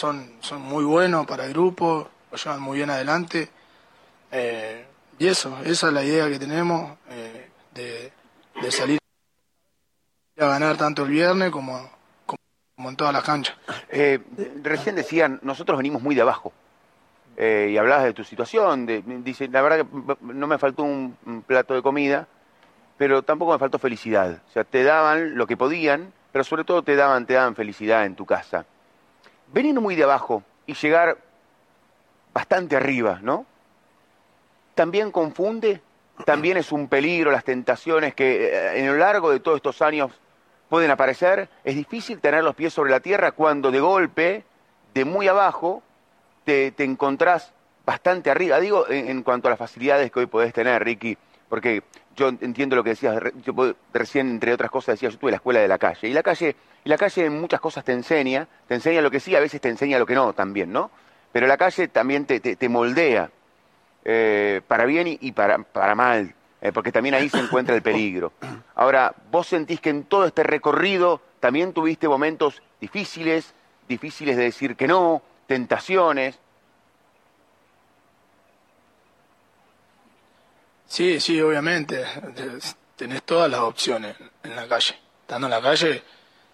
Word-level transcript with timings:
son, 0.00 0.32
son 0.40 0.62
muy 0.62 0.82
buenos 0.82 1.26
para 1.26 1.44
el 1.44 1.52
grupo, 1.52 2.08
lo 2.30 2.38
llevan 2.38 2.62
muy 2.62 2.78
bien 2.78 2.88
adelante. 2.88 3.50
Eh, 4.32 4.86
y 5.18 5.26
eso, 5.26 5.58
esa 5.62 5.88
es 5.88 5.92
la 5.92 6.02
idea 6.02 6.26
que 6.28 6.38
tenemos 6.38 6.96
eh, 7.10 7.50
de, 7.74 8.10
de, 8.62 8.70
salir 8.70 8.98
a 10.38 10.46
ganar 10.46 10.78
tanto 10.78 11.02
el 11.02 11.10
viernes 11.10 11.50
como, 11.50 11.90
en 12.78 12.96
todas 12.96 13.12
las 13.12 13.22
canchas. 13.22 13.54
Eh, 13.90 14.20
recién 14.62 14.96
decían, 14.96 15.38
nosotros 15.42 15.76
venimos 15.76 16.00
muy 16.00 16.14
de 16.14 16.22
abajo. 16.22 16.50
y 17.36 17.76
hablabas 17.76 18.04
de 18.04 18.14
tu 18.14 18.24
situación, 18.24 18.86
de, 18.86 19.02
dice, 19.22 19.48
la 19.48 19.60
verdad 19.60 19.84
que 19.84 20.16
no 20.22 20.46
me 20.46 20.56
faltó 20.56 20.82
un, 20.82 21.44
plato 21.46 21.74
de 21.74 21.82
comida, 21.82 22.26
pero 22.96 23.22
tampoco 23.22 23.52
me 23.52 23.58
faltó 23.58 23.78
felicidad. 23.78 24.40
O 24.48 24.52
sea, 24.52 24.64
te 24.64 24.82
daban 24.82 25.36
lo 25.36 25.46
que 25.46 25.58
podían, 25.58 26.10
pero 26.32 26.42
sobre 26.42 26.64
todo 26.64 26.82
te 26.82 26.96
daban, 26.96 27.26
te 27.26 27.34
daban 27.34 27.54
felicidad 27.54 28.06
en 28.06 28.14
tu 28.14 28.24
casa. 28.24 28.64
Veniendo 29.52 29.80
muy 29.80 29.96
de 29.96 30.04
abajo 30.04 30.42
y 30.66 30.74
llegar 30.74 31.18
bastante 32.32 32.76
arriba, 32.76 33.18
¿no? 33.22 33.46
también 34.80 35.10
confunde, 35.10 35.82
también 36.24 36.56
es 36.56 36.72
un 36.72 36.88
peligro 36.88 37.30
las 37.30 37.44
tentaciones 37.44 38.14
que 38.14 38.46
eh, 38.46 38.78
en 38.78 38.86
lo 38.86 38.96
largo 38.96 39.30
de 39.30 39.38
todos 39.38 39.56
estos 39.56 39.82
años 39.82 40.10
pueden 40.70 40.90
aparecer. 40.90 41.50
Es 41.64 41.74
difícil 41.74 42.18
tener 42.18 42.42
los 42.42 42.54
pies 42.54 42.72
sobre 42.72 42.90
la 42.90 43.00
tierra 43.00 43.32
cuando 43.32 43.70
de 43.70 43.78
golpe, 43.78 44.42
de 44.94 45.04
muy 45.04 45.28
abajo, 45.28 45.82
te, 46.44 46.72
encontrás 46.78 47.52
bastante 47.84 48.30
arriba. 48.30 48.58
Digo, 48.58 48.88
en, 48.88 49.22
cuanto 49.22 49.48
a 49.48 49.50
las 49.50 49.58
facilidades 49.58 50.10
que 50.10 50.20
hoy 50.20 50.26
podés 50.26 50.54
tener, 50.54 50.82
Ricky, 50.82 51.18
porque 51.50 51.82
yo 52.16 52.28
entiendo 52.28 52.74
lo 52.74 52.82
que 52.82 52.90
decías, 52.90 53.22
yo 53.44 53.74
recién, 53.92 54.30
entre 54.30 54.54
otras 54.54 54.70
cosas, 54.70 54.94
decías, 54.94 55.12
yo 55.12 55.18
tuve 55.18 55.32
la 55.32 55.36
escuela 55.36 55.60
de 55.60 55.68
la 55.68 55.76
calle. 55.76 56.08
Y 56.08 56.14
la 56.14 56.22
calle, 56.22 56.56
y 56.84 56.88
la 56.88 56.96
calle 56.96 57.26
en 57.26 57.40
muchas 57.40 57.60
cosas 57.60 57.84
te 57.84 57.92
enseña, 57.92 58.46
te 58.66 58.74
enseña 58.74 59.00
lo 59.02 59.10
que 59.10 59.20
sí, 59.20 59.34
a 59.36 59.40
veces 59.40 59.60
te 59.60 59.68
enseña 59.68 59.98
lo 59.98 60.06
que 60.06 60.14
no 60.14 60.32
también, 60.32 60.72
¿no? 60.72 60.90
Pero 61.32 61.46
la 61.46 61.56
calle 61.56 61.88
también 61.88 62.26
te, 62.26 62.40
te 62.40 62.68
moldea. 62.68 63.30
Eh, 64.04 64.62
para 64.66 64.86
bien 64.86 65.18
y, 65.20 65.32
para, 65.32 65.58
para 65.58 65.94
mal, 65.94 66.34
eh, 66.60 66.72
porque 66.72 66.90
también 66.90 67.14
ahí 67.14 67.28
se 67.28 67.38
encuentra 67.38 67.74
el 67.74 67.82
peligro. 67.82 68.32
Ahora, 68.74 69.14
vos 69.30 69.46
sentís 69.46 69.80
que 69.80 69.90
en 69.90 70.04
todo 70.04 70.24
este 70.24 70.42
recorrido 70.42 71.20
también 71.38 71.72
tuviste 71.72 72.08
momentos 72.08 72.62
difíciles, 72.80 73.52
difíciles 73.88 74.36
de 74.36 74.44
decir 74.44 74.76
que 74.76 74.86
no, 74.86 75.22
tentaciones. 75.46 76.38
Sí, 80.86 81.20
sí, 81.20 81.40
obviamente. 81.40 82.04
Tenés 82.96 83.22
todas 83.22 83.50
las 83.50 83.60
opciones 83.60 84.16
en 84.42 84.56
la 84.56 84.66
calle. 84.66 84.98
Estando 85.22 85.46
en 85.46 85.50
la 85.50 85.60
calle, 85.60 86.02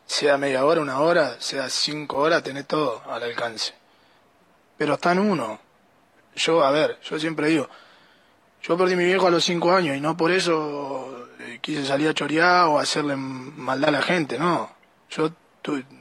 sea 0.06 0.38
media 0.38 0.64
hora, 0.64 0.80
una 0.80 1.00
hora, 1.00 1.40
sea 1.40 1.68
cinco 1.68 2.18
horas, 2.18 2.42
tenés 2.42 2.66
todo 2.66 3.02
al 3.10 3.22
alcance. 3.22 3.74
Pero 4.78 4.94
está 4.94 5.12
en 5.12 5.18
uno 5.18 5.66
yo, 6.36 6.62
a 6.62 6.70
ver, 6.70 6.98
yo 7.02 7.18
siempre 7.18 7.48
digo, 7.48 7.68
yo 8.62 8.76
perdí 8.76 8.92
a 8.92 8.96
mi 8.96 9.04
viejo 9.04 9.26
a 9.26 9.30
los 9.30 9.44
cinco 9.44 9.72
años 9.72 9.96
y 9.96 10.00
no 10.00 10.16
por 10.16 10.30
eso 10.30 11.28
eh, 11.40 11.58
quise 11.60 11.84
salir 11.84 12.08
a 12.08 12.14
chorear 12.14 12.66
o 12.66 12.78
hacerle 12.78 13.16
maldad 13.16 13.88
a 13.88 13.92
la 13.92 14.02
gente, 14.02 14.38
no. 14.38 14.70
Yo, 15.10 15.30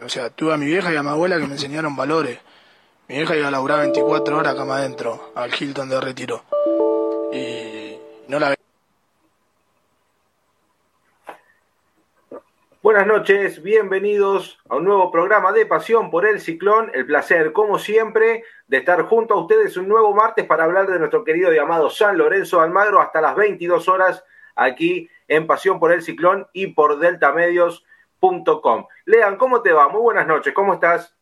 o 0.04 0.10
sea, 0.10 0.30
tuve 0.30 0.54
a 0.54 0.58
mi 0.58 0.66
vieja 0.66 0.94
y 0.94 0.96
a 0.96 1.04
mi 1.04 1.10
abuela 1.10 1.40
que 1.40 1.48
me 1.48 1.54
enseñaron 1.54 1.96
valores. 1.96 2.40
Mi 3.08 3.16
vieja 3.16 3.36
iba 3.36 3.48
a 3.48 3.52
laburar 3.52 3.80
24 3.80 4.38
horas 4.38 4.54
acá 4.54 4.64
adentro, 4.64 5.32
al 5.36 5.52
Hilton 5.54 5.90
de 5.90 6.02
Retiro. 6.02 6.44
Y 7.32 7.96
no 8.28 8.40
la 8.40 8.55
Buenas 12.86 13.08
noches, 13.08 13.64
bienvenidos 13.64 14.60
a 14.70 14.76
un 14.76 14.84
nuevo 14.84 15.10
programa 15.10 15.52
de 15.52 15.66
Pasión 15.66 16.12
por 16.12 16.24
el 16.24 16.40
Ciclón. 16.40 16.92
El 16.94 17.08
placer, 17.08 17.52
como 17.52 17.80
siempre, 17.80 18.44
de 18.68 18.78
estar 18.78 19.02
junto 19.06 19.34
a 19.34 19.42
ustedes 19.42 19.76
un 19.76 19.88
nuevo 19.88 20.14
martes 20.14 20.46
para 20.46 20.66
hablar 20.66 20.86
de 20.86 21.00
nuestro 21.00 21.24
querido 21.24 21.52
y 21.52 21.58
amado 21.58 21.90
San 21.90 22.16
Lorenzo 22.16 22.62
Almagro 22.62 23.02
hasta 23.02 23.22
las 23.22 23.36
22 23.36 23.88
horas 23.90 24.24
aquí 24.56 25.10
en 25.28 25.48
Pasión 25.48 25.80
por 25.80 25.92
el 25.92 26.04
Ciclón 26.04 26.46
y 26.54 26.68
por 26.68 27.00
deltamedios.com. 27.00 28.86
Lean, 29.06 29.38
¿cómo 29.38 29.64
te 29.64 29.74
va? 29.74 29.90
Muy 29.90 30.02
buenas 30.02 30.28
noches, 30.28 30.54
¿cómo 30.54 30.76
estás? 30.76 31.16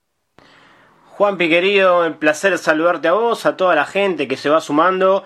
Juan 1.11 1.37
querido, 1.37 2.05
el 2.05 2.15
placer 2.15 2.57
saludarte 2.57 3.07
a 3.07 3.13
vos, 3.13 3.45
a 3.45 3.55
toda 3.55 3.73
la 3.73 3.85
gente 3.85 4.27
que 4.27 4.35
se 4.35 4.49
va 4.49 4.59
sumando. 4.59 5.23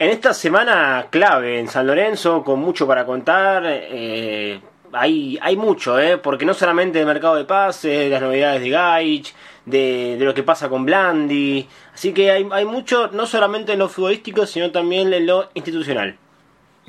En 0.00 0.10
esta 0.10 0.34
semana 0.34 1.06
clave 1.10 1.60
en 1.60 1.68
San 1.68 1.86
Lorenzo, 1.86 2.42
con 2.42 2.58
mucho 2.58 2.88
para 2.88 3.06
contar, 3.06 3.62
eh, 3.64 4.60
hay, 4.92 5.38
hay 5.40 5.56
mucho, 5.56 5.98
¿eh? 5.98 6.18
porque 6.18 6.44
no 6.44 6.54
solamente 6.54 7.00
el 7.00 7.06
mercado 7.06 7.36
de 7.36 7.44
pases, 7.44 7.98
de 7.98 8.08
las 8.08 8.22
novedades 8.22 8.60
de 8.60 8.70
Gaich, 8.70 9.34
de, 9.64 10.16
de, 10.18 10.24
lo 10.24 10.34
que 10.34 10.42
pasa 10.42 10.68
con 10.68 10.84
Blandi, 10.84 11.68
así 11.92 12.12
que 12.12 12.30
hay, 12.30 12.48
hay 12.52 12.64
mucho, 12.64 13.08
no 13.08 13.26
solamente 13.26 13.72
en 13.72 13.80
lo 13.80 13.88
futbolístico, 13.88 14.46
sino 14.46 14.70
también 14.70 15.12
en 15.12 15.26
lo 15.26 15.50
institucional. 15.54 16.18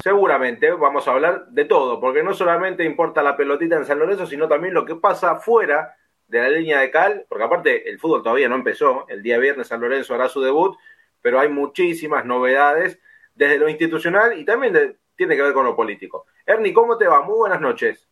Seguramente 0.03 0.71
vamos 0.71 1.07
a 1.07 1.11
hablar 1.11 1.47
de 1.47 1.65
todo, 1.65 1.99
porque 1.99 2.21
no 2.21 2.33
solamente 2.33 2.83
importa 2.83 3.23
la 3.23 3.35
pelotita 3.35 3.77
en 3.77 3.85
San 3.85 3.97
Lorenzo, 3.99 4.27
sino 4.27 4.47
también 4.47 4.73
lo 4.73 4.85
que 4.85 4.95
pasa 4.95 5.37
fuera 5.37 5.95
de 6.27 6.41
la 6.41 6.49
línea 6.49 6.79
de 6.79 6.91
cal, 6.91 7.25
porque 7.27 7.43
aparte 7.43 7.89
el 7.89 7.99
fútbol 7.99 8.21
todavía 8.21 8.49
no 8.49 8.55
empezó, 8.55 9.05
el 9.07 9.23
día 9.23 9.39
viernes 9.39 9.67
San 9.67 9.81
Lorenzo 9.81 10.13
hará 10.13 10.29
su 10.29 10.41
debut, 10.41 10.77
pero 11.21 11.39
hay 11.39 11.49
muchísimas 11.49 12.25
novedades 12.25 12.99
desde 13.33 13.57
lo 13.57 13.69
institucional 13.69 14.37
y 14.37 14.45
también 14.45 14.97
tiene 15.17 15.35
que 15.35 15.41
ver 15.41 15.53
con 15.53 15.65
lo 15.65 15.75
político. 15.75 16.27
Ernie, 16.45 16.73
¿cómo 16.73 16.97
te 16.97 17.07
va? 17.07 17.23
Muy 17.23 17.35
buenas 17.35 17.59
noches. 17.59 18.07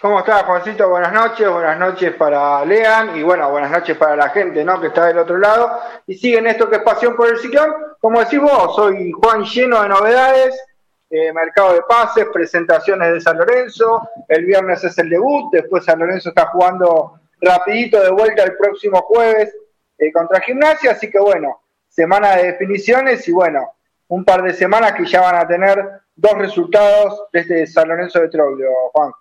¿Cómo 0.00 0.18
estás, 0.18 0.42
Juancito? 0.44 0.88
Buenas 0.88 1.12
noches, 1.12 1.48
buenas 1.48 1.78
noches 1.78 2.14
para 2.14 2.64
Lean 2.64 3.16
y 3.16 3.22
bueno, 3.22 3.50
buenas 3.50 3.70
noches 3.70 3.96
para 3.96 4.16
la 4.16 4.28
gente 4.30 4.62
¿no? 4.64 4.80
que 4.80 4.88
está 4.88 5.06
del 5.06 5.18
otro 5.18 5.38
lado 5.38 5.80
y 6.06 6.14
siguen 6.14 6.46
esto 6.46 6.68
que 6.68 6.76
es 6.76 6.82
Pasión 6.82 7.16
por 7.16 7.28
el 7.28 7.38
Ciclón. 7.38 7.72
Como 8.00 8.20
decís 8.20 8.40
vos, 8.40 8.76
soy 8.76 9.12
Juan 9.12 9.44
lleno 9.44 9.82
de 9.82 9.88
novedades, 9.88 10.62
eh, 11.08 11.32
mercado 11.32 11.72
de 11.72 11.82
pases, 11.82 12.26
presentaciones 12.32 13.12
de 13.12 13.20
San 13.20 13.38
Lorenzo, 13.38 14.08
el 14.28 14.44
viernes 14.44 14.84
es 14.84 14.98
el 14.98 15.08
debut, 15.08 15.50
después 15.52 15.84
San 15.84 15.98
Lorenzo 15.98 16.28
está 16.30 16.46
jugando 16.46 17.20
rapidito 17.40 18.00
de 18.02 18.10
vuelta 18.10 18.42
el 18.42 18.56
próximo 18.56 19.00
jueves 19.02 19.54
eh, 19.98 20.12
contra 20.12 20.40
Gimnasia, 20.40 20.92
así 20.92 21.10
que 21.10 21.18
bueno, 21.18 21.62
semana 21.88 22.36
de 22.36 22.52
definiciones 22.52 23.26
y 23.28 23.32
bueno, 23.32 23.75
un 24.08 24.24
par 24.24 24.42
de 24.42 24.54
semanas 24.54 24.92
que 24.92 25.04
ya 25.04 25.20
van 25.20 25.36
a 25.36 25.46
tener 25.46 25.78
dos 26.14 26.34
resultados 26.34 27.24
desde 27.32 27.66
San 27.66 27.88
Lorenzo 27.88 28.20
de 28.20 28.28
Troglio, 28.28 28.68
Juan. 28.92 29.12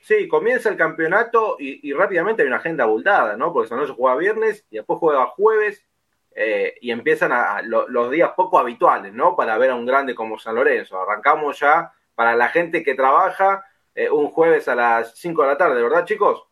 Sí, 0.00 0.28
comienza 0.28 0.68
el 0.68 0.76
campeonato 0.76 1.56
y, 1.58 1.92
rápidamente 1.94 2.42
hay 2.42 2.48
una 2.48 2.58
agenda 2.58 2.84
abultada, 2.84 3.36
¿no? 3.36 3.52
Porque 3.52 3.68
San 3.68 3.78
Lorenzo 3.78 3.96
juega 3.96 4.16
viernes 4.16 4.66
y 4.70 4.76
después 4.76 4.98
juega 4.98 5.26
jueves 5.26 5.82
eh, 6.34 6.74
y 6.80 6.90
empiezan 6.90 7.32
a, 7.32 7.62
los 7.62 8.10
días 8.10 8.32
poco 8.36 8.58
habituales, 8.58 9.14
¿no? 9.14 9.34
Para 9.34 9.56
ver 9.56 9.70
a 9.70 9.74
un 9.74 9.86
grande 9.86 10.14
como 10.14 10.38
San 10.38 10.56
Lorenzo. 10.56 11.00
Arrancamos 11.00 11.58
ya 11.58 11.92
para 12.14 12.36
la 12.36 12.48
gente 12.48 12.82
que 12.82 12.94
trabaja 12.94 13.64
eh, 13.94 14.10
un 14.10 14.28
jueves 14.28 14.68
a 14.68 14.74
las 14.74 15.16
5 15.16 15.42
de 15.42 15.48
la 15.48 15.56
tarde, 15.56 15.82
¿verdad, 15.82 16.04
chicos? 16.04 16.44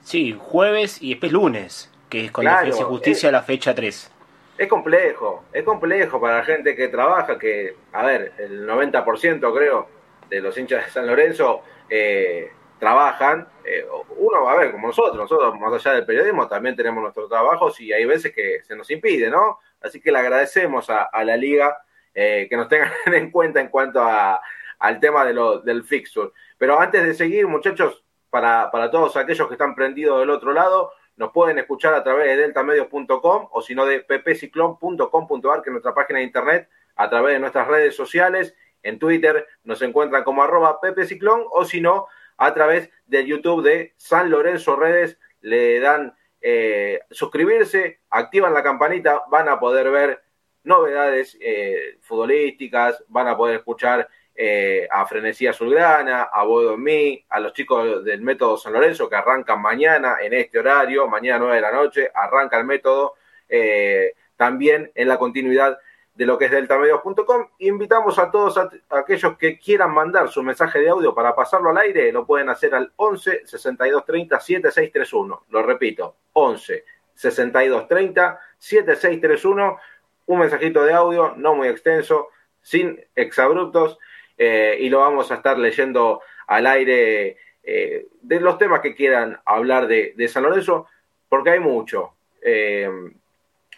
Sí, 0.00 0.34
jueves 0.38 1.02
y 1.02 1.10
después 1.10 1.32
lunes, 1.32 1.90
que 2.08 2.26
es 2.26 2.32
con 2.32 2.44
la 2.44 2.64
Justicia 2.72 3.30
la 3.30 3.42
fecha 3.42 3.74
3. 3.74 4.13
Es 4.56 4.68
complejo, 4.68 5.44
es 5.52 5.64
complejo 5.64 6.20
para 6.20 6.38
la 6.38 6.44
gente 6.44 6.76
que 6.76 6.86
trabaja, 6.88 7.38
que, 7.38 7.76
a 7.92 8.04
ver, 8.06 8.32
el 8.38 8.66
90% 8.68 9.56
creo 9.56 9.88
de 10.28 10.40
los 10.40 10.56
hinchas 10.56 10.86
de 10.86 10.90
San 10.92 11.06
Lorenzo 11.06 11.62
eh, 11.90 12.52
trabajan. 12.78 13.48
Eh, 13.64 13.84
uno, 14.16 14.48
a 14.48 14.56
ver, 14.56 14.70
como 14.70 14.88
nosotros, 14.88 15.16
nosotros 15.16 15.58
más 15.58 15.72
allá 15.72 15.96
del 15.96 16.06
periodismo 16.06 16.46
también 16.46 16.76
tenemos 16.76 17.02
nuestros 17.02 17.28
trabajos 17.28 17.80
y 17.80 17.92
hay 17.92 18.04
veces 18.04 18.32
que 18.32 18.62
se 18.62 18.76
nos 18.76 18.88
impide, 18.90 19.28
¿no? 19.28 19.58
Así 19.80 20.00
que 20.00 20.12
le 20.12 20.18
agradecemos 20.18 20.88
a, 20.88 21.24
la 21.24 21.36
liga 21.36 21.76
eh, 22.14 22.46
que 22.48 22.56
nos 22.56 22.68
tengan 22.68 22.92
en 23.06 23.32
cuenta 23.32 23.60
en 23.60 23.68
cuanto 23.68 24.00
a, 24.02 24.40
al 24.78 25.00
tema 25.00 25.24
de 25.24 25.34
lo, 25.34 25.58
del 25.60 25.82
fixture. 25.82 26.30
Pero 26.58 26.78
antes 26.78 27.02
de 27.04 27.14
seguir, 27.14 27.48
muchachos, 27.48 28.04
para, 28.30 28.70
para 28.70 28.90
todos 28.90 29.16
aquellos 29.16 29.48
que 29.48 29.54
están 29.54 29.74
prendidos 29.74 30.20
del 30.20 30.30
otro 30.30 30.52
lado, 30.52 30.92
nos 31.16 31.32
pueden 31.32 31.58
escuchar 31.58 31.94
a 31.94 32.02
través 32.02 32.26
de 32.26 32.36
deltamedios.com 32.36 33.48
o 33.50 33.62
si 33.62 33.74
no 33.74 33.86
de 33.86 34.00
ppciclón.com.ar, 34.00 35.62
que 35.62 35.70
es 35.70 35.72
nuestra 35.72 35.94
página 35.94 36.18
de 36.18 36.24
internet, 36.24 36.68
a 36.96 37.08
través 37.08 37.34
de 37.34 37.40
nuestras 37.40 37.68
redes 37.68 37.94
sociales. 37.94 38.54
En 38.82 38.98
Twitter 38.98 39.46
nos 39.62 39.80
encuentran 39.82 40.24
como 40.24 40.42
arroba 40.42 40.80
ppciclón 40.80 41.44
o 41.50 41.64
si 41.64 41.80
no, 41.80 42.06
a 42.36 42.52
través 42.52 42.90
del 43.06 43.26
YouTube 43.26 43.62
de 43.62 43.94
San 43.96 44.30
Lorenzo 44.30 44.76
Redes. 44.76 45.18
Le 45.40 45.80
dan 45.80 46.14
eh, 46.40 47.00
suscribirse, 47.10 48.00
activan 48.10 48.52
la 48.52 48.62
campanita, 48.62 49.22
van 49.30 49.48
a 49.48 49.58
poder 49.58 49.90
ver 49.90 50.22
novedades 50.64 51.36
eh, 51.40 51.98
futbolísticas, 52.00 53.04
van 53.08 53.28
a 53.28 53.36
poder 53.36 53.56
escuchar 53.56 54.08
eh, 54.36 54.88
a 54.90 55.06
Frenesía 55.06 55.50
Azulgrana, 55.50 56.24
a 56.24 56.42
Bodo 56.44 56.76
Mí, 56.76 57.24
a 57.28 57.38
los 57.38 57.52
chicos 57.52 58.04
del 58.04 58.20
método 58.20 58.56
San 58.56 58.72
Lorenzo 58.72 59.08
que 59.08 59.16
arrancan 59.16 59.62
mañana 59.62 60.16
en 60.20 60.34
este 60.34 60.58
horario, 60.58 61.06
mañana 61.06 61.38
9 61.38 61.54
de 61.54 61.60
la 61.60 61.72
noche, 61.72 62.10
arranca 62.12 62.58
el 62.58 62.64
método 62.64 63.14
eh, 63.48 64.14
también 64.36 64.90
en 64.94 65.08
la 65.08 65.18
continuidad 65.18 65.78
de 66.14 66.26
lo 66.26 66.38
que 66.38 66.46
es 66.46 66.50
deltamedios.com. 66.50 67.48
Invitamos 67.58 68.18
a 68.18 68.30
todos 68.30 68.58
aquellos 68.90 69.36
que 69.36 69.58
quieran 69.58 69.92
mandar 69.92 70.28
su 70.28 70.42
mensaje 70.42 70.80
de 70.80 70.88
audio 70.88 71.14
para 71.14 71.34
pasarlo 71.34 71.70
al 71.70 71.78
aire, 71.78 72.12
lo 72.12 72.26
pueden 72.26 72.48
hacer 72.48 72.74
al 72.74 72.92
11 72.96 73.46
62 73.46 74.04
30 74.04 74.40
7631. 74.40 75.44
Lo 75.50 75.62
repito, 75.62 76.16
11 76.32 76.84
62 77.14 77.88
30 77.88 78.40
7631. 78.58 79.78
Un 80.26 80.38
mensajito 80.38 80.82
de 80.82 80.92
audio, 80.92 81.34
no 81.36 81.54
muy 81.54 81.68
extenso, 81.68 82.28
sin 82.62 82.98
exabruptos, 83.14 83.98
eh, 84.36 84.76
y 84.80 84.88
lo 84.88 85.00
vamos 85.00 85.30
a 85.30 85.36
estar 85.36 85.58
leyendo 85.58 86.20
al 86.46 86.66
aire 86.66 87.36
eh, 87.62 88.06
de 88.20 88.40
los 88.40 88.58
temas 88.58 88.80
que 88.80 88.94
quieran 88.94 89.40
hablar 89.44 89.86
de, 89.86 90.28
San 90.28 90.42
Lorenzo, 90.42 90.86
porque 91.28 91.50
hay 91.50 91.60
mucho. 91.60 92.14
Eh, 92.42 92.88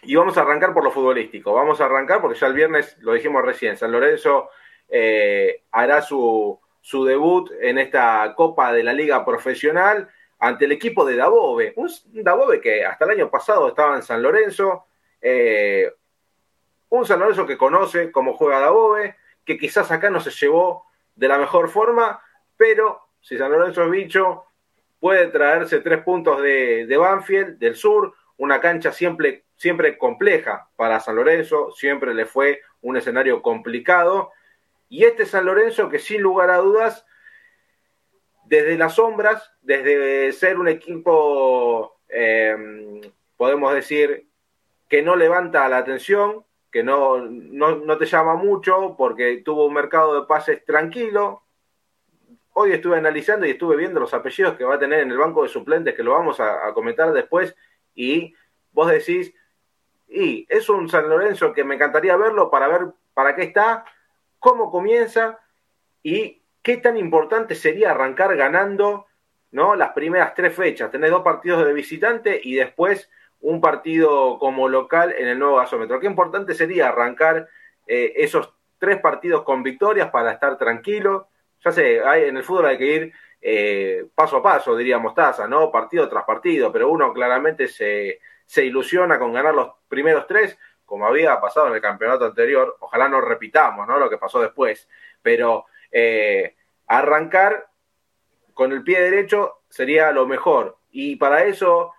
y 0.03 0.15
vamos 0.15 0.37
a 0.37 0.41
arrancar 0.41 0.73
por 0.73 0.83
lo 0.83 0.91
futbolístico. 0.91 1.53
Vamos 1.53 1.81
a 1.81 1.85
arrancar 1.85 2.21
porque 2.21 2.39
ya 2.39 2.47
el 2.47 2.53
viernes, 2.53 2.97
lo 2.99 3.13
dijimos 3.13 3.43
recién, 3.43 3.77
San 3.77 3.91
Lorenzo 3.91 4.49
hará 5.71 6.01
su, 6.01 6.57
su 6.79 7.03
debut 7.03 7.51
en 7.59 7.77
esta 7.77 8.33
Copa 8.35 8.71
de 8.71 8.83
la 8.83 8.93
Liga 8.93 9.25
Profesional 9.25 10.07
ante 10.39 10.63
el 10.65 10.71
equipo 10.71 11.03
de 11.03 11.17
Dabove. 11.17 11.73
Un 11.75 11.89
Dabove 12.23 12.61
que 12.61 12.85
hasta 12.85 13.03
el 13.05 13.11
año 13.11 13.29
pasado 13.29 13.67
estaba 13.67 13.95
en 13.95 14.03
San 14.03 14.21
Lorenzo. 14.21 14.85
Un 16.89 17.05
San 17.05 17.19
Lorenzo 17.19 17.45
que 17.45 17.57
conoce 17.57 18.11
cómo 18.11 18.37
juega 18.37 18.61
Dabove, 18.61 19.15
que 19.47 19.57
quizás 19.57 19.89
acá 19.91 20.09
no 20.09 20.19
se 20.19 20.29
llevó 20.29 20.85
de 21.15 21.29
la 21.29 21.37
mejor 21.37 21.69
forma, 21.69 22.21
pero 22.57 23.01
si 23.21 23.37
San 23.37 23.49
Lorenzo 23.49 23.85
es 23.85 23.89
bicho, 23.89 24.43
puede 24.99 25.27
traerse 25.27 25.79
tres 25.79 26.03
puntos 26.03 26.41
de, 26.41 26.97
Banfield, 26.99 27.57
del 27.57 27.77
sur, 27.77 28.13
una 28.35 28.59
cancha 28.59 28.91
siempre, 28.91 29.45
siempre 29.55 29.97
compleja 29.97 30.69
para 30.75 30.99
San 30.99 31.15
Lorenzo, 31.15 31.71
siempre 31.71 32.13
le 32.13 32.25
fue 32.25 32.61
un 32.81 32.97
escenario 32.97 33.41
complicado. 33.41 34.31
Y 34.89 35.05
este 35.05 35.25
San 35.25 35.45
Lorenzo 35.45 35.89
que 35.89 35.99
sin 35.99 36.21
lugar 36.21 36.49
a 36.49 36.57
dudas 36.57 37.05
desde 38.45 38.77
las 38.77 38.95
sombras, 38.95 39.53
desde 39.61 40.33
ser 40.33 40.59
un 40.59 40.67
equipo, 40.67 41.99
em, 42.09 42.99
podemos 43.37 43.73
decir, 43.73 44.27
que 44.89 45.01
no 45.01 45.15
levanta 45.15 45.67
la 45.69 45.77
atención, 45.77 46.45
que 46.71 46.83
no, 46.83 47.19
no, 47.19 47.97
te 47.97 48.05
llama 48.05 48.35
mucho 48.35 48.95
porque 48.97 49.41
tuvo 49.43 49.65
un 49.65 49.73
mercado 49.73 50.19
de 50.19 50.27
pases 50.27 50.63
tranquilo. 50.65 51.43
Hoy 52.53 52.73
estuve 52.73 52.97
analizando 52.97 53.45
y 53.45 53.51
estuve 53.51 53.77
viendo 53.77 53.99
los 53.99 54.13
apellidos 54.13 54.57
que 54.57 54.63
va 54.63 54.75
a 54.75 54.79
tener 54.79 54.99
en 54.99 55.11
el 55.11 55.17
banco 55.17 55.43
de 55.43 55.49
suplentes, 55.49 55.95
que 55.95 56.03
lo 56.03 56.13
vamos 56.13 56.39
a, 56.39 56.73
comentar 56.73 57.13
después, 57.13 57.55
y 57.93 58.33
vos 58.71 58.89
decís, 58.89 59.33
y 60.07 60.45
es 60.49 60.67
un 60.69 60.89
San 60.89 61.07
Lorenzo 61.09 61.53
que 61.53 61.63
me 61.63 61.75
encantaría 61.75 62.17
verlo 62.17 62.49
para 62.49 62.67
ver 62.67 62.87
para 63.13 63.35
qué 63.35 63.43
está, 63.43 63.85
cómo 64.39 64.71
comienza 64.71 65.39
y 66.03 66.41
qué 66.61 66.77
tan 66.77 66.97
importante 66.97 67.55
sería 67.55 67.91
arrancar 67.91 68.35
ganando 68.35 69.07
¿no? 69.51 69.75
las 69.75 69.91
primeras 69.93 70.33
tres 70.33 70.55
fechas. 70.55 70.91
Tener 70.91 71.09
dos 71.09 71.23
partidos 71.23 71.65
de 71.65 71.73
visitante 71.73 72.39
y 72.43 72.55
después 72.55 73.09
un 73.41 73.61
partido 73.61 74.39
como 74.39 74.67
local 74.67 75.13
en 75.17 75.27
el 75.27 75.39
nuevo 75.39 75.57
gasómetro. 75.57 75.99
Qué 75.99 76.07
importante 76.07 76.53
sería 76.53 76.89
arrancar 76.89 77.47
eh, 77.85 78.13
esos 78.17 78.53
tres 78.77 78.99
partidos 78.99 79.43
con 79.43 79.63
victorias 79.63 80.09
para 80.09 80.31
estar 80.31 80.57
tranquilo. 80.57 81.27
Ya 81.63 81.71
sé, 81.71 82.01
hay, 82.03 82.25
en 82.25 82.37
el 82.37 82.43
fútbol 82.43 82.67
hay 82.67 82.77
que 82.77 82.85
ir 82.85 83.13
eh, 83.41 84.05
paso 84.15 84.37
a 84.37 84.43
paso, 84.43 84.75
diríamos 84.75 85.13
Taza, 85.13 85.47
¿no? 85.47 85.71
Partido 85.71 86.09
tras 86.09 86.25
partido, 86.25 86.71
pero 86.71 86.89
uno 86.89 87.13
claramente 87.13 87.67
se, 87.67 88.19
se 88.45 88.65
ilusiona 88.65 89.19
con 89.19 89.33
ganar 89.33 89.53
los 89.53 89.71
primeros 89.87 90.27
tres, 90.27 90.57
como 90.85 91.05
había 91.05 91.39
pasado 91.39 91.67
en 91.67 91.75
el 91.75 91.81
campeonato 91.81 92.25
anterior. 92.25 92.77
Ojalá 92.79 93.07
no 93.07 93.21
repitamos, 93.21 93.87
¿no? 93.87 93.97
Lo 93.97 94.09
que 94.09 94.17
pasó 94.17 94.41
después. 94.41 94.87
Pero 95.21 95.65
eh, 95.91 96.55
arrancar 96.87 97.67
con 98.53 98.71
el 98.71 98.83
pie 98.83 99.01
derecho 99.01 99.61
sería 99.69 100.11
lo 100.11 100.25
mejor. 100.25 100.77
Y 100.91 101.17
para 101.17 101.43
eso, 101.43 101.93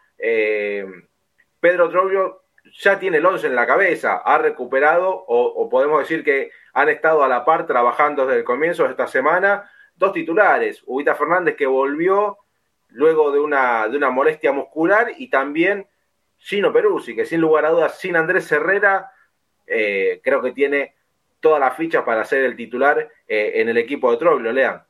Pedro 1.61 1.89
Troglio 1.91 2.43
ya 2.81 2.99
tiene 2.99 3.19
el 3.19 3.27
11 3.27 3.47
en 3.47 3.55
la 3.57 3.67
cabeza, 3.67 4.17
ha 4.17 4.39
recuperado, 4.39 5.25
o, 5.27 5.69
podemos 5.69 6.01
decir 6.01 6.23
que 6.23 6.51
han 6.73 6.89
estado 6.89 7.23
a 7.23 7.29
la 7.29 7.45
par 7.45 7.67
trabajando 7.67 8.27
desde 8.27 8.41
el 8.41 8.45
comienzo 8.45 8.85
de 8.85 8.91
esta 8.91 9.07
semana, 9.07 9.71
dos 9.97 10.13
titulares, 10.13 10.83
Ubita 10.87 11.15
Fernández 11.15 11.57
que 11.57 11.67
volvió 11.67 12.39
luego 12.89 13.33
de 13.33 13.41
una, 13.41 13.89
de 13.89 13.97
una 13.97 14.11
molestia 14.11 14.53
muscular 14.53 15.13
y 15.17 15.29
también 15.29 15.87
Gino 16.39 16.73
Peruzzi, 16.73 17.17
que 17.17 17.27
sin 17.27 17.41
lugar 17.41 17.65
a 17.65 17.71
dudas, 17.71 17.99
sin 17.99 18.17
Andrés 18.17 18.51
Herrera, 18.53 19.11
eh, 19.67 20.21
creo 20.23 20.41
que 20.41 20.53
tiene 20.53 20.95
todas 21.41 21.61
las 21.61 21.77
fichas 21.77 22.05
para 22.05 22.25
ser 22.25 22.45
el 22.45 22.57
titular 22.57 23.11
eh, 23.27 23.53
en 23.57 23.69
el 23.69 23.77
equipo 23.77 24.11
de 24.11 24.19
Troglio, 24.19 24.53
Lean. 24.53 24.88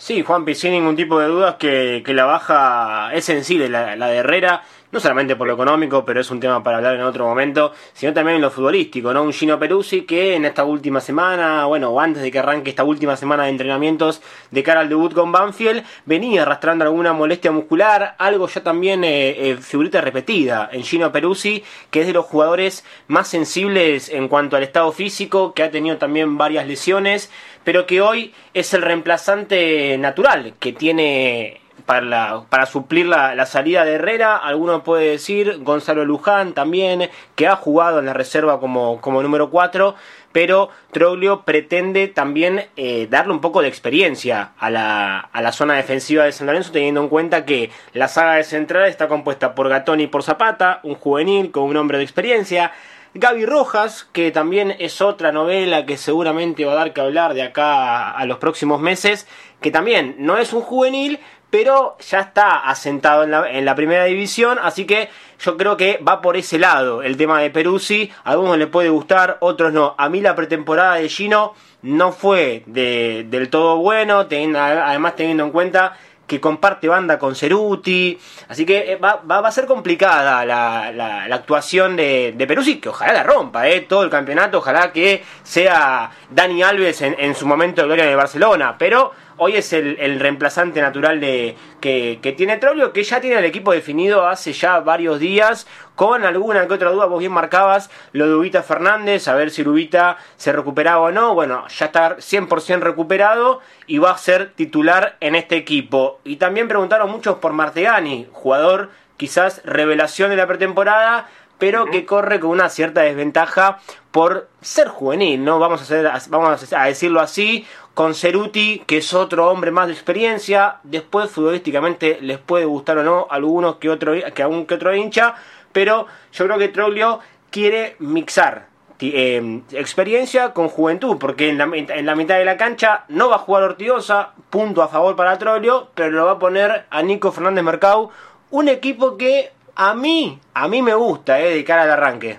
Sí, 0.00 0.22
Juanpi, 0.22 0.54
sin 0.54 0.72
ningún 0.72 0.96
tipo 0.96 1.20
de 1.20 1.26
dudas 1.26 1.56
que, 1.56 2.02
que 2.02 2.14
la 2.14 2.24
baja 2.24 3.12
es 3.12 3.22
sensible, 3.26 3.68
la, 3.68 3.96
la 3.96 4.06
de 4.06 4.16
Herrera 4.16 4.62
no 4.92 4.98
solamente 4.98 5.36
por 5.36 5.46
lo 5.46 5.54
económico, 5.54 6.04
pero 6.04 6.20
es 6.20 6.30
un 6.30 6.40
tema 6.40 6.62
para 6.62 6.78
hablar 6.78 6.94
en 6.96 7.02
otro 7.02 7.26
momento, 7.26 7.72
sino 7.92 8.12
también 8.12 8.36
en 8.36 8.42
lo 8.42 8.50
futbolístico, 8.50 9.12
¿no? 9.12 9.22
Un 9.22 9.32
Gino 9.32 9.58
Peruzzi 9.58 10.02
que 10.02 10.34
en 10.34 10.44
esta 10.44 10.64
última 10.64 11.00
semana, 11.00 11.64
bueno, 11.66 11.90
o 11.90 12.00
antes 12.00 12.22
de 12.22 12.30
que 12.30 12.38
arranque 12.38 12.70
esta 12.70 12.84
última 12.84 13.16
semana 13.16 13.44
de 13.44 13.50
entrenamientos 13.50 14.20
de 14.50 14.62
cara 14.62 14.80
al 14.80 14.88
debut 14.88 15.12
con 15.14 15.30
Banfield, 15.30 15.84
venía 16.06 16.42
arrastrando 16.42 16.84
alguna 16.84 17.12
molestia 17.12 17.52
muscular, 17.52 18.16
algo 18.18 18.48
ya 18.48 18.62
también 18.62 19.04
eh, 19.04 19.50
eh, 19.50 19.56
figurita 19.56 20.00
repetida 20.00 20.68
en 20.72 20.82
Gino 20.82 21.12
Peruzzi, 21.12 21.62
que 21.90 22.00
es 22.00 22.06
de 22.06 22.12
los 22.12 22.26
jugadores 22.26 22.84
más 23.06 23.28
sensibles 23.28 24.08
en 24.08 24.28
cuanto 24.28 24.56
al 24.56 24.64
estado 24.64 24.90
físico, 24.92 25.54
que 25.54 25.62
ha 25.62 25.70
tenido 25.70 25.98
también 25.98 26.36
varias 26.36 26.66
lesiones, 26.66 27.30
pero 27.64 27.86
que 27.86 28.00
hoy 28.00 28.34
es 28.54 28.72
el 28.74 28.82
reemplazante 28.82 29.96
natural 29.98 30.54
que 30.58 30.72
tiene 30.72 31.60
para, 31.90 32.42
para 32.48 32.66
suplir 32.66 33.06
la, 33.06 33.46
salida 33.46 33.84
de 33.84 33.94
Herrera. 33.94 34.36
Alguno 34.36 34.84
puede 34.84 35.10
decir 35.10 35.58
Gonzalo 35.62 36.04
Luján 36.04 36.52
también, 36.52 37.10
que 37.34 37.46
ha 37.48 37.56
jugado 37.56 37.98
en 37.98 38.06
la 38.06 38.12
reserva 38.12 38.60
como, 38.60 39.00
como 39.00 39.22
número 39.22 39.50
4, 39.50 39.94
pero 40.32 40.70
Troglio 40.92 41.42
pretende 41.42 42.06
también 42.08 42.66
eh, 42.76 43.08
darle 43.10 43.32
un 43.32 43.40
poco 43.40 43.62
de 43.62 43.68
experiencia 43.68 44.52
a 44.58 44.70
la, 44.70 45.18
a 45.18 45.42
la 45.42 45.52
zona 45.52 45.74
defensiva 45.74 46.24
de 46.24 46.32
San 46.32 46.46
Lorenzo, 46.46 46.72
teniendo 46.72 47.02
en 47.02 47.08
cuenta 47.08 47.44
que 47.44 47.70
la 47.92 48.08
saga 48.08 48.34
de 48.34 48.44
central 48.44 48.86
está 48.86 49.08
compuesta 49.08 49.54
por 49.54 49.68
Gatoni 49.68 50.04
y 50.04 50.06
por 50.06 50.22
Zapata, 50.22 50.80
un 50.84 50.94
juvenil 50.94 51.50
con 51.50 51.64
un 51.64 51.76
hombre 51.76 51.98
de 51.98 52.04
experiencia. 52.04 52.72
Gaby 53.14 53.44
Rojas, 53.44 54.08
que 54.12 54.30
también 54.30 54.76
es 54.78 55.00
otra 55.00 55.32
novela 55.32 55.84
que 55.84 55.96
seguramente 55.96 56.64
va 56.64 56.72
a 56.72 56.76
dar 56.76 56.92
que 56.92 57.00
hablar 57.00 57.34
de 57.34 57.42
acá 57.42 58.10
a 58.12 58.24
los 58.24 58.38
próximos 58.38 58.80
meses, 58.80 59.26
que 59.60 59.72
también 59.72 60.14
no 60.18 60.38
es 60.38 60.52
un 60.52 60.62
juvenil, 60.62 61.18
pero 61.50 61.96
ya 61.98 62.20
está 62.20 62.58
asentado 62.58 63.24
en 63.24 63.32
la, 63.32 63.50
en 63.50 63.64
la, 63.64 63.74
primera 63.74 64.04
división, 64.04 64.58
así 64.62 64.84
que 64.86 65.08
yo 65.40 65.56
creo 65.56 65.76
que 65.76 65.98
va 66.06 66.22
por 66.22 66.36
ese 66.36 66.60
lado 66.60 67.02
el 67.02 67.16
tema 67.16 67.40
de 67.40 67.50
Peruzzi, 67.50 68.12
a 68.22 68.30
algunos 68.30 68.56
le 68.56 68.68
puede 68.68 68.88
gustar, 68.90 69.38
otros 69.40 69.72
no. 69.72 69.96
A 69.98 70.08
mí 70.08 70.20
la 70.20 70.36
pretemporada 70.36 70.94
de 70.94 71.08
Gino 71.08 71.54
no 71.82 72.12
fue 72.12 72.62
de, 72.66 73.26
del 73.28 73.50
todo 73.50 73.78
bueno, 73.78 74.20
además 74.20 75.16
teniendo 75.16 75.44
en 75.44 75.50
cuenta 75.50 75.96
que 76.30 76.40
comparte 76.40 76.86
banda 76.86 77.18
con 77.18 77.34
Ceruti, 77.34 78.16
así 78.46 78.64
que 78.64 78.92
eh, 78.92 78.96
va, 78.96 79.16
va, 79.16 79.38
a 79.40 79.50
ser 79.50 79.66
complicada 79.66 80.44
la, 80.44 80.92
la, 80.92 81.34
actuación 81.34 81.96
de, 81.96 82.34
de, 82.36 82.78
que 82.80 82.88
ojalá 82.88 83.12
la 83.12 83.24
rompa, 83.24 83.66
eh, 83.66 83.80
todo 83.80 84.04
el 84.04 84.10
campeonato, 84.10 84.58
ojalá 84.58 84.92
que 84.92 85.24
sea 85.42 86.08
Dani 86.30 86.62
Alves 86.62 87.02
en, 87.02 87.16
en 87.18 87.34
su 87.34 87.48
momento 87.48 87.80
de 87.80 87.88
gloria 87.88 88.06
de 88.06 88.14
Barcelona, 88.14 88.76
pero 88.78 89.10
hoy 89.42 89.56
es 89.56 89.72
el, 89.72 90.20
reemplazante 90.20 90.82
natural 90.82 91.18
de 91.18 91.56
que, 91.80 92.34
tiene 92.36 92.58
Troglio, 92.58 92.92
que 92.92 93.02
ya 93.02 93.22
tiene 93.22 93.38
el 93.38 93.46
equipo 93.46 93.72
definido 93.72 94.28
hace 94.28 94.52
ya 94.52 94.80
varios 94.80 95.18
días, 95.18 95.66
con 95.94 96.24
alguna 96.24 96.68
que 96.68 96.74
otra 96.74 96.90
duda, 96.90 97.06
vos 97.06 97.20
bien 97.20 97.32
marcabas 97.32 97.90
lo 98.12 98.28
de 98.28 98.34
Ubita 98.34 98.62
Fernández, 98.62 99.28
a 99.28 99.34
ver 99.34 99.50
si 99.50 99.62
Ubita 99.62 100.18
se 100.36 100.52
recuperaba 100.52 101.00
o 101.00 101.10
no, 101.10 101.32
bueno, 101.32 101.66
ya 101.68 101.86
está 101.86 102.18
100% 102.18 102.80
recuperado 102.80 103.60
y 103.86 103.96
va 103.96 104.10
a 104.10 104.18
ser 104.18 104.52
titular 104.52 105.16
en 105.20 105.34
este 105.34 105.56
equipo. 105.56 106.20
Y 106.22 106.36
también 106.36 106.68
preguntaron 106.68 107.10
muchos 107.10 107.38
por 107.38 107.54
Martegani, 107.54 108.28
jugador 108.32 108.90
quizás 109.16 109.62
revelación 109.64 110.28
de 110.28 110.36
la 110.36 110.46
pretemporada, 110.46 111.28
pero 111.60 111.86
que 111.86 112.06
corre 112.06 112.40
con 112.40 112.50
una 112.50 112.70
cierta 112.70 113.02
desventaja 113.02 113.78
por 114.10 114.48
ser 114.60 114.88
juvenil, 114.88 115.44
¿no? 115.44 115.58
Vamos 115.58 115.80
a, 115.80 115.84
hacer, 115.84 116.10
vamos 116.30 116.72
a 116.72 116.84
decirlo 116.86 117.20
así, 117.20 117.66
con 117.94 118.14
Ceruti, 118.14 118.82
que 118.86 118.98
es 118.98 119.12
otro 119.14 119.48
hombre 119.50 119.70
más 119.70 119.88
de 119.88 119.92
experiencia, 119.92 120.76
después 120.82 121.30
futbolísticamente 121.30 122.18
les 122.20 122.38
puede 122.38 122.64
gustar 122.64 122.98
o 122.98 123.02
no 123.02 123.26
a 123.30 123.34
algunos 123.34 123.76
que, 123.76 123.90
otro, 123.90 124.14
que 124.34 124.42
algún 124.42 124.66
que 124.66 124.74
otro 124.74 124.94
hincha, 124.94 125.34
pero 125.72 126.06
yo 126.32 126.46
creo 126.46 126.58
que 126.58 126.68
Troglio 126.68 127.20
quiere 127.50 127.96
mixar 127.98 128.70
eh, 129.02 129.62
experiencia 129.72 130.52
con 130.52 130.68
juventud, 130.68 131.16
porque 131.18 131.48
en 131.48 131.58
la, 131.58 131.64
en 131.64 132.06
la, 132.06 132.14
mitad 132.14 132.36
de 132.36 132.44
la 132.44 132.56
cancha 132.56 133.04
no 133.08 133.30
va 133.30 133.36
a 133.36 133.40
jugar 133.40 133.62
Ortigosa, 133.62 134.32
punto 134.50 134.82
a 134.82 134.88
favor 134.88 135.16
para 135.16 135.38
Troglio, 135.38 135.88
pero 135.94 136.10
lo 136.10 136.26
va 136.26 136.32
a 136.32 136.38
poner 136.38 136.84
a 136.90 137.02
Nico 137.02 137.32
Fernández 137.32 137.64
Mercado, 137.64 138.10
un 138.50 138.68
equipo 138.68 139.16
que 139.16 139.52
a 139.74 139.94
mí, 139.94 140.38
a 140.52 140.68
mí 140.68 140.82
me 140.82 140.94
gusta, 140.94 141.40
eh, 141.40 141.54
de 141.54 141.64
cara 141.64 141.84
al 141.84 141.90
arranque. 141.92 142.38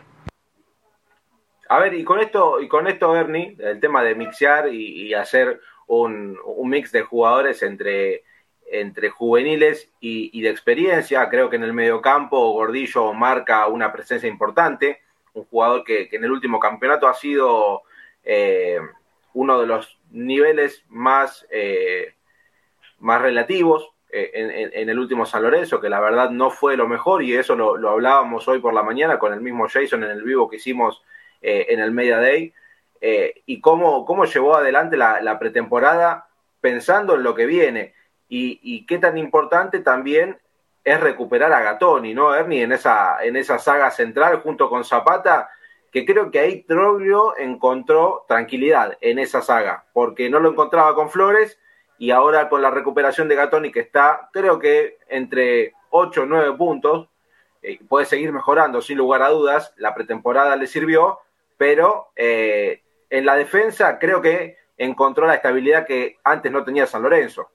A 1.71 1.79
ver, 1.79 1.93
y 1.93 2.03
con 2.03 2.19
esto, 2.19 2.59
y 2.59 2.67
con 2.67 2.85
esto, 2.87 3.13
Bernie, 3.13 3.55
el 3.57 3.79
tema 3.79 4.03
de 4.03 4.13
mixear 4.13 4.67
y, 4.73 5.13
hacer 5.13 5.61
un, 5.87 6.37
mix 6.65 6.91
de 6.91 7.01
jugadores 7.01 7.63
entre 7.63 8.25
entre 8.69 9.09
juveniles 9.09 9.89
y, 10.01 10.41
de 10.41 10.49
experiencia. 10.49 11.29
Creo 11.29 11.49
que 11.49 11.55
en 11.55 11.63
el 11.63 11.71
mediocampo 11.71 12.51
Gordillo 12.51 13.13
marca 13.13 13.67
una 13.67 13.93
presencia 13.93 14.27
importante, 14.27 14.99
un 15.33 15.45
jugador 15.45 15.85
que, 15.85 16.09
en 16.11 16.25
el 16.25 16.31
último 16.31 16.59
campeonato 16.59 17.07
ha 17.07 17.13
sido 17.13 17.83
eh, 18.25 18.81
uno 19.33 19.57
de 19.57 19.67
los 19.67 19.97
niveles 20.09 20.83
más, 20.89 21.47
eh, 21.51 22.15
más 22.99 23.21
relativos 23.21 23.93
en, 24.09 24.89
el 24.89 24.99
último 24.99 25.25
San 25.25 25.43
Lorenzo, 25.43 25.79
que 25.79 25.87
la 25.87 26.01
verdad 26.01 26.31
no 26.31 26.49
fue 26.49 26.75
lo 26.75 26.89
mejor 26.89 27.23
y 27.23 27.33
eso 27.33 27.55
lo, 27.55 27.89
hablábamos 27.89 28.45
hoy 28.49 28.59
por 28.59 28.73
la 28.73 28.83
mañana 28.83 29.17
con 29.17 29.31
el 29.31 29.39
mismo 29.39 29.69
Jason 29.69 30.03
en 30.03 30.11
el 30.11 30.23
vivo 30.23 30.49
que 30.49 30.57
hicimos 30.57 31.01
en 31.41 31.79
el 31.79 31.91
Media 31.91 32.17
Day. 32.17 32.53
y 33.01 33.61
cómo, 33.61 34.05
cómo 34.05 34.25
llevó 34.25 34.55
adelante 34.55 34.95
la 34.97 35.39
pretemporada 35.39 36.27
pensando 36.61 37.15
en 37.15 37.23
lo 37.23 37.35
que 37.35 37.45
viene 37.45 37.93
y, 38.33 38.85
qué 38.85 38.97
tan 38.97 39.17
importante 39.17 39.79
también 39.79 40.39
es 40.85 40.99
recuperar 41.01 41.51
a 41.51 41.61
Gatoni, 41.61 42.13
¿no, 42.13 42.33
Ernie? 42.33 42.63
En 42.63 42.71
esa, 42.71 43.21
en 43.23 43.35
esa 43.35 43.59
saga 43.59 43.91
central 43.91 44.37
junto 44.41 44.69
con 44.69 44.85
Zapata, 44.85 45.49
que 45.91 46.05
creo 46.05 46.31
que 46.31 46.39
ahí 46.39 46.63
Troglio 46.63 47.37
encontró 47.37 48.23
tranquilidad 48.29 48.97
en 49.01 49.19
esa 49.19 49.41
saga, 49.41 49.83
porque 49.91 50.29
no 50.29 50.39
lo 50.39 50.49
encontraba 50.49 50.95
con 50.95 51.09
Flores 51.09 51.59
y 51.97 52.11
ahora 52.11 52.47
con 52.47 52.61
la 52.61 52.71
recuperación 52.71 53.27
de 53.27 53.35
Gatoni, 53.35 53.69
que 53.69 53.81
está, 53.81 54.29
creo 54.31 54.59
que 54.59 54.97
entre 55.09 55.73
8 55.89 56.21
o 56.21 56.25
9 56.25 56.53
puntos, 56.53 57.09
eh, 57.61 57.79
puede 57.87 58.05
seguir 58.05 58.31
mejorando 58.31 58.81
sin 58.81 58.97
lugar 58.97 59.21
a 59.23 59.29
dudas, 59.29 59.73
la 59.75 59.93
pretemporada 59.93 60.55
le 60.55 60.67
sirvió, 60.67 61.19
pero 61.61 62.07
eh, 62.15 62.81
en 63.07 63.23
la 63.23 63.35
defensa 63.35 63.99
creo 63.99 64.19
que 64.19 64.57
encontró 64.75 65.27
la 65.27 65.35
estabilidad 65.35 65.85
que 65.85 66.17
antes 66.23 66.51
no 66.51 66.63
tenía 66.63 66.87
San 66.87 67.03
Lorenzo. 67.03 67.51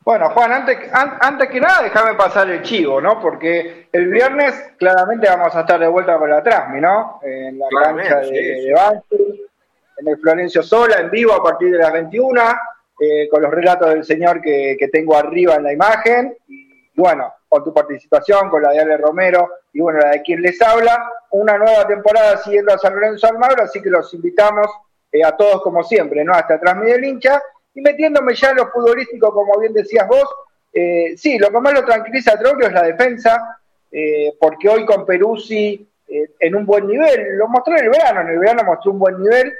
Bueno, 0.00 0.28
Juan, 0.28 0.52
antes, 0.52 0.90
antes 0.92 1.48
que 1.48 1.62
nada, 1.62 1.82
déjame 1.82 2.12
pasar 2.12 2.50
el 2.50 2.60
chivo, 2.60 3.00
¿no? 3.00 3.18
Porque 3.22 3.88
el 3.90 4.08
viernes 4.08 4.74
claramente 4.76 5.30
vamos 5.30 5.56
a 5.56 5.60
estar 5.60 5.80
de 5.80 5.86
vuelta 5.86 6.18
con 6.18 6.28
la 6.28 6.42
Trasmi, 6.42 6.78
¿no? 6.78 7.20
En 7.22 7.58
la 7.58 7.68
cancha 7.82 8.16
de, 8.18 8.70
Banfield, 8.74 9.40
en 9.96 10.08
el 10.08 10.18
Florencio 10.18 10.62
Sola, 10.62 10.96
en 10.96 11.10
vivo 11.10 11.32
a 11.32 11.42
partir 11.42 11.72
de 11.72 11.78
las 11.78 11.90
21, 11.90 12.42
eh, 13.00 13.30
con 13.30 13.40
los 13.40 13.50
relatos 13.50 13.88
del 13.88 14.04
señor 14.04 14.42
que, 14.42 14.76
tengo 14.92 15.16
arriba 15.16 15.54
en 15.54 15.62
la 15.62 15.72
imagen. 15.72 16.36
Y, 16.48 16.90
bueno, 16.94 17.32
con 17.54 17.62
tu 17.62 17.72
participación, 17.72 18.50
con 18.50 18.60
la 18.60 18.72
de 18.72 18.80
Ale 18.80 18.96
Romero 18.96 19.48
y 19.72 19.80
bueno, 19.80 20.00
la 20.00 20.10
de 20.10 20.22
quien 20.22 20.42
les 20.42 20.60
habla, 20.60 21.08
una 21.30 21.56
nueva 21.56 21.86
temporada 21.86 22.36
siguiendo 22.38 22.74
a 22.74 22.78
San 22.78 22.92
Lorenzo 22.92 23.28
Almagro, 23.28 23.62
así 23.62 23.80
que 23.80 23.90
los 23.90 24.12
invitamos 24.12 24.66
eh, 25.12 25.22
a 25.22 25.36
todos 25.36 25.62
como 25.62 25.84
siempre, 25.84 26.24
¿no? 26.24 26.32
Hasta 26.32 26.58
Trasmi 26.58 26.90
del 26.90 27.04
y 27.04 27.80
metiéndome 27.80 28.34
ya 28.34 28.50
en 28.50 28.56
lo 28.56 28.72
futbolístico, 28.72 29.32
como 29.32 29.56
bien 29.60 29.72
decías 29.72 30.08
vos, 30.08 30.28
eh, 30.72 31.14
sí, 31.16 31.38
lo 31.38 31.48
que 31.50 31.60
más 31.60 31.74
lo 31.74 31.84
tranquiliza 31.84 32.32
a 32.32 32.40
Troglio 32.40 32.66
es 32.66 32.72
la 32.72 32.82
defensa, 32.82 33.60
eh, 33.92 34.32
porque 34.40 34.68
hoy 34.68 34.84
con 34.84 35.06
Peruzzi 35.06 35.88
en 36.08 36.56
un 36.56 36.66
buen 36.66 36.88
nivel, 36.88 37.36
lo 37.36 37.46
mostró 37.46 37.76
en 37.76 37.84
el 37.84 37.90
verano, 37.90 38.22
en 38.22 38.28
el 38.30 38.38
verano 38.40 38.64
mostró 38.64 38.90
un 38.90 38.98
buen 38.98 39.22
nivel, 39.22 39.52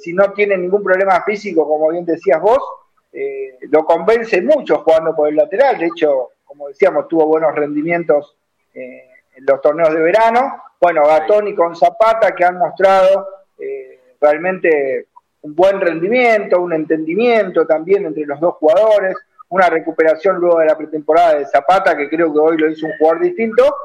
si 0.00 0.12
no 0.12 0.32
tiene 0.32 0.56
ningún 0.56 0.82
problema 0.82 1.22
físico, 1.22 1.66
como 1.66 1.90
bien 1.90 2.04
decías 2.04 2.40
vos, 2.40 2.58
lo 3.70 3.84
convence 3.84 4.42
mucho 4.42 4.78
jugando 4.78 5.16
por 5.16 5.28
el 5.28 5.36
lateral, 5.36 5.78
de 5.78 5.86
hecho, 5.86 6.32
como 6.56 6.68
decíamos, 6.68 7.06
tuvo 7.08 7.26
buenos 7.26 7.54
rendimientos 7.54 8.36
en 8.72 9.46
los 9.46 9.60
torneos 9.60 9.92
de 9.92 10.00
verano, 10.00 10.62
bueno, 10.80 11.06
Gatoni 11.06 11.54
con 11.54 11.76
Zapata 11.76 12.34
que 12.34 12.44
han 12.44 12.58
mostrado 12.58 13.26
realmente 14.20 15.08
un 15.42 15.54
buen 15.54 15.80
rendimiento, 15.80 16.60
un 16.60 16.72
entendimiento 16.72 17.66
también 17.66 18.06
entre 18.06 18.24
los 18.26 18.40
dos 18.40 18.54
jugadores, 18.54 19.16
una 19.48 19.68
recuperación 19.68 20.36
luego 20.36 20.58
de 20.58 20.66
la 20.66 20.76
pretemporada 20.76 21.38
de 21.38 21.46
Zapata, 21.46 21.96
que 21.96 22.08
creo 22.08 22.32
que 22.32 22.38
hoy 22.38 22.58
lo 22.58 22.70
hizo 22.70 22.86
un 22.86 22.96
jugador 22.98 23.22
distinto, 23.22 23.76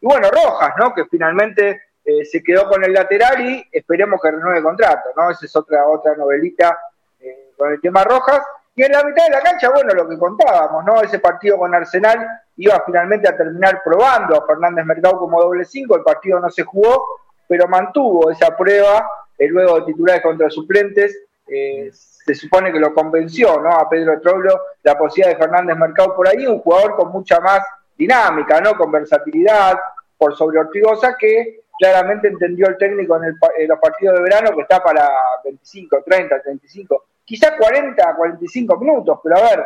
y 0.00 0.06
bueno, 0.06 0.28
Rojas, 0.30 0.72
¿no? 0.78 0.94
Que 0.94 1.04
finalmente 1.04 1.82
eh, 2.04 2.24
se 2.24 2.42
quedó 2.42 2.68
con 2.68 2.82
el 2.84 2.92
lateral 2.92 3.40
y 3.46 3.68
esperemos 3.70 4.20
que 4.22 4.30
renueve 4.30 4.62
contrato, 4.62 5.10
¿no? 5.14 5.30
Esa 5.30 5.44
es 5.44 5.54
otra, 5.54 5.86
otra 5.86 6.16
novelita 6.16 6.78
eh, 7.20 7.50
con 7.56 7.70
el 7.70 7.80
tema 7.80 8.02
Rojas. 8.04 8.40
Y 8.74 8.82
en 8.82 8.92
la 8.92 9.04
mitad 9.04 9.24
de 9.24 9.30
la 9.30 9.40
cancha, 9.40 9.70
bueno, 9.70 9.92
lo 9.92 10.08
que 10.08 10.16
contábamos, 10.16 10.84
¿no? 10.84 11.02
Ese 11.02 11.18
partido 11.18 11.58
con 11.58 11.74
Arsenal 11.74 12.26
iba 12.56 12.82
finalmente 12.86 13.28
a 13.28 13.36
terminar 13.36 13.82
probando 13.84 14.36
a 14.36 14.46
Fernández 14.46 14.84
Mercado 14.84 15.18
como 15.18 15.40
doble 15.40 15.64
cinco, 15.64 15.96
el 15.96 16.02
partido 16.02 16.38
no 16.40 16.50
se 16.50 16.62
jugó, 16.62 17.20
pero 17.48 17.66
mantuvo 17.66 18.30
esa 18.30 18.56
prueba 18.56 19.08
luego 19.48 19.80
de 19.80 19.86
titulares 19.86 20.22
contra 20.22 20.50
suplentes, 20.50 21.18
eh, 21.46 21.90
se 21.92 22.34
supone 22.34 22.72
que 22.72 22.78
lo 22.78 22.94
convenció 22.94 23.60
¿no? 23.60 23.70
a 23.70 23.88
Pedro 23.88 24.20
Troglio 24.20 24.60
la 24.82 24.96
posibilidad 24.96 25.36
de 25.36 25.42
Fernández 25.42 25.76
Mercado 25.76 26.14
por 26.14 26.28
ahí, 26.28 26.46
un 26.46 26.60
jugador 26.60 26.96
con 26.96 27.10
mucha 27.10 27.40
más 27.40 27.62
dinámica, 27.96 28.60
¿no? 28.60 28.74
con 28.74 28.92
versatilidad, 28.92 29.78
por 30.16 30.36
sobre 30.36 30.58
Ortigosa, 30.58 31.16
que 31.18 31.62
claramente 31.78 32.28
entendió 32.28 32.68
el 32.68 32.76
técnico 32.76 33.16
en, 33.16 33.24
el, 33.24 33.68
los 33.68 33.78
partidos 33.80 34.16
de 34.16 34.22
verano 34.22 34.54
que 34.54 34.62
está 34.62 34.82
para 34.82 35.08
25, 35.44 36.02
30, 36.04 36.42
35, 36.42 37.04
quizá 37.30 37.56
40, 37.56 38.16
45 38.16 38.76
minutos, 38.78 39.20
pero 39.22 39.36
a 39.36 39.42
ver, 39.42 39.64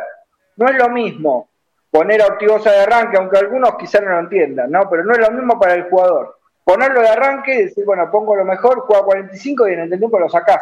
no 0.57 0.67
es 0.67 0.75
lo 0.75 0.87
mismo 0.89 1.49
poner 1.89 2.21
a 2.21 2.27
Ortigosa 2.27 2.71
de 2.71 2.81
arranque, 2.81 3.17
aunque 3.17 3.39
algunos 3.39 3.75
quizá 3.75 4.01
no 4.01 4.11
lo 4.11 4.19
entiendan, 4.19 4.69
¿no? 4.69 4.87
Pero 4.87 5.03
no 5.03 5.13
es 5.13 5.17
lo 5.17 5.31
mismo 5.31 5.59
para 5.59 5.73
el 5.73 5.89
jugador 5.89 6.37
ponerlo 6.63 7.01
de 7.01 7.09
arranque 7.09 7.55
y 7.55 7.63
decir, 7.63 7.83
bueno, 7.83 8.11
pongo 8.11 8.35
lo 8.35 8.45
mejor, 8.45 8.81
juega 8.81 9.03
45 9.03 9.67
y 9.67 9.73
en 9.73 9.79
el 9.79 9.97
tiempo 9.97 10.19
lo 10.19 10.29
sacás. 10.29 10.61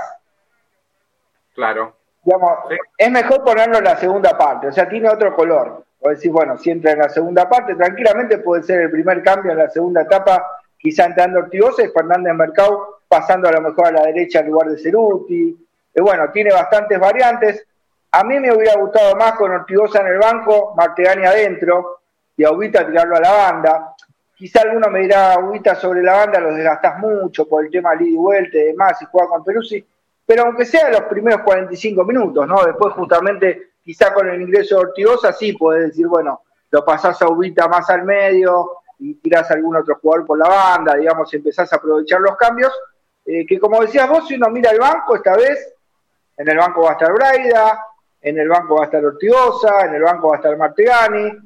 Claro. 1.54 1.94
Digamos, 2.24 2.52
es 2.98 3.12
mejor 3.12 3.44
ponerlo 3.44 3.80
en 3.80 3.84
la 3.84 3.98
segunda 3.98 4.38
parte, 4.38 4.68
o 4.68 4.72
sea, 4.72 4.88
tiene 4.88 5.10
otro 5.10 5.36
color. 5.36 5.84
O 6.00 6.10
decir, 6.10 6.32
bueno, 6.32 6.58
si 6.58 6.72
entra 6.72 6.94
en 6.94 7.00
la 7.00 7.10
segunda 7.10 7.50
parte, 7.50 7.76
tranquilamente 7.76 8.38
puede 8.38 8.64
ser 8.64 8.80
el 8.80 8.92
primer 8.92 9.22
cambio 9.24 9.52
en 9.52 9.58
la 9.58 9.70
segunda 9.70 10.04
etapa, 10.04 10.46
quizá 10.78 11.04
entrando 11.04 11.40
Ortigosa 11.40 11.84
y 11.84 11.90
Fernández 11.90 12.34
Mercado 12.34 13.00
pasando 13.10 13.50
a 13.50 13.52
lo 13.52 13.60
mejor 13.60 13.88
a 13.88 13.92
la 13.92 14.04
derecha 14.04 14.40
en 14.40 14.48
lugar 14.48 14.70
de 14.70 14.78
Ceruti. 14.78 15.68
Y 15.94 16.02
bueno, 16.02 16.32
tiene 16.32 16.52
bastantes 16.52 17.00
variantes. 17.00 17.66
A 18.12 18.24
mí 18.24 18.40
me 18.40 18.54
hubiera 18.54 18.80
gustado 18.80 19.16
más 19.16 19.34
con 19.34 19.52
Ortigosa 19.52 20.02
en 20.02 20.08
el 20.08 20.18
banco, 20.18 20.74
Martegani 20.76 21.26
adentro 21.26 22.00
y 22.36 22.44
ahorita 22.44 22.88
tirarlo 22.88 23.16
a 23.16 23.22
la 23.22 23.32
banda. 23.32 23.96
Quizá 24.36 24.62
alguno 24.62 24.90
me 24.90 25.02
dirá, 25.02 25.38
Huguita, 25.40 25.76
sobre 25.76 26.02
la 26.02 26.14
banda 26.18 26.40
los 26.40 26.56
desgastás 26.56 27.00
mucho 27.00 27.48
por 27.48 27.64
el 27.64 27.72
tema 27.72 27.96
de 27.96 28.06
y 28.06 28.16
vuelta 28.16 28.58
y 28.58 28.64
demás, 28.64 29.02
y 29.02 29.06
juega 29.06 29.30
con 29.30 29.44
Peruzzi, 29.44 29.86
pero 30.26 30.44
aunque 30.44 30.66
sea 30.66 30.90
los 30.90 31.04
primeros 31.04 31.42
45 31.42 32.04
minutos, 32.04 32.48
¿no? 32.48 32.64
Después 32.66 32.94
justamente, 32.94 33.74
quizá 33.84 34.14
con 34.14 34.28
el 34.30 34.42
ingreso 34.42 34.76
de 34.76 34.82
Ortigosa, 34.82 35.32
sí 35.34 35.54
podés 35.54 35.88
decir, 35.88 36.08
bueno, 36.08 36.42
lo 36.72 36.84
pasás 36.84 37.22
a 37.22 37.28
Ubita 37.28 37.68
más 37.68 37.90
al 37.90 38.04
medio 38.04 38.80
y 39.00 39.16
tirás 39.16 39.50
a 39.52 39.54
algún 39.54 39.76
otro 39.76 39.96
jugador 40.02 40.26
por 40.26 40.38
la 40.40 40.48
banda, 40.48 40.96
digamos, 40.96 41.32
empezás 41.34 41.72
a 41.72 41.76
aprovechar 41.76 42.20
los 42.20 42.36
cambios, 42.36 42.74
eh, 43.26 43.46
que 43.46 43.60
como 43.60 43.82
decías 43.82 44.10
vos, 44.10 44.28
si 44.28 44.36
uno 44.36 44.50
mira 44.50 44.72
el 44.72 44.80
banco 44.80 45.16
esta 45.16 45.36
vez, 45.36 45.73
en 46.38 46.50
el 46.50 46.58
banco 46.58 46.82
va 46.84 46.92
a 46.92 46.94
estar 46.94 47.14
Braida, 47.14 47.86
en 48.22 48.40
el 48.40 48.48
banco 48.48 48.76
va 48.76 48.84
a 48.84 48.86
estar 48.86 49.04
Ortigosa, 49.04 49.86
en 49.86 49.96
el 49.96 50.02
banco 50.02 50.30
va 50.30 50.36
a 50.36 50.38
estar 50.38 50.58
Martegani, 50.58 51.38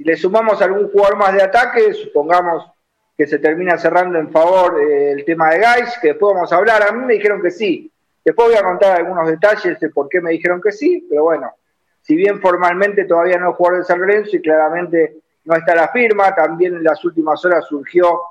si 0.00 0.04
le 0.04 0.16
sumamos 0.16 0.62
algún 0.62 0.90
jugador 0.90 1.18
más 1.18 1.34
de 1.34 1.42
ataque, 1.42 1.92
supongamos 1.92 2.66
que 3.14 3.26
se 3.26 3.38
termina 3.38 3.76
cerrando 3.76 4.18
en 4.18 4.30
favor 4.30 4.80
eh, 4.80 5.12
el 5.12 5.26
tema 5.26 5.50
de 5.50 5.58
Gais, 5.58 5.98
que 6.00 6.08
después 6.08 6.34
vamos 6.34 6.50
a 6.50 6.56
hablar. 6.56 6.82
A 6.88 6.92
mí 6.92 7.04
me 7.04 7.12
dijeron 7.12 7.42
que 7.42 7.50
sí. 7.50 7.92
Después 8.24 8.48
voy 8.48 8.56
a 8.56 8.62
contar 8.62 8.96
algunos 8.96 9.28
detalles 9.28 9.78
de 9.78 9.90
por 9.90 10.08
qué 10.08 10.22
me 10.22 10.30
dijeron 10.30 10.58
que 10.58 10.72
sí, 10.72 11.06
pero 11.06 11.24
bueno, 11.24 11.52
si 12.00 12.16
bien 12.16 12.40
formalmente 12.40 13.04
todavía 13.04 13.36
no 13.36 13.50
es 13.50 13.56
jugador 13.56 13.80
de 13.80 13.84
San 13.84 14.00
Lorenzo 14.00 14.36
y 14.36 14.40
claramente 14.40 15.16
no 15.44 15.54
está 15.54 15.74
la 15.74 15.88
firma, 15.88 16.34
también 16.34 16.76
en 16.76 16.84
las 16.84 17.04
últimas 17.04 17.44
horas 17.44 17.66
surgió 17.66 18.22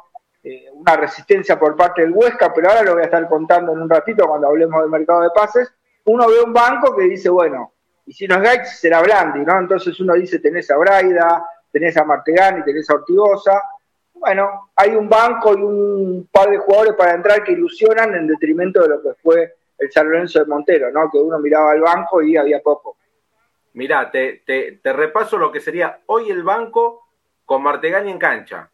eh, 0.44 0.70
una 0.74 0.96
resistencia 0.96 1.60
por 1.60 1.76
parte 1.76 2.02
del 2.02 2.12
Huesca, 2.12 2.54
pero 2.54 2.70
ahora 2.70 2.84
lo 2.84 2.94
voy 2.94 3.02
a 3.02 3.06
estar 3.06 3.28
contando 3.28 3.74
en 3.74 3.82
un 3.82 3.90
ratito 3.90 4.28
cuando 4.28 4.48
hablemos 4.48 4.82
del 4.82 4.90
mercado 4.90 5.22
de 5.22 5.30
pases. 5.36 5.74
Uno 6.06 6.28
ve 6.28 6.42
un 6.42 6.54
banco 6.54 6.96
que 6.96 7.04
dice, 7.04 7.30
bueno, 7.30 7.74
y 8.06 8.14
si 8.14 8.26
no 8.26 8.36
es 8.36 8.42
Gaix 8.42 8.80
será 8.80 9.02
Blandi, 9.02 9.42
¿no? 9.42 9.60
Entonces 9.60 10.00
uno 10.00 10.14
dice, 10.14 10.40
tenés 10.40 10.72
a 10.72 10.78
Braida, 10.78 11.46
tenés 11.72 11.96
a 11.98 12.04
Martegani, 12.04 12.64
tenés 12.64 12.90
a 12.90 12.96
Ortigosa. 12.96 13.62
Bueno, 14.14 14.72
hay 14.76 14.96
un 14.96 15.08
banco 15.08 15.58
y 15.58 15.62
un 15.62 16.30
par 16.32 16.50
de 16.50 16.58
jugadores 16.58 16.94
para 16.94 17.14
entrar 17.14 17.44
que 17.44 17.52
ilusionan 17.52 18.16
en 18.16 18.28
detrimento 18.28 18.82
de 18.82 18.90
lo 18.90 19.02
que 19.02 19.14
fue 19.22 19.56
el 19.78 19.92
San 19.92 20.10
Lorenzo 20.10 20.40
de 20.40 20.46
Montero, 20.46 20.92
¿no? 20.92 21.10
Que 21.12 21.18
uno 21.18 21.40
miraba 21.40 21.72
al 21.72 21.82
banco 21.82 22.22
y 22.22 22.36
había 22.36 22.62
poco. 22.62 22.98
Mirá, 23.74 24.10
te, 24.10 24.44
te, 24.46 24.94
repaso 24.94 25.38
lo 25.38 25.52
que 25.52 25.62
sería 25.62 26.00
hoy 26.08 26.30
el 26.30 26.44
banco 26.44 27.08
con 27.46 27.62
Martegani 27.64 28.12
en 28.12 28.18
cancha. 28.18 28.70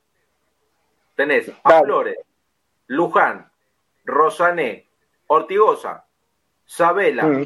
Tenés 1.15 1.51
a 1.63 1.81
Flores, 1.81 2.17
Luján, 2.87 3.49
Rosané, 4.03 4.87
Ortigosa, 5.27 6.05
Sabela, 6.65 7.23
mm. 7.23 7.45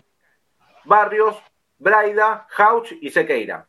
Barrios, 0.86 1.38
Braida, 1.78 2.48
Hauch 2.58 2.92
y 3.00 3.10
Sequeira. 3.10 3.66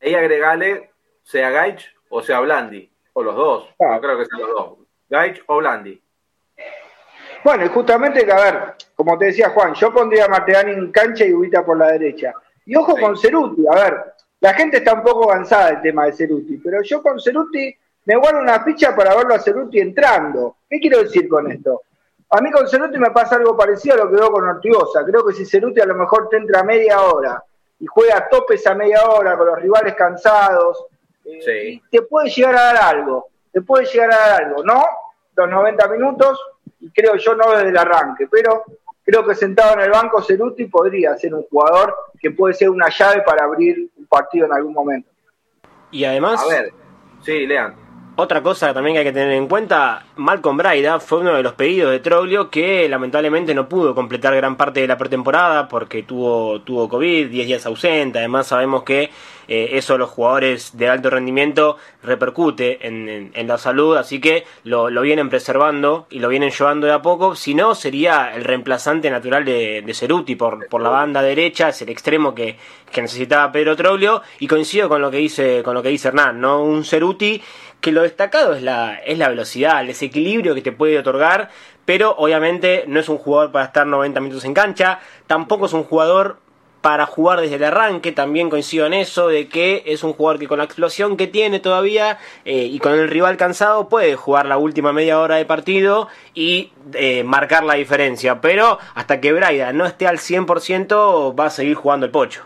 y 0.00 0.14
agregale 0.14 0.90
sea 1.22 1.50
Gaich 1.50 1.94
o 2.08 2.22
sea 2.22 2.40
Blandi, 2.40 2.90
o 3.12 3.22
los 3.22 3.36
dos. 3.36 3.68
No 3.78 4.00
creo 4.00 4.18
que 4.18 4.24
sean 4.24 4.40
los 4.40 4.50
dos. 4.50 4.78
Gaich 5.08 5.42
o 5.46 5.56
Blandi. 5.58 6.02
Bueno, 7.44 7.64
y 7.66 7.68
justamente 7.68 8.24
que, 8.24 8.32
a 8.32 8.36
ver, 8.36 8.74
como 8.94 9.16
te 9.18 9.26
decía 9.26 9.50
Juan, 9.50 9.74
yo 9.74 9.92
pondría 9.92 10.24
a 10.24 10.28
Martegani 10.28 10.72
en 10.72 10.90
cancha 10.90 11.24
y 11.24 11.32
Ubita 11.32 11.64
por 11.64 11.78
la 11.78 11.88
derecha. 11.92 12.32
Y 12.64 12.74
ojo 12.76 12.96
con 12.96 13.16
Ceruti, 13.16 13.62
a 13.70 13.74
ver, 13.74 14.14
la 14.40 14.54
gente 14.54 14.78
está 14.78 14.94
un 14.94 15.02
poco 15.02 15.30
avanzada 15.30 15.72
del 15.72 15.82
tema 15.82 16.06
de 16.06 16.12
Ceruti, 16.12 16.58
pero 16.58 16.82
yo 16.82 17.02
con 17.02 17.20
Ceruti 17.20 17.74
me 18.04 18.16
guardo 18.16 18.40
una 18.40 18.62
ficha 18.64 18.94
para 18.94 19.14
verlo 19.14 19.34
a 19.34 19.38
Ceruti 19.38 19.80
entrando. 19.80 20.56
¿Qué 20.68 20.78
quiero 20.80 21.02
decir 21.02 21.28
con 21.28 21.50
esto? 21.50 21.82
A 22.30 22.40
mí 22.40 22.50
con 22.50 22.68
Ceruti 22.68 22.98
me 22.98 23.10
pasa 23.10 23.36
algo 23.36 23.56
parecido 23.56 23.94
a 23.94 24.04
lo 24.04 24.10
que 24.10 24.16
veo 24.16 24.30
con 24.30 24.48
Ortigosa. 24.48 25.04
Creo 25.04 25.26
que 25.26 25.34
si 25.34 25.44
Ceruti 25.44 25.80
a 25.80 25.86
lo 25.86 25.94
mejor 25.94 26.28
te 26.28 26.36
entra 26.36 26.62
media 26.62 27.00
hora 27.02 27.42
y 27.80 27.86
juega 27.86 28.18
a 28.18 28.28
tope 28.28 28.54
esa 28.54 28.74
media 28.74 29.08
hora 29.08 29.36
con 29.36 29.46
los 29.46 29.60
rivales 29.60 29.94
cansados, 29.94 30.86
eh, 31.24 31.80
te 31.90 32.02
puede 32.02 32.30
llegar 32.30 32.56
a 32.56 32.62
dar 32.72 32.76
algo. 32.76 33.28
Te 33.52 33.60
puede 33.60 33.86
llegar 33.86 34.12
a 34.12 34.16
dar 34.16 34.44
algo. 34.44 34.64
No 34.64 34.84
los 35.38 35.48
90 35.48 35.88
minutos, 35.88 36.40
y 36.80 36.90
creo 36.90 37.16
yo 37.16 37.34
no 37.34 37.52
desde 37.52 37.68
el 37.68 37.76
arranque, 37.76 38.26
pero 38.28 38.64
creo 39.04 39.24
que 39.24 39.34
sentado 39.34 39.74
en 39.74 39.80
el 39.80 39.90
banco 39.90 40.22
Ceruti 40.22 40.64
podría 40.66 41.16
ser 41.16 41.34
un 41.34 41.44
jugador 41.44 41.94
que 42.20 42.32
puede 42.32 42.54
ser 42.54 42.70
una 42.70 42.88
llave 42.88 43.22
para 43.22 43.44
abrir 43.44 43.88
partido 44.08 44.46
en 44.46 44.52
algún 44.52 44.72
momento. 44.72 45.10
Y 45.90 46.04
además... 46.04 46.42
A 46.42 46.48
ver, 46.48 46.72
sí, 47.22 47.46
Lean. 47.46 47.87
Otra 48.20 48.42
cosa 48.42 48.74
también 48.74 48.94
que 48.94 48.98
hay 48.98 49.04
que 49.04 49.12
tener 49.12 49.30
en 49.30 49.46
cuenta, 49.46 50.04
Malcolm 50.16 50.56
Braida 50.56 50.98
fue 50.98 51.20
uno 51.20 51.34
de 51.34 51.42
los 51.44 51.52
pedidos 51.52 51.92
de 51.92 52.00
Troglio 52.00 52.50
que 52.50 52.88
lamentablemente 52.88 53.54
no 53.54 53.68
pudo 53.68 53.94
completar 53.94 54.34
gran 54.34 54.56
parte 54.56 54.80
de 54.80 54.88
la 54.88 54.98
pretemporada 54.98 55.68
porque 55.68 56.02
tuvo, 56.02 56.60
tuvo 56.62 56.88
COVID, 56.88 57.28
10 57.28 57.46
días 57.46 57.64
ausente, 57.64 58.18
además 58.18 58.48
sabemos 58.48 58.82
que 58.82 59.10
eh, 59.46 59.70
eso 59.74 59.96
los 59.96 60.10
jugadores 60.10 60.76
de 60.76 60.88
alto 60.88 61.10
rendimiento 61.10 61.76
repercute 62.02 62.84
en, 62.88 63.46
la 63.46 63.56
salud, 63.56 63.96
así 63.96 64.20
que 64.20 64.44
lo, 64.64 64.88
vienen 65.00 65.30
preservando 65.30 66.08
y 66.10 66.18
lo 66.18 66.28
vienen 66.28 66.50
llevando 66.50 66.88
de 66.88 66.94
a 66.94 67.00
poco, 67.00 67.36
si 67.36 67.54
no 67.54 67.76
sería 67.76 68.34
el 68.34 68.42
reemplazante 68.42 69.10
natural 69.10 69.44
de, 69.44 69.82
de 69.82 69.94
Ceruti 69.94 70.34
por, 70.34 70.66
por 70.66 70.82
la 70.82 70.90
banda 70.90 71.22
derecha, 71.22 71.68
es 71.68 71.82
el 71.82 71.88
extremo 71.88 72.34
que, 72.34 72.56
que 72.90 73.02
necesitaba 73.02 73.52
Pedro 73.52 73.76
Troglio. 73.76 74.22
Y 74.38 74.46
coincido 74.46 74.88
con 74.88 75.02
lo 75.02 75.10
que 75.10 75.18
dice, 75.18 75.62
con 75.62 75.74
lo 75.74 75.82
que 75.82 75.90
dice 75.90 76.08
Hernán, 76.08 76.40
¿no? 76.40 76.62
Un 76.62 76.84
Ceruti 76.84 77.40
que 77.80 77.92
lo 77.92 78.02
destacado 78.02 78.54
es 78.54 78.62
la, 78.62 78.96
es 78.96 79.18
la 79.18 79.28
velocidad, 79.28 79.80
el 79.80 79.88
desequilibrio 79.88 80.54
que 80.54 80.62
te 80.62 80.72
puede 80.72 80.98
otorgar, 80.98 81.50
pero 81.84 82.14
obviamente 82.18 82.84
no 82.86 83.00
es 83.00 83.08
un 83.08 83.18
jugador 83.18 83.52
para 83.52 83.66
estar 83.66 83.86
90 83.86 84.20
minutos 84.20 84.44
en 84.44 84.54
cancha, 84.54 85.00
tampoco 85.26 85.66
es 85.66 85.72
un 85.72 85.84
jugador 85.84 86.38
para 86.80 87.06
jugar 87.06 87.40
desde 87.40 87.56
el 87.56 87.64
arranque, 87.64 88.12
también 88.12 88.50
coincido 88.50 88.86
en 88.86 88.94
eso, 88.94 89.28
de 89.28 89.48
que 89.48 89.82
es 89.86 90.04
un 90.04 90.12
jugador 90.12 90.38
que 90.38 90.46
con 90.46 90.58
la 90.58 90.64
explosión 90.64 91.16
que 91.16 91.26
tiene 91.26 91.60
todavía 91.60 92.18
eh, 92.44 92.64
y 92.64 92.78
con 92.78 92.92
el 92.92 93.08
rival 93.08 93.36
cansado 93.36 93.88
puede 93.88 94.14
jugar 94.16 94.46
la 94.46 94.58
última 94.58 94.92
media 94.92 95.20
hora 95.20 95.36
de 95.36 95.44
partido 95.44 96.08
y 96.34 96.72
eh, 96.94 97.24
marcar 97.24 97.64
la 97.64 97.74
diferencia, 97.74 98.40
pero 98.40 98.78
hasta 98.94 99.20
que 99.20 99.32
Braida 99.32 99.72
no 99.72 99.86
esté 99.86 100.06
al 100.06 100.18
100% 100.18 101.38
va 101.38 101.46
a 101.46 101.50
seguir 101.50 101.74
jugando 101.74 102.06
el 102.06 102.12
pocho. 102.12 102.44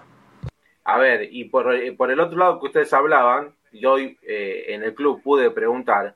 A 0.85 0.99
ver, 0.99 1.29
y 1.31 1.45
por, 1.45 1.67
por 1.97 2.11
el 2.11 2.19
otro 2.19 2.39
lado 2.39 2.59
que 2.59 2.67
ustedes 2.67 2.93
hablaban, 2.93 3.55
y 3.73 3.87
hoy 3.87 4.19
eh, 4.23 4.67
en 4.69 4.83
el 4.83 4.95
club 4.95 5.23
pude 5.23 5.51
preguntar, 5.51 6.15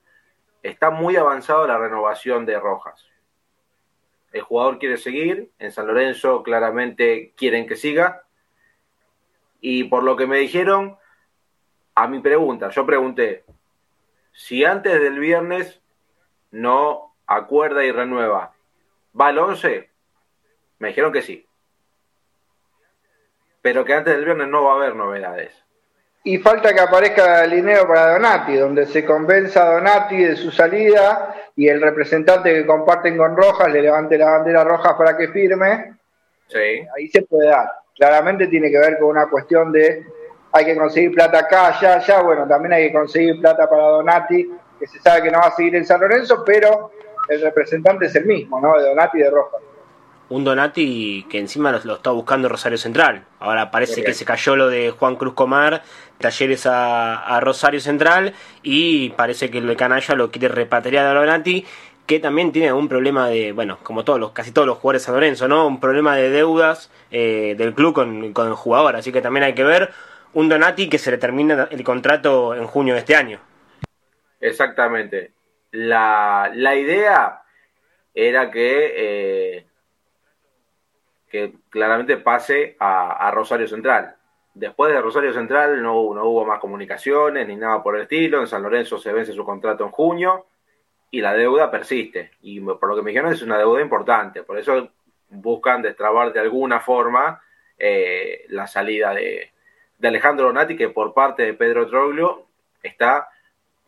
está 0.63 0.91
muy 0.91 1.17
avanzado 1.17 1.67
la 1.67 1.79
renovación 1.79 2.45
de 2.45 2.61
Rojas. 2.61 3.07
El 4.33 4.43
jugador 4.43 4.79
quiere 4.79 4.99
seguir, 4.99 5.51
en 5.59 5.73
San 5.73 5.87
Lorenzo 5.87 6.43
claramente 6.43 7.33
quieren 7.37 7.67
que 7.67 7.77
siga, 7.77 8.25
y 9.61 9.85
por 9.85 10.05
lo 10.05 10.17
que 10.17 10.27
me 10.27 10.39
dijeron, 10.39 10.99
a 11.95 12.07
mi 12.07 12.21
pregunta, 12.21 12.69
yo 12.69 12.85
pregunté, 12.85 13.45
si 14.33 14.65
antes 14.65 15.01
del 15.01 15.19
viernes 15.19 15.81
no 16.51 17.15
acuerda 17.27 17.85
y 17.85 17.91
renueva, 17.91 18.53
¿va 19.19 19.29
al 19.29 19.39
11? 19.39 19.91
Me 20.79 20.89
dijeron 20.89 21.13
que 21.13 21.23
sí. 21.23 21.47
Pero 23.63 23.85
que 23.85 23.95
antes 23.95 24.15
del 24.15 24.27
viernes 24.27 24.49
no 24.49 24.63
va 24.65 24.73
a 24.73 24.77
haber 24.77 24.95
novedades 24.95 25.66
y 26.27 26.39
falta 26.39 26.75
que 26.75 26.81
aparezca 26.81 27.45
el 27.45 27.53
dinero 27.53 27.87
para 27.87 28.15
Donati, 28.15 28.57
donde 28.57 28.85
se 28.87 29.05
convenza 29.05 29.63
a 29.63 29.75
Donati 29.75 30.25
de 30.25 30.35
su 30.35 30.51
salida 30.51 31.33
y 31.55 31.69
el 31.69 31.81
representante 31.81 32.53
que 32.53 32.67
comparten 32.67 33.17
con 33.17 33.37
Rojas 33.37 33.73
le 33.73 33.81
levante 33.81 34.19
la 34.19 34.33
bandera 34.33 34.65
roja 34.65 34.99
para 34.99 35.17
que 35.17 35.29
firme. 35.29 35.95
Sí. 36.49 36.85
Ahí 36.97 37.07
se 37.13 37.23
puede 37.23 37.49
dar. 37.49 37.71
Claramente 37.95 38.49
tiene 38.49 38.73
que 38.73 38.79
ver 38.79 38.99
con 38.99 39.11
una 39.11 39.29
cuestión 39.29 39.71
de 39.71 40.05
hay 40.51 40.65
que 40.65 40.77
conseguir 40.77 41.13
plata 41.13 41.39
acá, 41.39 41.69
allá, 41.69 41.95
allá. 41.95 42.21
Bueno, 42.23 42.45
también 42.49 42.73
hay 42.73 42.89
que 42.89 42.93
conseguir 42.93 43.41
plata 43.41 43.71
para 43.71 43.85
Donati, 43.85 44.51
que 44.81 44.87
se 44.89 44.99
sabe 44.99 45.23
que 45.23 45.31
no 45.31 45.39
va 45.39 45.47
a 45.47 45.55
seguir 45.55 45.77
en 45.77 45.87
San 45.87 46.01
Lorenzo, 46.01 46.43
pero 46.45 46.91
el 47.29 47.41
representante 47.41 48.07
es 48.07 48.17
el 48.17 48.27
mismo, 48.27 48.61
¿no? 48.61 48.77
De 48.77 48.89
Donati 48.89 49.19
y 49.19 49.23
de 49.23 49.31
Rojas 49.31 49.63
un 50.29 50.45
Donati 50.45 51.27
que 51.31 51.39
encima 51.39 51.71
lo, 51.73 51.95
está 51.95 52.11
buscando 52.11 52.49
Rosario 52.49 52.79
Central. 52.79 53.25
Ahora 53.39 53.71
parece 53.71 54.03
que 54.03 54.15
se 54.15 54.25
cayó 54.25 54.57
lo 54.57 54.69
de 54.69 54.91
Juan 54.91 55.17
Cruz 55.17 55.35
Comar, 55.35 55.83
talleres 56.19 56.67
a, 56.67 57.39
Rosario 57.41 57.81
Central 57.81 58.35
y 58.63 59.11
parece 59.11 59.51
que 59.51 59.59
el 59.59 59.67
de 59.67 59.77
Canalla 59.77 60.15
lo 60.15 60.31
quiere 60.31 60.49
repatriar 60.49 61.07
a 61.07 61.15
Donati 61.15 61.65
que 62.07 62.21
también 62.21 62.53
tiene 62.53 62.73
un 62.73 62.89
problema 62.89 63.29
de, 63.29 63.51
bueno, 63.51 63.79
como 63.83 64.05
todos 64.05 64.21
los, 64.21 64.31
casi 64.31 64.53
todos 64.53 64.67
los 64.67 64.79
jugadores 64.79 65.03
de 65.03 65.07
San 65.07 65.15
Lorenzo, 65.17 65.49
¿no? 65.49 65.67
Un 65.67 65.81
problema 65.81 66.15
de 66.15 66.31
deudas 66.31 66.89
eh, 67.11 67.57
del 67.59 67.75
club 67.75 67.95
con, 67.95 68.33
con 68.33 68.47
el 68.47 68.55
jugador, 68.55 68.95
así 68.95 69.11
que 69.11 69.21
también 69.21 69.43
hay 69.43 69.55
que 69.55 69.65
ver 69.65 69.91
un 70.33 70.49
Donati 70.49 70.89
que 70.89 70.99
se 70.99 71.11
le 71.11 71.19
termina 71.19 71.67
el 71.71 71.83
contrato 71.83 72.55
en 72.55 72.67
junio 72.67 72.95
de 72.95 73.01
este 73.01 73.17
año. 73.17 73.41
Exactamente. 74.41 75.33
La, 75.73 76.51
la 76.55 76.77
idea 76.77 77.43
era 78.15 78.51
que 78.51 78.93
eh, 78.97 79.66
claramente 81.69 82.17
pase 82.19 82.77
a, 82.79 83.31
Rosario 83.33 83.69
Central. 83.69 84.17
Después 84.55 84.93
de 84.93 85.01
Rosario 85.01 85.33
Central 85.33 85.83
no, 85.83 86.15
no, 86.15 86.25
hubo 86.25 86.45
más 86.45 86.59
comunicaciones 86.61 87.47
ni 87.47 87.57
nada 87.57 87.83
por 87.83 87.97
el 87.97 88.03
estilo. 88.03 88.41
En 88.41 88.47
San 88.47 88.63
Lorenzo 88.63 88.99
se 88.99 89.13
vence 89.13 89.33
su 89.33 89.45
contrato 89.45 89.85
en 89.85 89.91
junio 89.91 90.47
y 91.11 91.21
la 91.21 91.35
deuda 91.35 91.71
persiste. 91.71 92.33
Y 92.43 92.61
por 92.61 92.89
lo 92.89 92.97
que 92.97 93.03
me 93.03 93.11
dijeron 93.11 93.33
es 93.33 93.43
una 93.43 93.59
deuda 93.59 93.81
importante. 93.81 94.43
Por 94.43 94.59
eso 94.59 94.89
buscan 95.29 95.83
destrabar 95.83 96.33
de 96.33 96.41
alguna 96.41 96.81
forma 96.81 97.43
eh, 97.79 98.47
la 98.49 98.67
salida 98.67 99.13
de, 99.13 99.53
de 99.99 100.09
Alejandro 100.09 100.47
Donati, 100.47 100.77
que 100.77 100.89
por 100.89 101.13
parte 101.15 101.43
de 101.43 101.55
Pedro 101.55 101.87
Troglio 101.89 102.47
está 102.83 103.29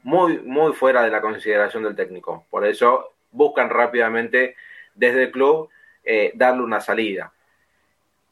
muy, 0.02 0.38
muy 0.38 0.72
fuera 0.72 1.02
de 1.02 1.10
la 1.10 1.20
consideración 1.20 1.82
del 1.82 1.96
técnico. 1.96 2.46
Por 2.50 2.66
eso 2.66 3.14
buscan 3.30 3.70
rápidamente 3.70 4.56
desde 4.94 5.24
el 5.24 5.30
club 5.30 5.70
eh, 6.04 6.32
darle 6.34 6.62
una 6.62 6.80
salida. 6.80 7.32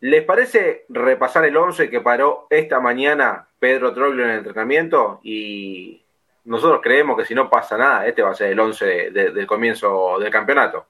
¿Les 0.00 0.24
parece 0.24 0.85
repasar 0.88 1.44
el 1.44 1.56
11 1.56 1.88
que 1.88 2.00
paró 2.00 2.46
esta 2.50 2.80
mañana 2.80 3.48
Pedro 3.59 3.92
Troglio 3.92 4.24
en 4.24 4.30
el 4.30 4.38
entrenamiento? 4.38 5.20
Y 5.22 6.02
nosotros 6.44 6.80
creemos 6.82 7.16
que 7.16 7.24
si 7.24 7.35
no 7.35 7.48
pasa 7.48 7.78
nada, 7.78 8.06
este 8.06 8.22
va 8.22 8.30
a 8.30 8.35
ser 8.35 8.52
el 8.52 8.61
11 8.61 9.11
del 9.11 9.46
comienzo 9.46 10.18
del 10.18 10.30
campeonato. 10.30 10.85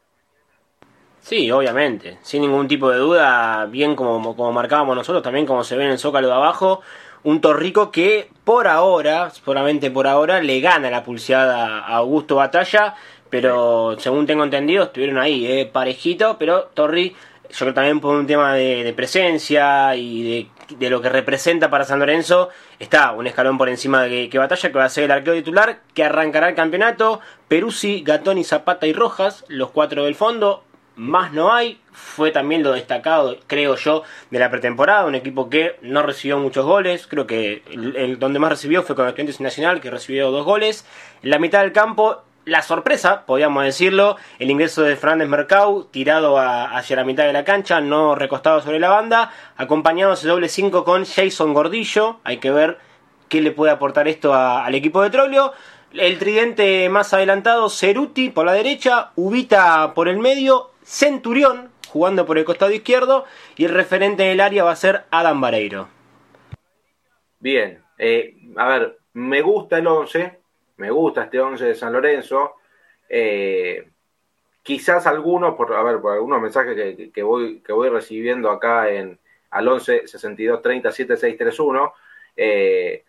Sí, 1.21 1.51
obviamente, 1.51 2.19
sin 2.23 2.43
ningún 2.43 2.69
tipo 2.69 2.91
de 2.91 2.99
duda, 2.99 3.67
bien 3.67 3.97
como, 3.97 4.37
como 4.37 4.53
marcábamos 4.53 4.95
nosotros, 4.97 5.23
también 5.23 5.47
como 5.47 5.65
se 5.65 5.77
ve 5.77 5.85
en 5.85 5.91
el 5.91 5.99
zócalo 5.99 6.29
de 6.29 6.35
abajo, 6.35 6.83
un 7.25 7.41
Torrico 7.41 7.91
que 7.91 8.29
por 8.45 8.69
ahora, 8.69 9.31
solamente 9.31 9.91
por 9.91 10.07
ahora, 10.07 10.41
le 10.41 10.61
gana 10.61 10.89
la 10.89 11.03
pulseada 11.03 11.81
a 11.81 11.97
Augusto 11.97 12.37
Batalla 12.37 12.95
pero 13.31 13.97
según 13.99 14.27
tengo 14.27 14.45
entendido, 14.45 14.85
estuvieron 14.85 15.19
ahí, 15.19 15.47
eh, 15.47 15.67
parejito, 15.67 16.37
pero 16.39 16.71
Torri, 16.75 17.15
yo 17.57 17.65
creo 17.65 17.75
también 17.75 18.01
por 18.01 18.15
un 18.15 18.27
tema 18.27 18.53
de, 18.53 18.93
presencia 18.95 19.97
y 19.97 20.51
de, 20.79 20.91
lo 20.91 21.01
que 21.01 21.09
representa 21.09 21.71
para 21.71 21.85
San 21.85 21.99
Lorenzo, 21.99 22.51
está 22.79 23.13
un 23.13 23.27
escalón 23.27 23.57
por 23.57 23.71
encima 23.71 24.03
de 24.03 24.29
que, 24.29 24.39
Batalla, 24.39 24.71
que 24.71 24.77
va 24.77 24.85
a 24.85 24.91
ser 24.91 25.05
el 25.05 25.11
arquero 25.11 25.37
titular, 25.37 25.81
que 25.95 26.05
arrancará 26.05 26.51
el 26.51 26.55
campeonato. 26.55 27.21
Peruzzi, 27.49 28.03
Gatoni, 28.03 28.45
Zapata 28.45 28.87
y 28.87 28.93
Rojas, 28.93 29.47
los 29.49 29.71
cuatro 29.71 30.05
del 30.05 30.15
fondo. 30.15 30.65
Más 30.97 31.33
no 31.33 31.53
hay, 31.53 31.81
fue 31.93 32.31
también 32.31 32.63
lo 32.63 32.73
destacado, 32.73 33.39
creo 33.47 33.77
yo, 33.77 34.03
de 34.31 34.39
la 34.39 34.51
pretemporada. 34.51 35.07
Un 35.07 35.15
equipo 35.15 35.49
que 35.49 35.77
no 35.81 36.03
recibió 36.03 36.39
muchos 36.39 36.67
goles, 36.67 37.07
creo 37.07 37.27
que 37.27 37.63
el, 37.71 38.19
donde 38.19 38.39
más 38.39 38.51
recibió 38.51 38.83
fue 38.83 38.97
con 38.97 39.07
Estudiantes 39.07 39.41
Nacional, 39.41 39.81
que 39.81 39.91
recibió 39.91 40.31
dos 40.31 40.45
goles. 40.45 40.87
En 41.23 41.31
la 41.31 41.39
mitad 41.39 41.63
del 41.63 41.73
campo, 41.73 42.23
la 42.47 42.63
sorpresa, 42.63 43.27
podríamos 43.27 43.65
decirlo, 43.65 44.17
el 44.39 44.51
ingreso 44.51 44.83
de 44.83 44.97
Fernández 44.97 45.29
Mercado, 45.29 45.87
tirado 45.91 46.39
hacia 46.39 46.97
la 46.97 47.05
mitad 47.05 47.25
de 47.25 47.33
la 47.33 47.45
cancha, 47.45 47.81
no 47.81 48.15
recostado 48.15 48.63
sobre 48.63 48.79
la 48.79 48.89
banda, 48.89 49.33
acompañado 49.57 50.13
ese 50.13 50.29
doble 50.29 50.49
5 50.49 50.85
con 50.85 51.05
Jason 51.05 51.53
Gordillo, 51.53 52.21
hay 52.23 52.39
que 52.39 52.53
ver 52.53 52.79
qué 53.29 53.41
le 53.41 53.51
puede 53.51 53.73
aportar 53.73 54.07
esto 54.07 54.33
al 54.33 54.75
equipo 54.77 55.03
de 55.03 55.11
Trollio. 55.11 55.53
El 55.93 56.19
tridente 56.19 56.89
más 56.89 57.13
adelantado, 57.13 57.69
Ceruti 57.69 58.31
por 58.31 58.47
la 58.47 58.53
derecha, 58.53 59.11
Ubita 59.17 59.93
por 59.95 60.09
el 60.09 60.19
medio, 60.19 60.71
Centurión 60.85 61.71
jugando 61.89 62.27
por 62.27 62.39
el 62.39 62.45
costado 62.45 62.71
izquierdo 62.71 63.25
y 63.57 63.65
el 63.65 63.73
referente 63.73 64.25
en 64.25 64.31
el 64.31 64.41
área 64.41 64.65
va 64.65 64.71
a 64.71 64.77
ser 64.77 65.05
Adam 65.11 65.41
Vareiro. 65.41 65.89
Bien, 67.41 67.83
eh, 67.99 68.37
a 68.57 68.69
ver, 68.69 68.99
me 69.15 69.41
gusta 69.41 69.79
el 69.79 69.87
11, 69.87 70.41
me 70.77 70.91
gusta 70.91 71.25
este 71.25 71.41
11 71.41 71.65
de 71.65 71.75
San 71.75 71.93
Lorenzo. 71.93 72.57
Eh, 73.09 73.89
quizás 74.63 75.07
algunos, 75.07 75.55
por, 75.55 75.73
a 75.75 75.83
ver, 75.83 76.01
por 76.01 76.13
algunos 76.13 76.41
mensajes 76.41 76.75
que, 76.75 77.11
que, 77.11 77.23
voy, 77.23 77.61
que 77.61 77.73
voy 77.73 77.89
recibiendo 77.89 78.51
acá 78.51 78.91
en 78.91 79.19
al 79.51 79.69
11 79.69 80.07
62 80.07 80.61
30 80.61 80.93
7631, 80.93 81.95
eh, 82.37 83.05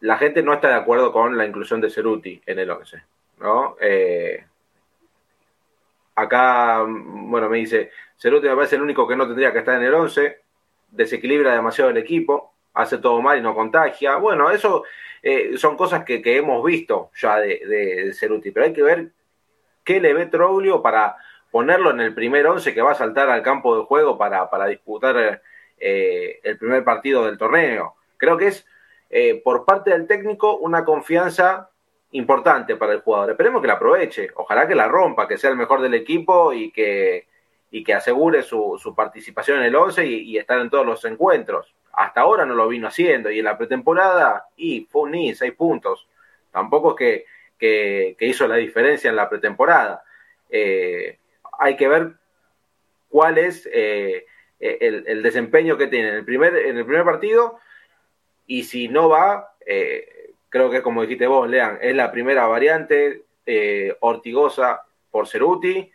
la 0.00 0.16
gente 0.16 0.42
no 0.42 0.54
está 0.54 0.68
de 0.68 0.74
acuerdo 0.74 1.12
con 1.12 1.36
la 1.36 1.44
inclusión 1.44 1.80
de 1.80 1.90
Ceruti 1.90 2.40
en 2.46 2.58
el 2.58 2.70
11, 2.70 3.02
¿no? 3.40 3.76
Eh, 3.80 4.44
acá, 6.14 6.84
bueno, 6.86 7.48
me 7.48 7.58
dice, 7.58 7.90
Ceruti 8.16 8.48
me 8.48 8.54
parece 8.54 8.76
el 8.76 8.82
único 8.82 9.06
que 9.06 9.16
no 9.16 9.26
tendría 9.26 9.52
que 9.52 9.58
estar 9.58 9.76
en 9.76 9.86
el 9.86 9.94
11, 9.94 10.40
desequilibra 10.90 11.54
demasiado 11.54 11.90
el 11.90 11.96
equipo, 11.96 12.54
hace 12.74 12.98
todo 12.98 13.20
mal 13.20 13.38
y 13.38 13.42
no 13.42 13.54
contagia. 13.54 14.16
Bueno, 14.16 14.50
eso 14.50 14.84
eh, 15.26 15.56
son 15.56 15.74
cosas 15.74 16.04
que, 16.04 16.20
que, 16.20 16.36
hemos 16.36 16.62
visto 16.62 17.10
ya 17.16 17.38
de, 17.38 17.58
de, 17.66 18.12
Ceruti, 18.12 18.50
pero 18.50 18.66
hay 18.66 18.74
que 18.74 18.82
ver 18.82 19.08
qué 19.82 19.98
le 19.98 20.12
ve 20.12 20.26
Troglio 20.26 20.82
para 20.82 21.16
ponerlo 21.50 21.92
en 21.92 22.00
el 22.00 22.12
primer 22.12 22.46
11 22.46 22.74
que 22.74 22.82
va 22.82 22.92
a 22.92 22.94
saltar 22.94 23.30
al 23.30 23.42
campo 23.42 23.74
de 23.74 23.84
juego 23.84 24.18
para, 24.18 24.50
para 24.50 24.66
disputar 24.66 25.40
eh, 25.78 26.40
el 26.42 26.58
primer 26.58 26.84
partido 26.84 27.24
del 27.24 27.38
torneo. 27.38 27.94
Creo 28.18 28.36
que 28.36 28.48
es, 28.48 28.66
eh, 29.08 29.40
por 29.42 29.64
parte 29.64 29.92
del 29.92 30.06
técnico, 30.06 30.58
una 30.58 30.84
confianza 30.84 31.70
importante 32.10 32.76
para 32.76 32.92
el 32.92 33.00
jugador. 33.00 33.30
Esperemos 33.30 33.62
que 33.62 33.68
la 33.68 33.74
aproveche, 33.74 34.28
ojalá 34.34 34.68
que 34.68 34.74
la 34.74 34.88
rompa, 34.88 35.26
que 35.26 35.38
sea 35.38 35.48
el 35.48 35.56
mejor 35.56 35.80
del 35.80 35.94
equipo 35.94 36.52
y 36.52 36.70
que, 36.70 37.28
y 37.70 37.82
que 37.82 37.94
asegure 37.94 38.42
su, 38.42 38.78
su 38.78 38.94
participación 38.94 39.60
en 39.60 39.64
el 39.64 39.74
11 39.74 40.04
y, 40.04 40.32
y, 40.32 40.36
estar 40.36 40.58
en 40.58 40.68
todos 40.68 40.84
los 40.84 41.02
encuentros. 41.06 41.74
Hasta 41.96 42.22
ahora 42.22 42.44
no 42.46 42.54
lo 42.54 42.68
vino 42.68 42.88
haciendo 42.88 43.30
y 43.30 43.38
en 43.38 43.44
la 43.44 43.58
pretemporada, 43.58 44.46
y 44.56 44.86
fue 44.90 45.02
un 45.02 45.12
ni, 45.12 45.34
seis 45.34 45.52
puntos. 45.52 46.08
Tampoco 46.50 46.90
es 46.90 47.24
que, 47.58 48.16
que, 48.18 48.26
hizo 48.26 48.46
la 48.46 48.56
diferencia 48.56 49.10
en 49.10 49.16
la 49.16 49.28
pretemporada. 49.28 50.04
Eh, 50.50 51.18
hay 51.58 51.76
que 51.76 51.88
ver 51.88 52.12
cuál 53.08 53.38
es 53.38 53.68
eh, 53.72 54.26
el, 54.60 55.04
el, 55.06 55.22
desempeño 55.22 55.76
que 55.76 55.86
tiene 55.86 56.08
en 56.08 56.14
el 56.16 56.24
primer, 56.24 56.56
en 56.56 56.78
el 56.78 56.84
primer 56.84 57.04
partido 57.04 57.58
y 58.46 58.64
si 58.64 58.88
no 58.88 59.08
va, 59.08 59.54
eh, 59.66 60.32
creo 60.48 60.70
que 60.70 60.82
como 60.82 61.02
dijiste 61.02 61.26
vos, 61.26 61.48
Lean, 61.48 61.78
es 61.80 61.94
la 61.94 62.12
primera 62.12 62.46
variante 62.46 63.24
eh, 63.46 63.96
Ortigosa 64.00 64.82
por 65.10 65.26
Ceruti 65.28 65.90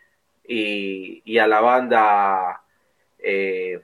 y, 0.48 1.22
y 1.24 1.38
a 1.38 1.48
la 1.48 1.62
banda 1.62 2.62
eh, 3.20 3.82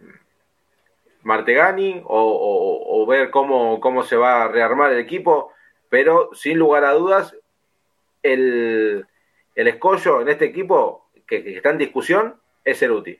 Martegani 1.25 2.01
o, 2.05 2.21
o, 2.21 3.01
o, 3.01 3.05
ver 3.07 3.31
cómo, 3.31 3.79
cómo 3.79 4.03
se 4.03 4.15
va 4.15 4.43
a 4.43 4.47
rearmar 4.47 4.93
el 4.93 4.99
equipo, 4.99 5.51
pero 5.89 6.29
sin 6.33 6.59
lugar 6.59 6.85
a 6.85 6.93
dudas, 6.93 7.35
el, 8.21 9.05
el 9.55 9.67
escollo 9.67 10.21
en 10.21 10.29
este 10.29 10.45
equipo 10.45 11.09
que, 11.27 11.43
que 11.43 11.57
está 11.57 11.71
en 11.71 11.79
discusión 11.79 12.35
es 12.63 12.77
Ceruti. 12.77 13.19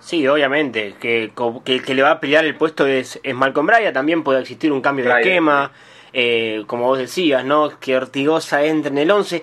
Sí, 0.00 0.26
obviamente, 0.26 0.96
que, 1.00 1.32
que, 1.64 1.80
que, 1.80 1.94
le 1.94 2.02
va 2.02 2.10
a 2.10 2.20
pelear 2.20 2.44
el 2.44 2.56
puesto 2.56 2.86
es, 2.86 3.20
es 3.22 3.34
Malcolm 3.34 3.68
Bryan, 3.68 3.94
también 3.94 4.24
puede 4.24 4.40
existir 4.40 4.72
un 4.72 4.80
cambio 4.80 5.04
de 5.04 5.20
esquema, 5.20 5.70
eh, 6.12 6.64
como 6.66 6.86
vos 6.86 6.98
decías, 6.98 7.44
¿no? 7.44 7.78
Que 7.78 7.96
Ortigosa 7.96 8.64
entre 8.64 8.90
en 8.90 8.98
el 8.98 9.10
11, 9.12 9.42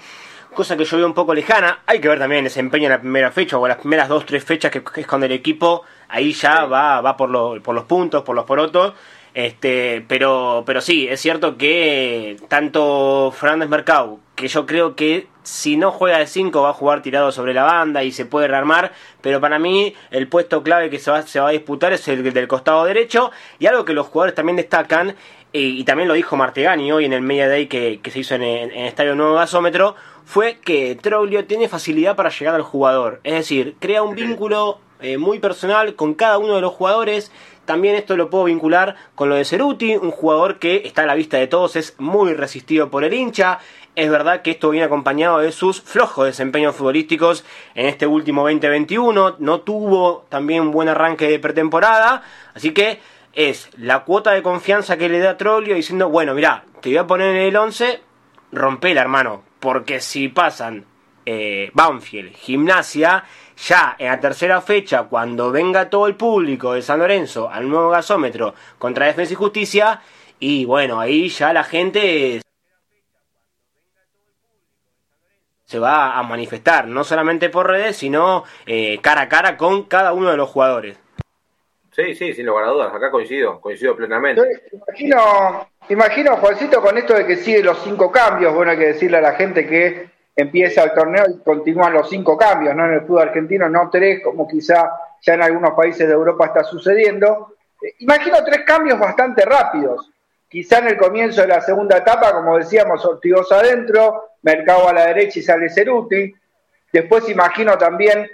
cosa 0.53 0.75
que 0.75 0.83
yo 0.83 0.97
veo 0.97 1.07
un 1.07 1.13
poco 1.13 1.33
lejana, 1.33 1.81
hay 1.85 1.99
que 2.01 2.09
ver 2.09 2.19
también 2.19 2.39
el 2.39 2.43
desempeño 2.45 2.85
en 2.85 2.91
la 2.91 2.99
primera 2.99 3.31
fecha 3.31 3.57
o 3.57 3.67
las 3.67 3.77
primeras 3.77 4.09
dos, 4.09 4.25
tres 4.25 4.43
fechas 4.43 4.71
que, 4.71 4.83
es 4.97 5.07
con 5.07 5.23
el 5.23 5.31
equipo, 5.31 5.83
ahí 6.11 6.33
ya 6.33 6.65
va, 6.65 7.01
va 7.01 7.17
por, 7.17 7.29
lo, 7.29 7.61
por 7.63 7.73
los 7.73 7.85
puntos, 7.85 8.23
por 8.23 8.35
los 8.35 8.45
porotos, 8.45 8.93
este, 9.33 10.03
pero, 10.07 10.63
pero 10.65 10.81
sí, 10.81 11.07
es 11.07 11.21
cierto 11.21 11.57
que 11.57 12.35
tanto 12.49 13.33
Fernández 13.35 13.69
Mercado, 13.69 14.19
que 14.35 14.49
yo 14.49 14.65
creo 14.65 14.95
que 14.95 15.27
si 15.43 15.77
no 15.77 15.91
juega 15.91 16.19
de 16.19 16.27
5 16.27 16.61
va 16.61 16.71
a 16.71 16.73
jugar 16.73 17.01
tirado 17.01 17.31
sobre 17.31 17.53
la 17.53 17.63
banda 17.63 18.03
y 18.03 18.11
se 18.11 18.25
puede 18.25 18.49
rearmar, 18.49 18.91
pero 19.21 19.39
para 19.39 19.57
mí 19.57 19.95
el 20.11 20.27
puesto 20.27 20.63
clave 20.63 20.89
que 20.89 20.99
se 20.99 21.11
va, 21.11 21.21
se 21.21 21.39
va 21.39 21.47
a 21.47 21.51
disputar 21.51 21.93
es 21.93 22.07
el 22.09 22.33
del 22.33 22.47
costado 22.49 22.83
derecho 22.83 23.31
y 23.57 23.67
algo 23.67 23.85
que 23.85 23.93
los 23.93 24.07
jugadores 24.07 24.35
también 24.35 24.57
destacan, 24.57 25.15
y, 25.53 25.79
y 25.79 25.83
también 25.85 26.07
lo 26.09 26.13
dijo 26.13 26.35
Martegani 26.35 26.91
hoy 26.91 27.05
en 27.05 27.13
el 27.13 27.21
Media 27.21 27.47
Day 27.47 27.67
que, 27.67 28.01
que 28.01 28.11
se 28.11 28.19
hizo 28.19 28.35
en, 28.35 28.43
en, 28.43 28.71
en 28.71 28.85
Estadio 28.85 29.15
Nuevo 29.15 29.35
Gasómetro, 29.35 29.95
fue 30.25 30.59
que 30.59 30.95
Troglio 30.95 31.45
tiene 31.45 31.69
facilidad 31.69 32.17
para 32.17 32.29
llegar 32.29 32.55
al 32.55 32.61
jugador, 32.63 33.21
es 33.23 33.33
decir, 33.33 33.75
crea 33.79 34.03
un 34.03 34.15
vínculo 34.15 34.79
eh, 35.01 35.17
muy 35.17 35.39
personal 35.39 35.95
con 35.95 36.13
cada 36.13 36.37
uno 36.37 36.55
de 36.55 36.61
los 36.61 36.73
jugadores. 36.73 37.31
También 37.65 37.95
esto 37.95 38.17
lo 38.17 38.29
puedo 38.29 38.45
vincular 38.45 38.95
con 39.15 39.29
lo 39.29 39.35
de 39.35 39.45
Ceruti, 39.45 39.95
un 39.95 40.11
jugador 40.11 40.59
que 40.59 40.81
está 40.85 41.03
a 41.03 41.05
la 41.05 41.15
vista 41.15 41.37
de 41.37 41.47
todos, 41.47 41.75
es 41.75 41.95
muy 41.99 42.33
resistido 42.33 42.89
por 42.89 43.03
el 43.03 43.13
hincha. 43.13 43.59
Es 43.95 44.09
verdad 44.09 44.41
que 44.41 44.51
esto 44.51 44.69
viene 44.69 44.85
acompañado 44.85 45.39
de 45.39 45.51
sus 45.51 45.81
flojos 45.81 46.25
desempeños 46.25 46.75
futbolísticos 46.75 47.43
en 47.75 47.87
este 47.87 48.07
último 48.07 48.43
2021. 48.43 49.35
No 49.39 49.61
tuvo 49.61 50.25
también 50.29 50.61
un 50.61 50.71
buen 50.71 50.87
arranque 50.87 51.27
de 51.27 51.39
pretemporada. 51.39 52.23
Así 52.53 52.71
que 52.71 52.99
es 53.33 53.69
la 53.77 54.03
cuota 54.03 54.31
de 54.31 54.43
confianza 54.43 54.97
que 54.97 55.09
le 55.09 55.19
da 55.19 55.37
Trollio 55.37 55.75
diciendo, 55.75 56.09
bueno, 56.09 56.33
mira, 56.33 56.63
te 56.81 56.89
voy 56.89 56.97
a 56.97 57.07
poner 57.07 57.35
en 57.35 57.41
el 57.43 57.55
11, 57.55 58.01
rompela, 58.53 59.01
hermano. 59.01 59.43
Porque 59.59 59.99
si 59.99 60.29
pasan 60.29 60.85
eh, 61.25 61.69
Banfield, 61.73 62.33
Gimnasia, 62.35 63.25
ya 63.67 63.95
en 63.97 64.07
la 64.07 64.19
tercera 64.19 64.61
fecha, 64.61 65.03
cuando 65.03 65.51
venga 65.51 65.89
todo 65.89 66.07
el 66.07 66.15
público 66.15 66.73
de 66.73 66.81
San 66.81 66.99
Lorenzo 66.99 67.49
al 67.49 67.69
nuevo 67.69 67.89
gasómetro 67.89 68.53
contra 68.77 69.05
Defensa 69.05 69.33
y 69.33 69.35
Justicia, 69.35 70.01
y 70.39 70.65
bueno, 70.65 70.99
ahí 70.99 71.29
ya 71.29 71.53
la 71.53 71.63
gente 71.63 72.41
se 75.65 75.79
va 75.79 76.17
a 76.17 76.23
manifestar, 76.23 76.87
no 76.87 77.03
solamente 77.03 77.49
por 77.49 77.67
redes, 77.67 77.95
sino 77.95 78.43
eh, 78.65 78.99
cara 79.01 79.21
a 79.21 79.29
cara 79.29 79.55
con 79.55 79.83
cada 79.83 80.11
uno 80.11 80.31
de 80.31 80.37
los 80.37 80.49
jugadores. 80.49 80.97
Sí, 81.91 82.15
sí, 82.15 82.33
sin 82.33 82.45
lugar 82.45 82.65
a 82.65 82.69
dudas, 82.69 82.93
acá 82.93 83.11
coincido, 83.11 83.61
coincido 83.61 83.95
plenamente. 83.95 84.41
Yo 84.41 84.77
imagino, 84.77 85.69
imagino, 85.89 86.37
Juancito, 86.37 86.81
con 86.81 86.97
esto 86.97 87.13
de 87.13 87.27
que 87.27 87.35
sigue 87.35 87.61
los 87.61 87.81
cinco 87.83 88.11
cambios, 88.11 88.53
bueno, 88.53 88.71
hay 88.71 88.77
que 88.77 88.87
decirle 88.87 89.17
a 89.17 89.21
la 89.21 89.33
gente 89.33 89.67
que 89.67 90.10
empieza 90.35 90.83
el 90.83 90.93
torneo 90.93 91.25
y 91.29 91.43
continúan 91.43 91.93
los 91.93 92.09
cinco 92.09 92.37
cambios, 92.37 92.75
¿no? 92.75 92.85
En 92.85 92.93
el 92.93 93.01
fútbol 93.01 93.23
argentino, 93.23 93.69
no 93.69 93.89
tres, 93.89 94.21
como 94.23 94.47
quizá 94.47 94.91
ya 95.21 95.33
en 95.33 95.43
algunos 95.43 95.73
países 95.73 96.07
de 96.07 96.13
Europa 96.13 96.47
está 96.47 96.63
sucediendo. 96.63 97.55
Eh, 97.81 97.95
imagino 97.99 98.43
tres 98.43 98.61
cambios 98.65 98.99
bastante 98.99 99.43
rápidos. 99.45 100.09
Quizá 100.47 100.79
en 100.79 100.87
el 100.87 100.97
comienzo 100.97 101.41
de 101.41 101.47
la 101.47 101.61
segunda 101.61 101.97
etapa, 101.97 102.33
como 102.33 102.57
decíamos, 102.57 103.05
Ortigosa 103.05 103.59
adentro, 103.59 104.31
Mercado 104.41 104.89
a 104.89 104.93
la 104.93 105.05
derecha 105.07 105.39
y 105.39 105.43
sale 105.43 105.69
Ceruti. 105.69 106.33
Después 106.91 107.29
imagino 107.29 107.77
también 107.77 108.27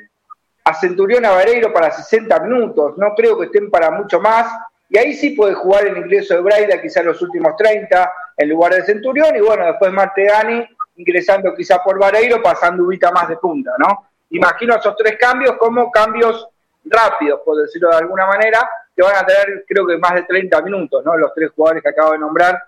a 0.64 0.74
Centurión 0.74 1.26
a 1.26 1.32
Vareiro 1.32 1.72
para 1.72 1.92
60 1.92 2.40
minutos. 2.40 2.98
No 2.98 3.14
creo 3.14 3.38
que 3.38 3.46
estén 3.46 3.70
para 3.70 3.92
mucho 3.92 4.20
más. 4.20 4.48
Y 4.90 4.98
ahí 4.98 5.14
sí 5.14 5.32
puede 5.32 5.54
jugar 5.54 5.86
el 5.86 5.98
ingreso 5.98 6.34
de 6.34 6.42
Braida, 6.42 6.82
quizá 6.82 7.04
los 7.04 7.22
últimos 7.22 7.56
30, 7.58 8.12
en 8.38 8.50
lugar 8.50 8.74
de 8.74 8.84
Centurión. 8.84 9.36
Y 9.36 9.42
bueno, 9.42 9.66
después 9.66 9.92
Martegani 9.92 10.66
ingresando 10.98 11.54
quizá 11.56 11.84
por 11.84 11.98
Vareiro, 11.98 12.42
pasando 12.42 12.84
Ubita 12.84 13.12
más 13.12 13.30
de 13.30 13.38
punta, 13.38 13.72
¿no? 13.78 14.10
Imagino 14.32 14.76
esos 14.76 14.96
tres 14.96 15.18
cambios 15.18 15.56
como 15.58 15.90
cambios 15.92 16.48
rápidos, 16.84 17.42
por 17.46 17.58
decirlo 17.58 17.90
de 17.90 17.98
alguna 17.98 18.26
manera, 18.26 18.70
que 18.96 19.04
van 19.04 19.16
a 19.16 19.26
tener 19.26 19.64
creo 19.68 19.86
que 19.86 19.98
más 19.98 20.16
de 20.16 20.24
30 20.24 20.62
minutos, 20.62 21.04
¿no? 21.06 21.16
Los 21.16 21.34
tres 21.34 21.52
jugadores 21.56 21.84
que 21.84 21.90
acabo 21.90 22.14
de 22.14 22.20
nombrar, 22.20 22.62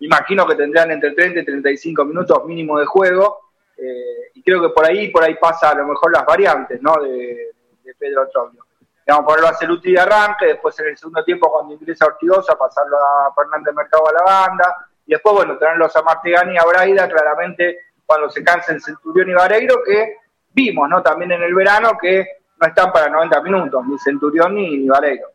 imagino 0.00 0.46
que 0.46 0.54
tendrán 0.54 0.90
entre 0.90 1.12
30 1.12 1.40
y 1.40 1.44
35 1.44 2.04
minutos 2.04 2.44
mínimo 2.44 2.78
de 2.78 2.86
juego, 2.86 3.40
eh, 3.76 4.32
y 4.34 4.42
creo 4.42 4.60
que 4.60 4.70
por 4.70 4.84
ahí 4.84 5.08
por 5.10 5.22
ahí 5.22 5.34
pasa 5.34 5.70
a 5.70 5.74
lo 5.74 5.86
mejor 5.86 6.12
las 6.12 6.26
variantes, 6.26 6.80
¿no? 6.82 6.94
De, 7.02 7.52
Pedro 7.98 8.28
Troglio. 8.28 8.64
Digamos, 9.04 9.24
ponerlo 9.24 9.48
a 9.48 9.54
Celuti 9.54 9.92
de 9.92 9.98
arranque, 9.98 10.46
después 10.46 10.78
en 10.78 10.88
el 10.88 10.98
segundo 10.98 11.24
tiempo 11.24 11.50
cuando 11.50 11.72
ingresa 11.72 12.04
Ortigosa, 12.04 12.56
pasarlo 12.56 12.98
a 12.98 13.32
Fernández 13.34 13.74
Mercado 13.74 14.08
a 14.08 14.12
la 14.12 14.22
banda, 14.22 14.87
y 15.08 15.12
después, 15.12 15.36
bueno, 15.36 15.56
tenerlos 15.56 15.96
a 15.96 16.02
Martegani 16.02 16.54
y 16.54 16.58
a 16.58 16.64
Braida, 16.64 17.08
claramente 17.08 17.78
cuando 18.04 18.28
se 18.28 18.44
cansen 18.44 18.78
Centurión 18.78 19.30
y 19.30 19.32
Vareiro, 19.32 19.82
que 19.82 20.16
vimos, 20.52 20.86
¿no? 20.86 21.02
También 21.02 21.32
en 21.32 21.42
el 21.42 21.54
verano 21.54 21.96
que 21.98 22.26
no 22.60 22.66
están 22.68 22.92
para 22.92 23.08
90 23.08 23.40
minutos, 23.40 23.86
ni 23.86 23.98
Centurión 23.98 24.54
ni, 24.54 24.76
ni 24.76 24.86
Vareiro. 24.86 25.28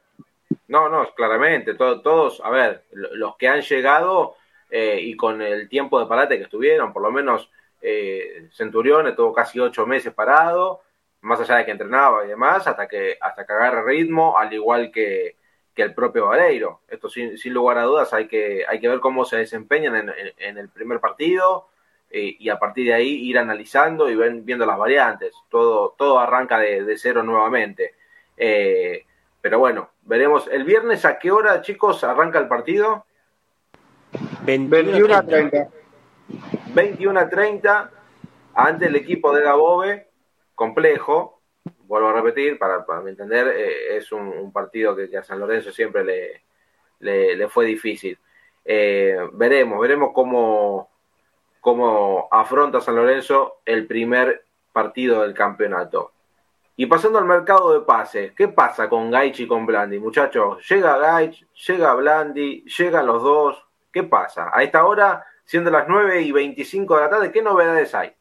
No, 0.67 0.89
no, 0.89 1.11
claramente, 1.15 1.73
todo, 1.73 2.01
todos, 2.01 2.39
a 2.45 2.51
ver, 2.51 2.83
los 2.91 3.35
que 3.35 3.47
han 3.47 3.61
llegado 3.61 4.35
eh, 4.69 4.99
y 5.01 5.15
con 5.17 5.41
el 5.41 5.67
tiempo 5.67 5.99
de 5.99 6.05
parate 6.05 6.37
que 6.37 6.43
estuvieron, 6.43 6.93
por 6.93 7.01
lo 7.01 7.11
menos 7.11 7.49
eh, 7.81 8.49
Centurión 8.51 9.07
estuvo 9.07 9.33
casi 9.33 9.59
ocho 9.59 9.87
meses 9.87 10.13
parado, 10.13 10.81
más 11.21 11.39
allá 11.39 11.55
de 11.55 11.65
que 11.65 11.71
entrenaba 11.71 12.23
y 12.23 12.27
demás, 12.27 12.67
hasta 12.67 12.87
que, 12.87 13.17
hasta 13.19 13.43
que 13.43 13.53
agarre 13.53 13.83
ritmo, 13.85 14.37
al 14.37 14.53
igual 14.53 14.91
que, 14.91 15.37
que 15.75 15.81
el 15.81 15.93
propio 15.93 16.27
Vareiro. 16.27 16.81
Esto 16.87 17.09
sin, 17.09 17.37
sin, 17.37 17.53
lugar 17.53 17.77
a 17.77 17.83
dudas 17.83 18.13
hay 18.13 18.27
que, 18.27 18.63
hay 18.67 18.79
que 18.79 18.87
ver 18.87 18.99
cómo 18.99 19.25
se 19.25 19.37
desempeñan 19.37 19.95
en, 19.95 20.09
en, 20.09 20.33
en 20.37 20.57
el 20.57 20.69
primer 20.69 20.99
partido 20.99 21.67
eh, 22.15 22.35
y 22.37 22.49
a 22.49 22.59
partir 22.59 22.85
de 22.85 22.93
ahí 22.93 23.09
ir 23.09 23.39
analizando 23.39 24.07
y 24.07 24.15
ven, 24.15 24.45
viendo 24.45 24.67
las 24.67 24.77
variantes. 24.77 25.33
Todo, 25.49 25.95
todo 25.97 26.19
arranca 26.19 26.59
de, 26.59 26.83
de 26.83 26.97
cero 26.97 27.23
nuevamente. 27.23 27.95
Eh, 28.37 29.03
pero 29.41 29.57
bueno, 29.57 29.89
veremos. 30.03 30.47
¿El 30.47 30.63
viernes 30.63 31.05
a 31.05 31.17
qué 31.17 31.31
hora, 31.31 31.61
chicos, 31.61 32.03
arranca 32.03 32.37
el 32.37 32.47
partido? 32.47 33.05
21 34.45 35.15
a 35.15 35.23
30. 35.23 35.69
21 36.75 37.19
a 37.19 37.29
30. 37.29 37.91
ante 38.53 38.85
el 38.85 38.95
equipo 38.95 39.35
de 39.35 39.41
Gabobe, 39.41 40.07
complejo, 40.53 41.32
vuelvo 41.93 42.09
a 42.09 42.13
repetir, 42.13 42.57
para, 42.57 42.83
para 42.83 43.01
mi 43.01 43.11
entender, 43.11 43.49
eh, 43.49 43.97
es 43.97 44.11
un, 44.11 44.51
partido 44.51 44.95
que, 44.95 45.15
a 45.15 45.23
San 45.23 45.39
Lorenzo 45.39 45.71
siempre 45.71 46.03
le, 46.03 47.35
le, 47.35 47.47
fue 47.47 47.67
difícil. 47.67 48.17
Eh, 48.65 49.15
veremos, 49.33 49.79
veremos 49.79 50.09
cómo, 50.11 50.89
cómo 51.61 52.27
afronta 52.31 52.81
San 52.81 52.95
Lorenzo 52.95 53.57
el 53.63 53.85
primer 53.85 54.43
partido 54.71 55.21
del 55.21 55.35
campeonato. 55.35 56.13
Y 56.75 56.87
pasando 56.87 57.19
al 57.19 57.25
mercado 57.25 57.71
de 57.73 57.85
pases, 57.85 58.31
¿qué 58.31 58.47
pasa 58.47 58.89
con 58.89 59.11
Gaich 59.11 59.41
y 59.41 59.47
con 59.47 59.67
Blandi, 59.67 59.99
muchachos? 59.99 60.67
Llega 60.67 60.97
Gaich, 60.97 61.45
llega 61.67 61.93
Blandi, 61.93 62.65
llegan 62.75 63.05
los 63.05 63.21
dos. 63.21 63.63
¿Qué 63.91 64.01
pasa? 64.01 64.49
A 64.51 64.63
esta 64.63 64.83
hora, 64.83 65.23
siendo 65.45 65.69
las 65.69 65.87
9 65.87 66.23
y 66.23 66.31
25 66.31 66.95
de 66.95 67.01
la 67.01 67.09
tarde, 67.11 67.31
¿qué 67.31 67.43
novedades 67.43 67.93
hay? 67.93 68.15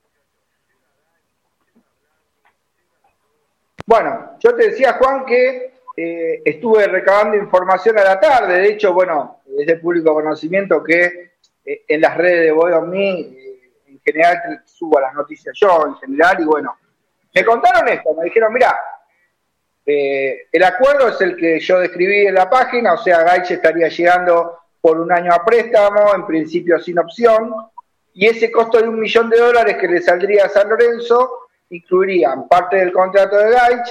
Bueno, 3.87 4.37
yo 4.39 4.55
te 4.55 4.69
decía, 4.69 4.95
Juan, 4.95 5.25
que 5.25 5.73
eh, 5.97 6.43
estuve 6.45 6.87
recabando 6.87 7.37
información 7.37 7.99
a 7.99 8.05
la 8.05 8.21
tarde. 8.21 8.61
De 8.61 8.69
hecho, 8.69 8.93
bueno, 8.93 9.43
es 9.59 9.67
de 9.67 9.77
público 9.77 10.15
conocimiento 10.15 10.83
que 10.83 11.33
eh, 11.65 11.85
en 11.89 12.01
las 12.01 12.17
redes 12.17 12.47
de 12.47 12.53
Boy 12.53 12.73
Me, 12.87 13.21
eh, 13.21 13.73
en 13.89 14.01
general 14.01 14.63
subo 14.65 15.01
las 15.01 15.15
noticias 15.15 15.57
yo, 15.61 15.87
en 15.87 15.95
general, 15.97 16.41
y 16.41 16.45
bueno, 16.45 16.77
me 17.35 17.45
contaron 17.45 17.89
esto, 17.89 18.15
me 18.15 18.25
dijeron, 18.25 18.53
mira, 18.53 18.77
el 19.85 20.63
acuerdo 20.63 21.09
es 21.09 21.21
el 21.21 21.37
que 21.37 21.59
yo 21.59 21.81
describí 21.81 22.27
en 22.27 22.35
la 22.35 22.49
página, 22.49 22.93
o 22.93 22.99
sea, 22.99 23.23
Gaich 23.25 23.51
estaría 23.51 23.89
llegando 23.89 24.59
por 24.81 25.01
un 25.01 25.11
año 25.11 25.33
a 25.33 25.45
préstamo, 25.45 26.15
en 26.15 26.25
principio 26.25 26.79
sin 26.79 27.01
opción, 27.01 27.53
y 28.15 28.27
ese 28.27 28.51
costo 28.53 28.79
de 28.79 28.89
un 28.89 29.01
millón 29.01 29.29
de 29.29 29.39
dólares 29.39 29.77
que 29.81 29.89
le 29.89 30.01
saldría 30.01 30.45
a 30.45 30.49
San 30.49 30.69
Lorenzo 30.69 31.42
incluirían 31.73 32.49
parte 32.49 32.77
del 32.77 32.93
contrato 32.93 33.37
de 33.39 33.51
Gaich, 33.51 33.89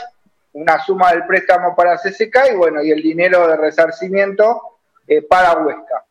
una 0.53 0.79
suma 0.83 1.11
del 1.11 1.25
préstamo 1.25 1.75
para 1.75 1.97
CSK 1.97 2.51
y 2.51 2.55
bueno, 2.55 2.83
y 2.83 2.91
el 2.91 3.01
dinero 3.01 3.47
de 3.47 3.57
resarcimiento 3.57 4.61
eh, 5.07 5.21
para 5.21 5.57
Huesca. 5.57 6.05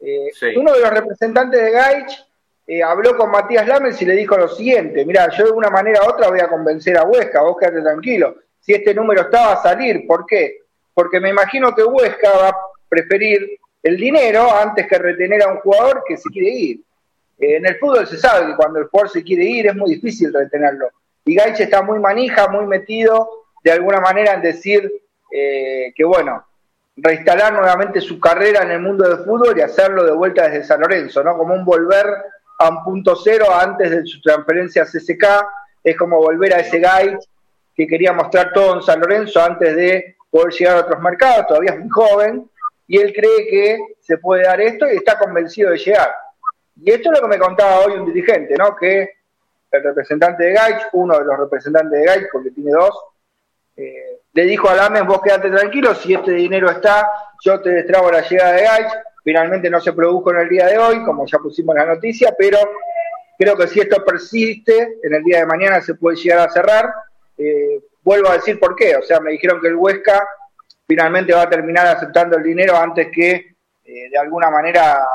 Eh, 0.00 0.30
uno 0.56 0.72
de 0.72 0.80
los 0.80 0.90
representantes 0.90 1.62
de 1.62 1.70
Gaich 1.70 2.26
eh, 2.66 2.82
habló 2.82 3.16
con 3.16 3.30
Matías 3.30 3.66
Lames 3.66 4.00
y 4.02 4.04
le 4.04 4.14
dijo 4.14 4.36
lo 4.36 4.48
siguiente, 4.48 5.04
mira, 5.06 5.30
yo 5.30 5.46
de 5.46 5.52
una 5.52 5.70
manera 5.70 6.02
u 6.04 6.10
otra 6.10 6.28
voy 6.28 6.40
a 6.40 6.48
convencer 6.48 6.96
a 6.96 7.04
Huesca, 7.04 7.42
vos 7.42 7.56
quédate 7.58 7.82
tranquilo, 7.82 8.36
si 8.60 8.74
este 8.74 8.94
número 8.94 9.22
estaba 9.22 9.52
a 9.52 9.62
salir, 9.62 10.06
¿por 10.06 10.26
qué? 10.26 10.58
Porque 10.92 11.20
me 11.20 11.30
imagino 11.30 11.74
que 11.74 11.84
Huesca 11.84 12.30
va 12.30 12.48
a 12.48 12.56
preferir 12.88 13.58
el 13.82 13.96
dinero 13.96 14.50
antes 14.50 14.86
que 14.86 14.98
retener 14.98 15.42
a 15.42 15.48
un 15.48 15.58
jugador 15.58 16.02
que 16.06 16.16
se 16.16 16.28
quiere 16.30 16.48
ir. 16.50 16.80
en 17.38 17.66
el 17.66 17.78
fútbol 17.78 18.06
se 18.06 18.16
sabe 18.16 18.46
que 18.46 18.56
cuando 18.56 18.78
el 18.78 18.86
jugador 18.86 19.10
se 19.10 19.22
quiere 19.22 19.44
ir 19.44 19.66
es 19.66 19.74
muy 19.74 19.90
difícil 19.94 20.32
retenerlo 20.32 20.88
y 21.24 21.34
Gaich 21.34 21.60
está 21.60 21.82
muy 21.82 21.98
manija, 21.98 22.48
muy 22.48 22.66
metido 22.66 23.44
de 23.62 23.72
alguna 23.72 24.00
manera 24.00 24.34
en 24.34 24.42
decir 24.42 24.92
eh, 25.30 25.92
que, 25.94 26.04
bueno, 26.04 26.44
reinstalar 26.96 27.52
nuevamente 27.52 28.00
su 28.00 28.20
carrera 28.20 28.62
en 28.62 28.72
el 28.72 28.80
mundo 28.80 29.08
del 29.08 29.24
fútbol 29.24 29.58
y 29.58 29.62
hacerlo 29.62 30.04
de 30.04 30.12
vuelta 30.12 30.48
desde 30.48 30.64
San 30.64 30.80
Lorenzo, 30.80 31.24
¿no? 31.24 31.36
Como 31.36 31.54
un 31.54 31.64
volver 31.64 32.06
a 32.58 32.68
un 32.68 32.84
punto 32.84 33.16
cero 33.16 33.46
antes 33.52 33.90
de 33.90 34.06
su 34.06 34.20
transferencia 34.20 34.82
a 34.82 34.86
CSK, 34.86 35.24
es 35.82 35.96
como 35.96 36.18
volver 36.18 36.54
a 36.54 36.60
ese 36.60 36.78
Gaich 36.78 37.18
que 37.74 37.86
quería 37.86 38.12
mostrar 38.12 38.52
todo 38.52 38.74
en 38.74 38.82
San 38.82 39.00
Lorenzo 39.00 39.42
antes 39.42 39.74
de 39.74 40.16
poder 40.30 40.52
llegar 40.52 40.76
a 40.76 40.80
otros 40.80 41.00
mercados, 41.00 41.46
todavía 41.48 41.72
es 41.72 41.80
muy 41.80 41.88
joven, 41.88 42.50
y 42.86 42.98
él 42.98 43.12
cree 43.12 43.46
que 43.48 43.78
se 44.00 44.18
puede 44.18 44.44
dar 44.44 44.60
esto 44.60 44.86
y 44.86 44.96
está 44.96 45.18
convencido 45.18 45.70
de 45.70 45.78
llegar. 45.78 46.12
Y 46.76 46.90
esto 46.90 47.10
es 47.10 47.20
lo 47.20 47.26
que 47.26 47.36
me 47.36 47.38
contaba 47.38 47.80
hoy 47.80 47.94
un 47.94 48.06
dirigente, 48.06 48.54
¿no? 48.56 48.76
Que 48.76 49.10
el 49.76 49.82
representante 49.82 50.44
de 50.44 50.52
Gaich, 50.52 50.82
uno 50.92 51.18
de 51.18 51.24
los 51.24 51.38
representantes 51.38 51.98
de 51.98 52.06
Gaich, 52.06 52.26
porque 52.32 52.50
tiene 52.50 52.72
dos, 52.72 52.94
eh, 53.76 54.20
le 54.32 54.44
dijo 54.44 54.68
a 54.68 54.74
Lames, 54.74 55.06
vos 55.06 55.20
quedate 55.22 55.50
tranquilo, 55.50 55.94
si 55.94 56.14
este 56.14 56.32
dinero 56.32 56.70
está, 56.70 57.08
yo 57.44 57.60
te 57.60 57.70
destrabo 57.70 58.10
la 58.10 58.20
llegada 58.20 58.52
de 58.52 58.62
Gaich. 58.62 58.92
Finalmente 59.22 59.70
no 59.70 59.80
se 59.80 59.92
produjo 59.92 60.32
en 60.32 60.40
el 60.40 60.48
día 60.48 60.66
de 60.66 60.76
hoy, 60.76 61.04
como 61.04 61.24
ya 61.26 61.38
pusimos 61.38 61.74
la 61.74 61.86
noticia, 61.86 62.34
pero 62.36 62.58
creo 63.38 63.56
que 63.56 63.68
si 63.68 63.80
esto 63.80 64.04
persiste, 64.04 64.98
en 65.02 65.14
el 65.14 65.22
día 65.22 65.38
de 65.38 65.46
mañana 65.46 65.80
se 65.80 65.94
puede 65.94 66.16
llegar 66.16 66.40
a 66.40 66.52
cerrar. 66.52 66.92
Eh, 67.38 67.80
vuelvo 68.02 68.28
a 68.28 68.34
decir 68.34 68.58
por 68.60 68.76
qué, 68.76 68.96
o 68.96 69.02
sea, 69.02 69.20
me 69.20 69.30
dijeron 69.30 69.60
que 69.60 69.68
el 69.68 69.76
Huesca 69.76 70.28
finalmente 70.86 71.32
va 71.32 71.42
a 71.42 71.50
terminar 71.50 71.86
aceptando 71.86 72.36
el 72.36 72.42
dinero 72.42 72.76
antes 72.76 73.08
que 73.10 73.56
eh, 73.84 74.10
de 74.10 74.18
alguna 74.18 74.50
manera 74.50 75.06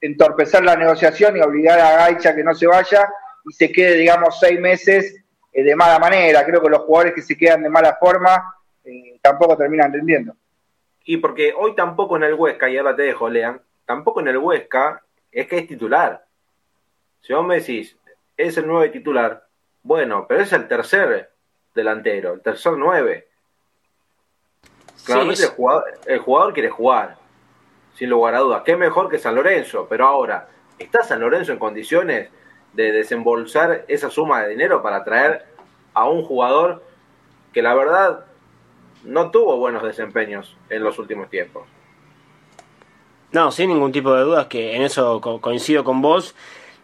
entorpecer 0.00 0.62
la 0.62 0.76
negociación 0.76 1.36
y 1.36 1.40
obligar 1.40 1.78
a 1.80 1.96
Gaich 1.96 2.26
a 2.26 2.34
que 2.34 2.44
no 2.44 2.54
se 2.54 2.66
vaya 2.66 3.08
y 3.46 3.52
se 3.52 3.70
quede, 3.70 3.94
digamos, 3.94 4.38
seis 4.38 4.60
meses 4.60 5.16
eh, 5.52 5.62
de 5.62 5.76
mala 5.76 5.98
manera. 5.98 6.44
Creo 6.44 6.60
que 6.60 6.68
los 6.68 6.80
jugadores 6.80 7.14
que 7.14 7.22
se 7.22 7.36
quedan 7.36 7.62
de 7.62 7.70
mala 7.70 7.96
forma 7.98 8.54
eh, 8.84 9.18
tampoco 9.22 9.56
terminan 9.56 9.86
entendiendo. 9.86 10.34
Y 11.04 11.18
porque 11.18 11.54
hoy 11.56 11.74
tampoco 11.76 12.16
en 12.16 12.24
el 12.24 12.34
Huesca, 12.34 12.68
y 12.68 12.76
ahora 12.76 12.96
te 12.96 13.02
dejo, 13.02 13.28
Lean, 13.28 13.60
tampoco 13.84 14.20
en 14.20 14.28
el 14.28 14.38
Huesca 14.38 15.02
es 15.30 15.46
que 15.46 15.58
es 15.58 15.68
titular. 15.68 16.26
Si 17.20 17.32
vos 17.32 17.46
me 17.46 17.60
decís, 17.60 17.96
es 18.36 18.56
el 18.56 18.66
nueve 18.66 18.88
titular, 18.88 19.46
bueno, 19.82 20.26
pero 20.28 20.42
es 20.42 20.52
el 20.52 20.66
tercer 20.66 21.30
delantero, 21.74 22.34
el 22.34 22.40
tercer 22.40 22.72
nueve. 22.72 23.28
Claramente 25.04 25.44
el, 25.44 25.50
jugador, 25.50 25.84
el 26.06 26.18
jugador 26.18 26.52
quiere 26.52 26.70
jugar, 26.70 27.16
sin 27.94 28.10
lugar 28.10 28.34
a 28.34 28.40
dudas. 28.40 28.62
Qué 28.64 28.76
mejor 28.76 29.08
que 29.08 29.18
San 29.18 29.36
Lorenzo, 29.36 29.86
pero 29.88 30.06
ahora, 30.06 30.48
¿está 30.76 31.04
San 31.04 31.20
Lorenzo 31.20 31.52
en 31.52 31.60
condiciones 31.60 32.30
de 32.76 32.92
desembolsar 32.92 33.84
esa 33.88 34.10
suma 34.10 34.42
de 34.42 34.50
dinero 34.50 34.82
para 34.82 35.02
traer 35.02 35.46
a 35.94 36.08
un 36.08 36.22
jugador 36.22 36.84
que 37.52 37.62
la 37.62 37.74
verdad 37.74 38.26
no 39.02 39.30
tuvo 39.30 39.56
buenos 39.56 39.82
desempeños 39.82 40.56
en 40.68 40.84
los 40.84 40.98
últimos 40.98 41.30
tiempos. 41.30 41.66
No, 43.32 43.50
sin 43.50 43.70
ningún 43.70 43.92
tipo 43.92 44.12
de 44.14 44.22
dudas 44.22 44.46
que 44.46 44.76
en 44.76 44.82
eso 44.82 45.20
coincido 45.40 45.84
con 45.84 46.02
vos. 46.02 46.34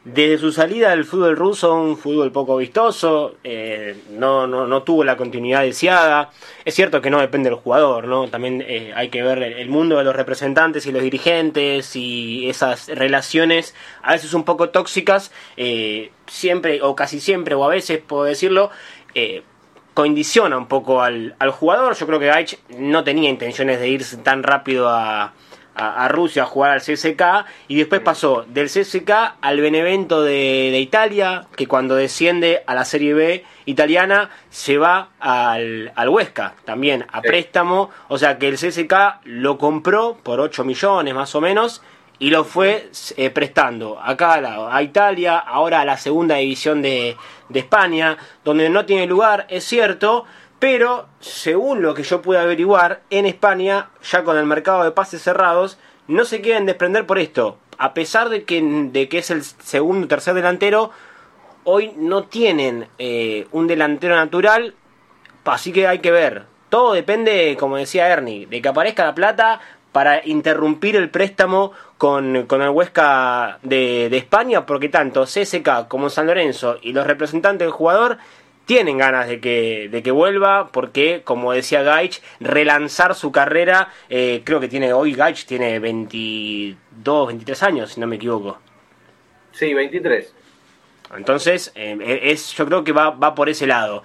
Desde 0.05 0.37
su 0.39 0.51
salida 0.51 0.91
del 0.91 1.05
fútbol 1.05 1.37
ruso, 1.37 1.73
un 1.75 1.97
fútbol 1.97 2.33
poco 2.33 2.57
vistoso, 2.57 3.37
eh, 3.45 3.97
no, 4.11 4.49
no, 4.49 4.67
no, 4.67 4.83
tuvo 4.83 5.05
la 5.05 5.17
continuidad 5.17 5.63
deseada. 5.63 6.31
Es 6.65 6.75
cierto 6.75 7.01
que 7.01 7.09
no 7.09 7.21
depende 7.21 7.51
del 7.51 7.59
jugador, 7.61 8.09
¿no? 8.09 8.27
También 8.27 8.65
eh, 8.67 8.93
hay 8.97 9.11
que 9.11 9.23
ver 9.23 9.41
el 9.41 9.69
mundo 9.69 9.99
de 9.99 10.03
los 10.03 10.17
representantes 10.17 10.87
y 10.87 10.93
los 10.93 11.05
dirigentes 11.05 11.95
y 11.95 12.51
esas 12.51 12.89
relaciones, 12.89 13.77
a 14.03 14.13
veces 14.13 14.35
un 14.35 14.43
poco 14.43 14.71
tóxicas, 14.71 15.31
eh, 15.57 16.11
siempre 16.27 16.83
o 16.83 16.97
casi 16.97 17.21
siempre, 17.21 17.55
o 17.55 17.63
a 17.63 17.69
veces 17.69 18.01
puedo 18.05 18.25
decirlo, 18.25 18.71
condiciona 19.95 20.59
un 20.59 20.67
poco 20.67 21.03
al, 21.03 21.37
al 21.39 21.53
jugador. 21.53 21.95
Yo 21.95 22.09
creo 22.09 22.19
que 22.19 22.27
Gaich 22.27 22.59
no 22.77 23.05
tenía 23.05 23.31
intenciones 23.31 23.79
de 23.79 23.89
irse 23.89 24.17
tan 24.17 24.43
rápido 24.43 24.89
a 24.89 25.33
a, 25.75 26.09
Rusia 26.09 26.43
a 26.43 26.47
jugar 26.47 26.73
al 26.73 26.81
CSK 26.81 27.47
y 27.69 27.77
después 27.77 28.01
pasó 28.01 28.45
del 28.49 28.69
CSK 28.69 29.11
al 29.41 29.61
Benevento 29.61 30.23
de, 30.23 30.79
Italia, 30.79 31.47
que 31.57 31.67
cuando 31.67 31.95
desciende 31.95 32.63
a 32.67 32.75
la 32.75 32.85
Serie 32.85 33.15
B 33.15 33.45
italiana 33.65 34.31
se 34.51 34.79
va 34.79 35.11
al, 35.21 35.93
al 35.95 36.09
Huesca, 36.09 36.55
también 36.65 37.07
a 37.13 37.23
préstamo, 37.23 37.91
o 38.09 38.19
sea 38.19 38.39
que 38.39 38.49
el 38.49 38.57
CSK 38.57 39.25
lo 39.25 39.59
compró 39.59 40.19
por 40.23 40.41
8 40.41 40.65
millones 40.65 41.15
más 41.15 41.35
o 41.35 41.41
menos 41.41 41.83
y 42.19 42.31
lo 42.31 42.45
fue 42.45 42.89
eh, 43.17 43.31
prestando 43.31 44.01
acá 44.01 44.35
a, 44.35 44.77
a, 44.77 44.83
Italia, 44.83 45.39
ahora 45.39 45.81
a 45.81 45.85
la 45.85 45.97
segunda 45.97 46.37
división 46.37 46.81
de, 46.81 47.17
de 47.49 47.59
España, 47.59 48.17
donde 48.45 48.71
no 48.71 48.85
tiene 48.87 49.07
lugar, 49.07 49.47
es 49.49 49.65
cierto, 49.65 50.25
pero, 50.63 51.09
según 51.19 51.83
lo 51.83 51.93
que 51.93 52.05
yo 52.05 52.23
pude 52.23 52.39
averiguar, 52.39 53.03
en 53.11 53.27
España, 53.27 53.91
ya 54.09 54.23
con 54.23 54.39
el 54.39 54.47
mercado 54.47 54.85
de 54.85 54.93
pases 54.93 55.21
cerrados, 55.21 55.77
no 56.07 56.25
se 56.25 56.41
quieren 56.41 56.67
desprender 56.67 57.05
por 57.05 57.19
esto. 57.19 57.59
A 57.79 57.95
pesar 57.95 58.29
de 58.29 58.45
que, 58.45 58.63
de 58.63 59.09
que 59.09 59.19
es 59.19 59.33
el 59.33 59.43
segundo 59.43 60.05
o 60.05 60.09
tercer 60.09 60.35
delantero, 60.35 60.93
hoy 61.65 61.93
no 61.97 62.27
tienen 62.27 62.87
eh, 63.01 63.49
un 63.51 63.67
delantero 63.67 64.15
natural, 64.15 64.77
así 65.47 65.73
que 65.73 65.89
hay 65.89 65.99
que 65.99 66.13
ver. 66.13 66.45
Todo 66.69 66.93
depende, 66.93 67.57
como 67.59 67.77
decía 67.77 68.07
Ernie, 68.07 68.47
de 68.47 68.63
que 68.63 68.69
aparezca 68.69 69.05
la 69.05 69.17
plata 69.17 69.61
para 69.91 70.25
interrumpir 70.25 70.95
el 70.95 71.11
préstamo 71.11 71.73
con, 71.99 72.37
el 72.37 72.69
Huesca 72.69 73.59
de, 73.63 74.09
de 74.09 74.17
España, 74.17 74.65
porque 74.65 74.89
tanto 74.89 75.25
CSK 75.25 75.89
como 75.89 76.09
San 76.09 76.29
Lorenzo 76.29 76.79
y 76.81 76.93
los 76.93 77.05
representantes 77.05 77.67
del 77.67 77.73
jugador 77.73 78.19
tienen 78.65 78.99
ganas 78.99 79.29
de 79.29 79.41
que, 79.41 79.89
de 79.91 80.03
que 80.03 80.11
vuelva, 80.11 80.69
porque, 80.73 81.23
como 81.25 81.53
decía 81.53 81.83
Gaich, 81.83 82.23
relanzar 82.41 83.15
su 83.15 83.33
carrera, 83.33 83.89
eh, 84.09 84.43
creo 84.45 84.61
que 84.61 84.69
tiene 84.69 84.93
hoy 84.93 85.15
Gaich 85.15 85.47
tiene 85.47 85.79
22, 85.79 87.27
23 87.29 87.63
años, 87.63 87.93
si 87.93 88.01
no 88.01 88.07
me 88.07 88.17
equivoco. 88.17 88.59
Sí, 89.53 89.75
23. 89.75 90.35
Entonces, 91.17 91.73
eh, 91.75 92.21
es, 92.23 92.55
yo 92.55 92.67
creo 92.67 92.85
que 92.85 92.93
va, 92.93 93.11
va 93.11 93.35
por 93.35 93.49
ese 93.49 93.67
lado. 93.67 94.03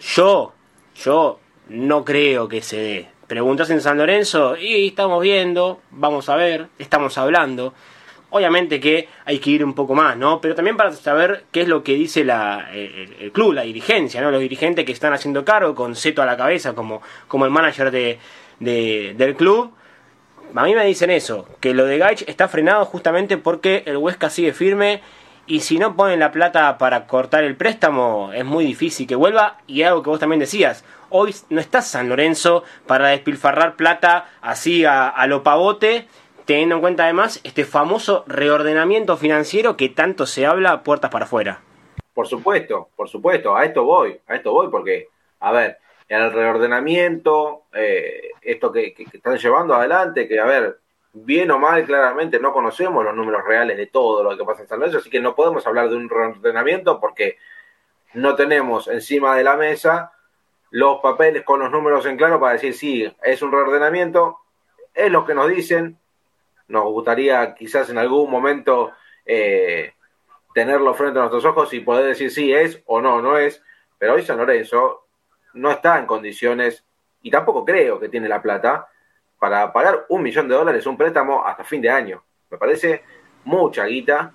Yo, 0.00 0.52
yo 0.94 1.40
no 1.68 2.04
creo 2.04 2.48
que 2.48 2.62
se 2.62 2.76
dé. 2.76 3.08
Preguntas 3.26 3.70
en 3.70 3.80
San 3.80 3.98
Lorenzo 3.98 4.56
y 4.56 4.86
estamos 4.86 5.20
viendo, 5.20 5.80
vamos 5.90 6.28
a 6.28 6.36
ver, 6.36 6.68
estamos 6.78 7.18
hablando. 7.18 7.74
Obviamente 8.36 8.80
que 8.80 9.08
hay 9.24 9.38
que 9.38 9.48
ir 9.48 9.64
un 9.64 9.72
poco 9.72 9.94
más, 9.94 10.14
¿no? 10.16 10.42
Pero 10.42 10.54
también 10.54 10.76
para 10.76 10.92
saber 10.92 11.44
qué 11.50 11.62
es 11.62 11.68
lo 11.68 11.82
que 11.82 11.94
dice 11.94 12.22
la, 12.22 12.68
el, 12.70 13.32
club, 13.32 13.54
la 13.54 13.62
dirigencia, 13.62 14.20
¿no? 14.20 14.30
Los 14.30 14.42
dirigentes 14.42 14.84
que 14.84 14.92
están 14.92 15.14
haciendo 15.14 15.42
cargo, 15.42 15.74
con 15.74 15.96
Seto 15.96 16.20
a 16.20 16.26
la 16.26 16.36
cabeza 16.36 16.74
como, 16.74 17.00
como 17.28 17.46
el 17.46 17.50
manager 17.50 17.90
de, 17.90 18.18
del 18.60 19.36
club. 19.36 19.72
A 20.54 20.64
mí 20.64 20.74
me 20.74 20.84
dicen 20.84 21.10
eso, 21.10 21.48
que 21.60 21.72
lo 21.72 21.86
de 21.86 21.96
Gaich 21.96 22.24
está 22.28 22.46
frenado 22.46 22.84
justamente 22.84 23.38
porque 23.38 23.84
el 23.86 23.96
Huesca 23.96 24.28
sigue 24.28 24.52
firme 24.52 25.00
y 25.46 25.60
si 25.60 25.78
no 25.78 25.96
ponen 25.96 26.20
la 26.20 26.30
plata 26.30 26.76
para 26.76 27.06
cortar 27.06 27.42
el 27.42 27.56
préstamo 27.56 28.32
es 28.34 28.44
muy 28.44 28.66
difícil 28.66 29.06
que 29.06 29.14
vuelva 29.14 29.58
y 29.66 29.82
algo 29.82 30.02
que 30.02 30.10
vos 30.10 30.20
también 30.20 30.40
decías, 30.40 30.84
hoy 31.08 31.34
no 31.48 31.60
está 31.60 31.80
San 31.80 32.10
Lorenzo 32.10 32.64
para 32.86 33.08
despilfarrar 33.08 33.76
plata 33.76 34.26
así 34.42 34.84
a, 34.84 35.08
a 35.08 35.26
lo 35.26 35.42
pavote 35.42 36.06
teniendo 36.46 36.76
en 36.76 36.80
cuenta 36.80 37.04
además 37.04 37.40
este 37.44 37.64
famoso 37.64 38.24
reordenamiento 38.26 39.16
financiero 39.16 39.76
que 39.76 39.88
tanto 39.88 40.26
se 40.26 40.46
habla 40.46 40.82
puertas 40.82 41.10
para 41.10 41.26
afuera. 41.26 41.60
Por 42.14 42.26
supuesto, 42.26 42.88
por 42.96 43.08
supuesto, 43.08 43.54
a 43.54 43.64
esto 43.64 43.84
voy, 43.84 44.18
a 44.26 44.36
esto 44.36 44.52
voy 44.52 44.68
porque, 44.70 45.08
a 45.40 45.52
ver, 45.52 45.78
el 46.08 46.32
reordenamiento, 46.32 47.64
eh, 47.74 48.30
esto 48.40 48.72
que, 48.72 48.94
están 49.12 49.36
llevando 49.36 49.74
adelante, 49.74 50.26
que, 50.28 50.38
a 50.38 50.46
ver, 50.46 50.78
bien 51.12 51.50
o 51.50 51.58
mal, 51.58 51.84
claramente 51.84 52.38
no 52.38 52.52
conocemos 52.52 53.04
los 53.04 53.14
números 53.14 53.44
reales 53.44 53.76
de 53.76 53.86
todo 53.86 54.22
lo 54.22 54.36
que 54.36 54.44
pasa 54.44 54.62
en 54.62 54.68
San 54.68 54.78
Lorenzo, 54.78 54.98
así 54.98 55.10
que 55.10 55.20
no 55.20 55.34
podemos 55.34 55.66
hablar 55.66 55.90
de 55.90 55.96
un 55.96 56.08
reordenamiento 56.08 57.00
porque 57.00 57.38
no 58.14 58.34
tenemos 58.36 58.88
encima 58.88 59.36
de 59.36 59.44
la 59.44 59.56
mesa 59.56 60.12
los 60.70 61.00
papeles 61.00 61.42
con 61.42 61.60
los 61.60 61.70
números 61.70 62.06
en 62.06 62.16
claro 62.16 62.40
para 62.40 62.54
decir 62.54 62.74
sí, 62.74 63.12
es 63.22 63.42
un 63.42 63.52
reordenamiento, 63.52 64.38
es 64.94 65.10
lo 65.10 65.24
que 65.24 65.34
nos 65.34 65.48
dicen, 65.48 65.98
nos 66.68 66.84
gustaría 66.84 67.54
quizás 67.54 67.90
en 67.90 67.98
algún 67.98 68.30
momento 68.30 68.92
eh, 69.24 69.92
tenerlo 70.54 70.94
frente 70.94 71.18
a 71.18 71.22
nuestros 71.22 71.44
ojos 71.44 71.72
y 71.74 71.80
poder 71.80 72.06
decir 72.06 72.30
si 72.30 72.52
es 72.52 72.82
o 72.86 73.00
no, 73.00 73.20
no 73.20 73.38
es. 73.38 73.62
Pero 73.98 74.14
hoy 74.14 74.22
San 74.22 74.38
Lorenzo 74.38 75.06
no 75.54 75.70
está 75.70 75.98
en 75.98 76.06
condiciones, 76.06 76.84
y 77.22 77.30
tampoco 77.30 77.64
creo 77.64 77.98
que 77.98 78.08
tiene 78.08 78.28
la 78.28 78.42
plata, 78.42 78.88
para 79.38 79.72
pagar 79.72 80.06
un 80.08 80.22
millón 80.22 80.48
de 80.48 80.54
dólares 80.54 80.86
un 80.86 80.96
préstamo 80.96 81.44
hasta 81.44 81.64
fin 81.64 81.80
de 81.80 81.90
año. 81.90 82.22
Me 82.50 82.58
parece 82.58 83.02
mucha 83.44 83.84
guita 83.84 84.32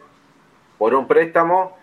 por 0.77 0.93
un 0.93 1.07
préstamo 1.07 1.77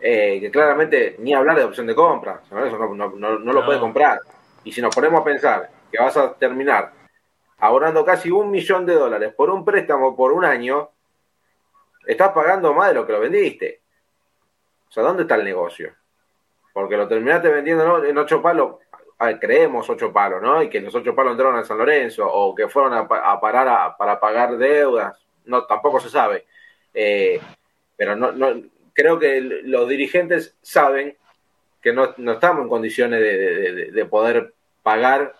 eh, 0.00 0.38
que 0.40 0.50
claramente 0.50 1.16
ni 1.18 1.34
hablar 1.34 1.56
de 1.56 1.64
opción 1.64 1.86
de 1.86 1.94
compra. 1.94 2.40
San 2.48 2.58
Lorenzo 2.58 2.94
no, 2.94 3.38
no 3.38 3.52
lo 3.52 3.64
puede 3.64 3.80
comprar. 3.80 4.20
Y 4.64 4.72
si 4.72 4.80
nos 4.80 4.94
ponemos 4.94 5.20
a 5.20 5.24
pensar 5.24 5.70
que 5.90 5.98
vas 5.98 6.16
a 6.16 6.34
terminar 6.34 6.92
ahorrando 7.58 8.04
casi 8.04 8.30
un 8.30 8.50
millón 8.50 8.86
de 8.86 8.94
dólares 8.94 9.32
por 9.34 9.50
un 9.50 9.64
préstamo 9.64 10.16
por 10.16 10.32
un 10.32 10.44
año, 10.44 10.90
estás 12.06 12.32
pagando 12.32 12.74
más 12.74 12.88
de 12.88 12.94
lo 12.94 13.06
que 13.06 13.12
lo 13.12 13.20
vendiste. 13.20 13.80
O 14.88 14.92
sea, 14.92 15.02
¿dónde 15.02 15.22
está 15.22 15.36
el 15.36 15.44
negocio? 15.44 15.94
Porque 16.72 16.96
lo 16.96 17.08
terminaste 17.08 17.48
vendiendo 17.48 18.04
en 18.04 18.18
ocho 18.18 18.42
palos, 18.42 18.76
creemos 19.40 19.88
ocho 19.88 20.12
palos, 20.12 20.42
¿no? 20.42 20.62
Y 20.62 20.68
que 20.68 20.80
los 20.80 20.94
ocho 20.94 21.14
palos 21.14 21.32
entraron 21.32 21.56
a 21.56 21.64
San 21.64 21.78
Lorenzo 21.78 22.26
o 22.30 22.54
que 22.54 22.68
fueron 22.68 22.94
a, 22.94 23.06
parar 23.08 23.96
para 23.96 24.20
pagar 24.20 24.56
deudas, 24.56 25.18
no, 25.44 25.64
tampoco 25.66 26.00
se 26.00 26.10
sabe. 26.10 26.46
Eh, 26.92 27.40
pero 27.96 28.16
no, 28.16 28.32
no, 28.32 28.60
creo 28.92 29.18
que 29.18 29.40
los 29.40 29.88
dirigentes 29.88 30.56
saben 30.62 31.16
que 31.80 31.92
no, 31.92 32.14
estamos 32.32 32.62
en 32.62 32.68
condiciones 32.68 33.20
de 33.20 34.06
poder 34.06 34.54
pagar 34.82 35.34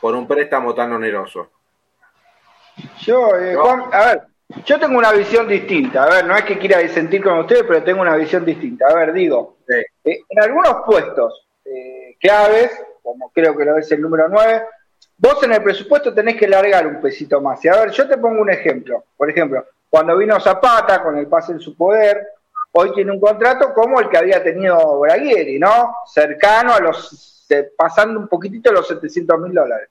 por 0.00 0.14
un 0.14 0.26
préstamo 0.26 0.74
tan 0.74 0.92
oneroso? 0.92 1.50
Yo, 3.00 3.36
eh, 3.36 3.54
Juan, 3.54 3.84
a 3.92 4.06
ver, 4.06 4.22
yo 4.64 4.78
tengo 4.78 4.98
una 4.98 5.12
visión 5.12 5.46
distinta. 5.48 6.04
A 6.04 6.08
ver, 6.08 6.24
no 6.24 6.36
es 6.36 6.44
que 6.44 6.58
quiera 6.58 6.78
disentir 6.78 7.22
con 7.22 7.38
ustedes, 7.38 7.64
pero 7.66 7.82
tengo 7.82 8.00
una 8.00 8.16
visión 8.16 8.44
distinta. 8.44 8.86
A 8.88 8.94
ver, 8.94 9.12
digo, 9.12 9.58
eh, 9.68 10.20
en 10.28 10.42
algunos 10.42 10.84
puestos 10.86 11.46
eh, 11.64 12.16
claves, 12.20 12.70
como 13.02 13.30
creo 13.30 13.56
que 13.56 13.64
lo 13.64 13.78
es 13.78 13.90
el 13.92 14.00
número 14.00 14.28
9, 14.28 14.62
vos 15.18 15.42
en 15.42 15.52
el 15.52 15.62
presupuesto 15.62 16.14
tenés 16.14 16.36
que 16.36 16.48
largar 16.48 16.86
un 16.86 17.00
pesito 17.00 17.40
más. 17.40 17.64
Y 17.64 17.68
a 17.68 17.80
ver, 17.80 17.90
yo 17.90 18.08
te 18.08 18.16
pongo 18.16 18.40
un 18.40 18.50
ejemplo. 18.50 19.04
Por 19.16 19.28
ejemplo, 19.30 19.64
cuando 19.90 20.16
vino 20.16 20.38
Zapata 20.40 21.02
con 21.02 21.16
el 21.18 21.26
pase 21.26 21.52
en 21.52 21.60
su 21.60 21.76
poder, 21.76 22.26
hoy 22.72 22.92
tiene 22.94 23.12
un 23.12 23.20
contrato 23.20 23.72
como 23.74 24.00
el 24.00 24.08
que 24.08 24.18
había 24.18 24.42
tenido 24.42 25.00
Braguieri, 25.00 25.58
¿no? 25.58 25.94
Cercano 26.06 26.74
a 26.74 26.80
los 26.80 27.37
pasando 27.76 28.18
un 28.20 28.28
poquitito 28.28 28.72
los 28.72 28.86
700 28.88 29.38
mil 29.40 29.54
dólares. 29.54 29.88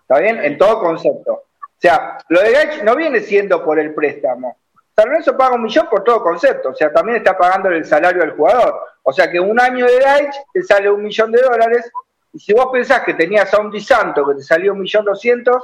¿Está 0.00 0.20
bien? 0.20 0.42
En 0.42 0.56
todo 0.56 0.80
concepto. 0.80 1.32
O 1.32 1.80
sea, 1.80 2.18
lo 2.28 2.40
de 2.40 2.52
Gaich 2.52 2.82
no 2.82 2.96
viene 2.96 3.20
siendo 3.20 3.64
por 3.64 3.78
el 3.78 3.94
préstamo. 3.94 4.58
San 4.96 5.08
Lorenzo 5.08 5.36
paga 5.36 5.54
un 5.54 5.62
millón 5.62 5.88
por 5.88 6.02
todo 6.02 6.22
concepto. 6.22 6.70
O 6.70 6.74
sea, 6.74 6.92
también 6.92 7.18
está 7.18 7.38
pagando 7.38 7.68
el 7.68 7.84
salario 7.84 8.22
del 8.22 8.32
jugador. 8.32 8.80
O 9.02 9.12
sea 9.12 9.30
que 9.30 9.38
un 9.38 9.60
año 9.60 9.86
de 9.86 10.00
Gaich 10.00 10.34
te 10.52 10.62
sale 10.62 10.90
un 10.90 11.02
millón 11.02 11.30
de 11.30 11.40
dólares. 11.40 11.90
Y 12.32 12.38
si 12.40 12.52
vos 12.52 12.68
pensás 12.72 13.02
que 13.04 13.14
tenías 13.14 13.52
a 13.54 13.60
un 13.60 13.70
Di 13.70 13.80
Santo 13.80 14.26
que 14.26 14.34
te 14.34 14.42
salió 14.42 14.72
un 14.72 14.80
millón 14.80 15.04
doscientos, 15.04 15.62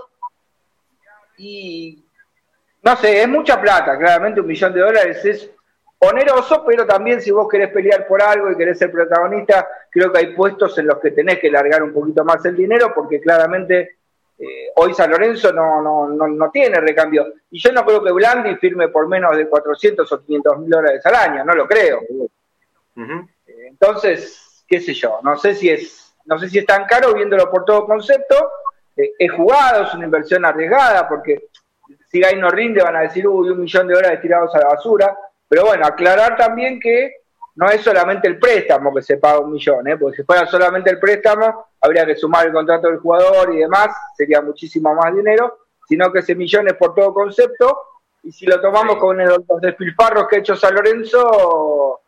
y 1.36 2.04
no 2.82 2.96
sé, 2.96 3.22
es 3.22 3.28
mucha 3.28 3.60
plata, 3.60 3.98
claramente 3.98 4.40
un 4.40 4.46
millón 4.46 4.72
de 4.72 4.80
dólares 4.80 5.24
es 5.24 5.50
oneroso, 6.08 6.64
pero 6.66 6.86
también 6.86 7.20
si 7.20 7.30
vos 7.30 7.48
querés 7.48 7.70
pelear 7.70 8.06
por 8.06 8.22
algo 8.22 8.50
y 8.50 8.56
querés 8.56 8.78
ser 8.78 8.90
protagonista, 8.90 9.68
creo 9.90 10.12
que 10.12 10.18
hay 10.18 10.34
puestos 10.34 10.76
en 10.78 10.86
los 10.86 10.98
que 10.98 11.10
tenés 11.10 11.38
que 11.38 11.50
largar 11.50 11.82
un 11.82 11.92
poquito 11.92 12.24
más 12.24 12.44
el 12.44 12.56
dinero, 12.56 12.92
porque 12.94 13.20
claramente 13.20 13.98
eh, 14.38 14.70
hoy 14.76 14.92
San 14.94 15.10
Lorenzo 15.10 15.52
no, 15.52 15.80
no, 15.80 16.08
no, 16.08 16.50
tiene 16.50 16.80
recambio. 16.80 17.32
Y 17.50 17.60
yo 17.60 17.72
no 17.72 17.84
creo 17.84 18.02
que 18.02 18.12
Blandi 18.12 18.56
firme 18.56 18.88
por 18.88 19.08
menos 19.08 19.36
de 19.36 19.48
400 19.48 20.10
o 20.10 20.24
500 20.24 20.58
mil 20.58 20.70
dólares 20.70 21.04
al 21.06 21.14
año, 21.14 21.44
no 21.44 21.54
lo 21.54 21.66
creo. 21.66 22.00
Entonces, 23.46 24.64
qué 24.66 24.80
sé 24.80 24.94
yo, 24.94 25.20
no 25.22 25.36
sé 25.36 25.54
si 25.54 25.70
es, 25.70 26.14
no 26.24 26.38
sé 26.38 26.48
si 26.48 26.58
es 26.58 26.66
tan 26.66 26.84
caro 26.86 27.14
viéndolo 27.14 27.50
por 27.50 27.64
todo 27.64 27.86
concepto. 27.86 28.50
Eh, 28.96 29.12
es 29.18 29.32
jugado, 29.32 29.84
es 29.84 29.94
una 29.94 30.04
inversión 30.04 30.44
arriesgada, 30.44 31.08
porque 31.08 31.48
si 32.08 32.20
Gai 32.20 32.36
no 32.36 32.48
rinde 32.50 32.82
van 32.82 32.96
a 32.96 33.00
decir, 33.00 33.26
uy, 33.26 33.50
un 33.50 33.60
millón 33.60 33.86
de 33.88 33.94
dólares 33.94 34.20
tirados 34.20 34.54
a 34.54 34.60
la 34.60 34.68
basura 34.68 35.16
pero 35.54 35.66
bueno, 35.66 35.86
aclarar 35.86 36.36
también 36.36 36.80
que 36.80 37.18
no 37.54 37.68
es 37.68 37.80
solamente 37.80 38.26
el 38.26 38.40
préstamo 38.40 38.92
que 38.92 39.02
se 39.02 39.18
paga 39.18 39.38
un 39.38 39.52
millón, 39.52 39.86
¿eh? 39.86 39.96
porque 39.96 40.16
si 40.16 40.22
fuera 40.24 40.48
solamente 40.48 40.90
el 40.90 40.98
préstamo, 40.98 41.66
habría 41.80 42.04
que 42.04 42.16
sumar 42.16 42.46
el 42.46 42.52
contrato 42.52 42.88
del 42.88 42.98
jugador 42.98 43.54
y 43.54 43.58
demás, 43.58 43.90
sería 44.16 44.42
muchísimo 44.42 44.92
más 44.96 45.14
dinero, 45.14 45.58
sino 45.86 46.10
que 46.10 46.18
ese 46.18 46.34
millón 46.34 46.66
es 46.66 46.74
por 46.74 46.92
todo 46.92 47.14
concepto, 47.14 47.78
y 48.24 48.32
si 48.32 48.46
lo 48.46 48.60
tomamos 48.60 48.96
con 48.96 49.16
los 49.16 49.60
despilfarros 49.60 50.26
que 50.26 50.34
ha 50.34 50.38
hecho 50.40 50.56
San 50.56 50.74
Lorenzo, 50.74 52.00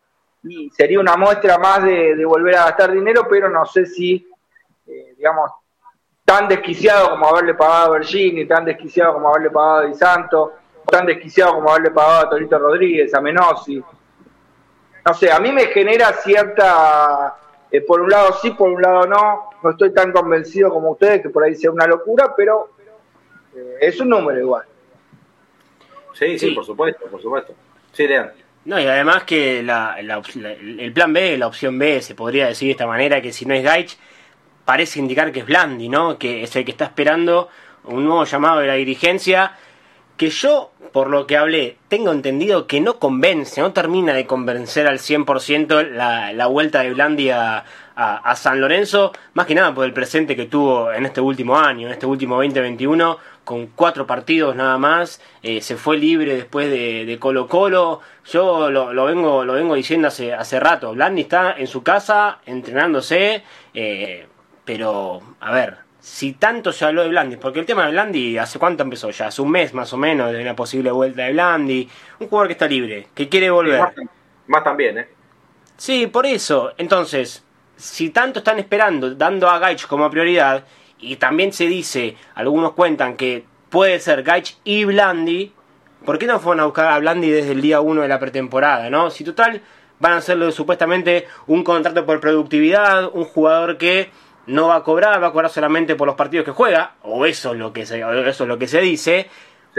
sería 0.77 0.99
una 0.99 1.17
muestra 1.17 1.57
más 1.59 1.85
de, 1.85 2.25
volver 2.25 2.57
a 2.57 2.65
gastar 2.65 2.91
dinero, 2.91 3.29
pero 3.31 3.49
no 3.49 3.65
sé 3.65 3.87
si, 3.87 4.29
eh, 4.89 5.15
digamos, 5.17 5.53
tan 6.25 6.49
desquiciado 6.49 7.11
como 7.11 7.29
haberle 7.29 7.55
pagado 7.55 7.87
a 7.87 7.99
Bergini, 7.99 8.45
tan 8.45 8.65
desquiciado 8.65 9.15
como 9.15 9.29
haberle 9.29 9.51
pagado 9.51 9.77
a 9.77 9.87
Di 9.87 9.95
Santo, 9.95 10.55
tan 10.91 11.07
desquiciado 11.07 11.55
como 11.55 11.71
haberle 11.71 11.91
pagado 11.91 12.27
a 12.27 12.31
Torito 12.31 12.59
Rodríguez, 12.59 13.13
a 13.15 13.21
Menossi. 13.21 13.83
No 15.05 15.15
sé, 15.15 15.31
a 15.31 15.39
mí 15.39 15.53
me 15.53 15.67
genera 15.67 16.13
cierta, 16.13 17.37
eh, 17.71 17.81
por 17.81 18.01
un 18.01 18.11
lado 18.11 18.37
sí, 18.41 18.51
por 18.51 18.71
un 18.71 18.83
lado 18.83 19.07
no, 19.07 19.51
no 19.63 19.71
estoy 19.71 19.93
tan 19.93 20.13
convencido 20.13 20.71
como 20.71 20.93
ustedes, 20.93 21.23
que 21.23 21.31
por 21.31 21.45
ahí 21.45 21.55
sea 21.55 21.71
una 21.71 21.87
locura, 21.87 22.35
pero 22.37 22.71
eh, 23.55 23.77
es 23.81 24.01
un 24.01 24.09
número 24.09 24.41
igual. 24.41 24.65
Sí, 26.13 26.39
sí, 26.39 26.51
por 26.53 26.65
supuesto, 26.65 27.07
por 27.07 27.21
supuesto. 27.21 27.55
Sí, 27.93 28.09
Lean. 28.09 28.33
No, 28.65 28.81
y 28.81 28.87
además 28.87 29.23
que 29.23 29.63
la, 29.63 29.97
el 29.99 30.93
plan 30.93 31.13
B, 31.13 31.39
la 31.39 31.47
opción 31.47 31.79
B, 31.79 32.01
se 32.01 32.17
podría 32.17 32.49
decir 32.49 32.67
de 32.67 32.73
esta 32.73 32.87
manera, 32.87 33.23
que 33.23 33.33
si 33.33 33.45
no 33.45 33.55
es 33.55 33.63
Gaich, 33.63 33.97
parece 34.65 34.99
indicar 34.99 35.31
que 35.31 35.41
es 35.41 35.47
Blandi, 35.47 35.89
¿no? 35.89 36.19
Que 36.19 36.43
es 36.43 36.57
el 36.57 36.65
que 36.65 36.73
está 36.73 36.87
esperando 36.87 37.49
un 37.85 38.05
nuevo 38.05 38.25
llamado 38.25 38.59
de 38.59 38.67
la 38.67 38.75
dirigencia 38.75 39.57
que 40.17 40.31
yo, 40.31 40.71
por 40.93 41.09
lo 41.09 41.27
que 41.27 41.37
hablé, 41.37 41.77
tengo 41.89 42.11
entendido 42.11 42.67
que 42.67 42.81
no 42.81 42.99
convence, 42.99 43.61
no 43.61 43.73
termina 43.73 44.15
de 44.15 44.27
convencer 44.27 44.87
al 44.87 44.99
100% 44.99 45.91
la, 45.91 46.33
la 46.33 46.47
vuelta 46.47 46.83
de 46.83 46.93
Blandi 46.93 47.31
a, 47.31 47.65
San 48.35 48.61
Lorenzo, 48.61 49.13
más 49.33 49.47
que 49.47 49.55
nada 49.55 49.75
por 49.75 49.87
el 49.87 49.95
presente 49.95 50.37
que 50.37 50.45
tuvo 50.45 50.93
en 50.93 51.07
este 51.07 51.23
último 51.23 51.57
año, 51.59 51.87
en 51.87 51.95
este 51.95 52.05
último 52.05 52.37
2021, 52.37 53.17
con 53.43 53.69
cuatro 53.69 54.07
partidos 54.07 54.55
nada 54.55 54.77
más, 54.77 55.23
eh, 55.43 55.63
se 55.63 55.77
fue 55.77 55.97
libre 55.97 56.37
después 56.37 56.69
de, 56.71 57.17
Colo 57.19 57.49
Colo, 57.49 58.01
yo 58.31 58.71
lo, 58.71 59.05
vengo, 59.07 59.47
lo 59.47 59.55
vengo 59.55 59.75
diciendo 59.75 60.09
hace, 60.09 60.35
hace 60.35 60.61
rato, 60.61 60.93
Blandi 60.93 61.23
está 61.23 61.55
en 61.57 61.67
su 61.67 61.83
casa 61.83 62.41
entrenándose, 62.45 63.43
eh, 63.73 64.27
pero 64.67 65.23
a 65.41 65.53
ver, 65.53 65.86
si 66.07 66.35
tanto 66.35 66.71
se 66.71 66.85
habló 66.85 67.03
de 67.03 67.09
Blandi, 67.09 67.37
porque 67.37 67.59
el 67.59 67.67
tema 67.67 67.85
de 67.85 67.91
Blandi, 67.91 68.39
¿hace 68.39 68.61
cuánto 68.61 68.85
empezó 68.85 69.11
ya? 69.11 69.27
Hace 69.27 69.43
un 69.43 69.51
mes 69.51 69.75
más 69.75 69.93
o 69.93 69.97
menos 69.97 70.31
de 70.31 70.41
una 70.41 70.55
posible 70.55 70.93
vuelta 70.93 71.25
de 71.25 71.33
Blandi. 71.33 71.89
Un 72.21 72.29
jugador 72.29 72.47
que 72.47 72.53
está 72.53 72.69
libre, 72.69 73.09
que 73.13 73.29
quiere 73.29 73.51
volver. 73.51 73.83
más, 74.47 74.63
también, 74.63 74.99
¿eh? 74.99 75.09
Sí, 75.77 76.07
por 76.07 76.25
eso. 76.25 76.73
Entonces, 76.79 77.45
si 77.77 78.11
tanto 78.11 78.39
están 78.39 78.61
esperando, 78.61 79.17
dando 79.17 79.51
a 79.51 79.59
Gaich 79.59 79.89
como 79.89 80.09
prioridad, 80.09 80.65
y 81.01 81.17
también 81.17 81.53
se 81.53 81.67
dice, 81.67 82.17
algunos 82.37 82.75
cuentan 82.75 83.17
que 83.17 83.45
puede 83.69 83.99
ser 83.99 84.23
Gaich 84.23 84.59
y 84.63 84.85
Blandi, 84.85 85.53
¿por 86.05 86.21
qué 86.21 86.27
no 86.27 86.39
fueron 86.39 86.61
a 86.61 86.67
buscar 86.67 86.87
a 86.87 87.01
Blandi 87.01 87.31
desde 87.31 87.51
el 87.51 87.61
día 87.61 87.81
1 87.81 88.03
de 88.03 88.09
la 88.09 88.21
pretemporada, 88.21 88.91
no? 88.91 89.11
Si 89.11 89.25
total 89.25 89.61
van 89.99 90.13
a 90.13 90.17
hacerlo 90.19 90.53
supuestamente 90.53 91.27
un 91.49 91.65
contrato 91.65 92.07
por 92.07 92.21
productividad, 92.21 93.11
un 93.13 93.25
jugador 93.25 93.77
que 93.77 94.11
no 94.47 94.69
va 94.69 94.77
a 94.77 94.83
cobrar, 94.83 95.23
va 95.23 95.29
a 95.29 95.33
cobrar 95.33 95.51
solamente 95.51 95.95
por 95.97 96.07
los 96.07 96.17
partidos 96.17 96.45
que 96.45 96.53
juega, 96.53 96.95
o 97.03 97.27
eso 97.27 97.53
es 97.53 97.59
lo 97.59 97.73
que 97.73 97.87
se, 97.87 98.01
eso 98.01 98.45
es 98.45 98.49
lo 98.49 98.59
que 98.59 98.69
se 98.69 98.81
dice. 98.81 99.29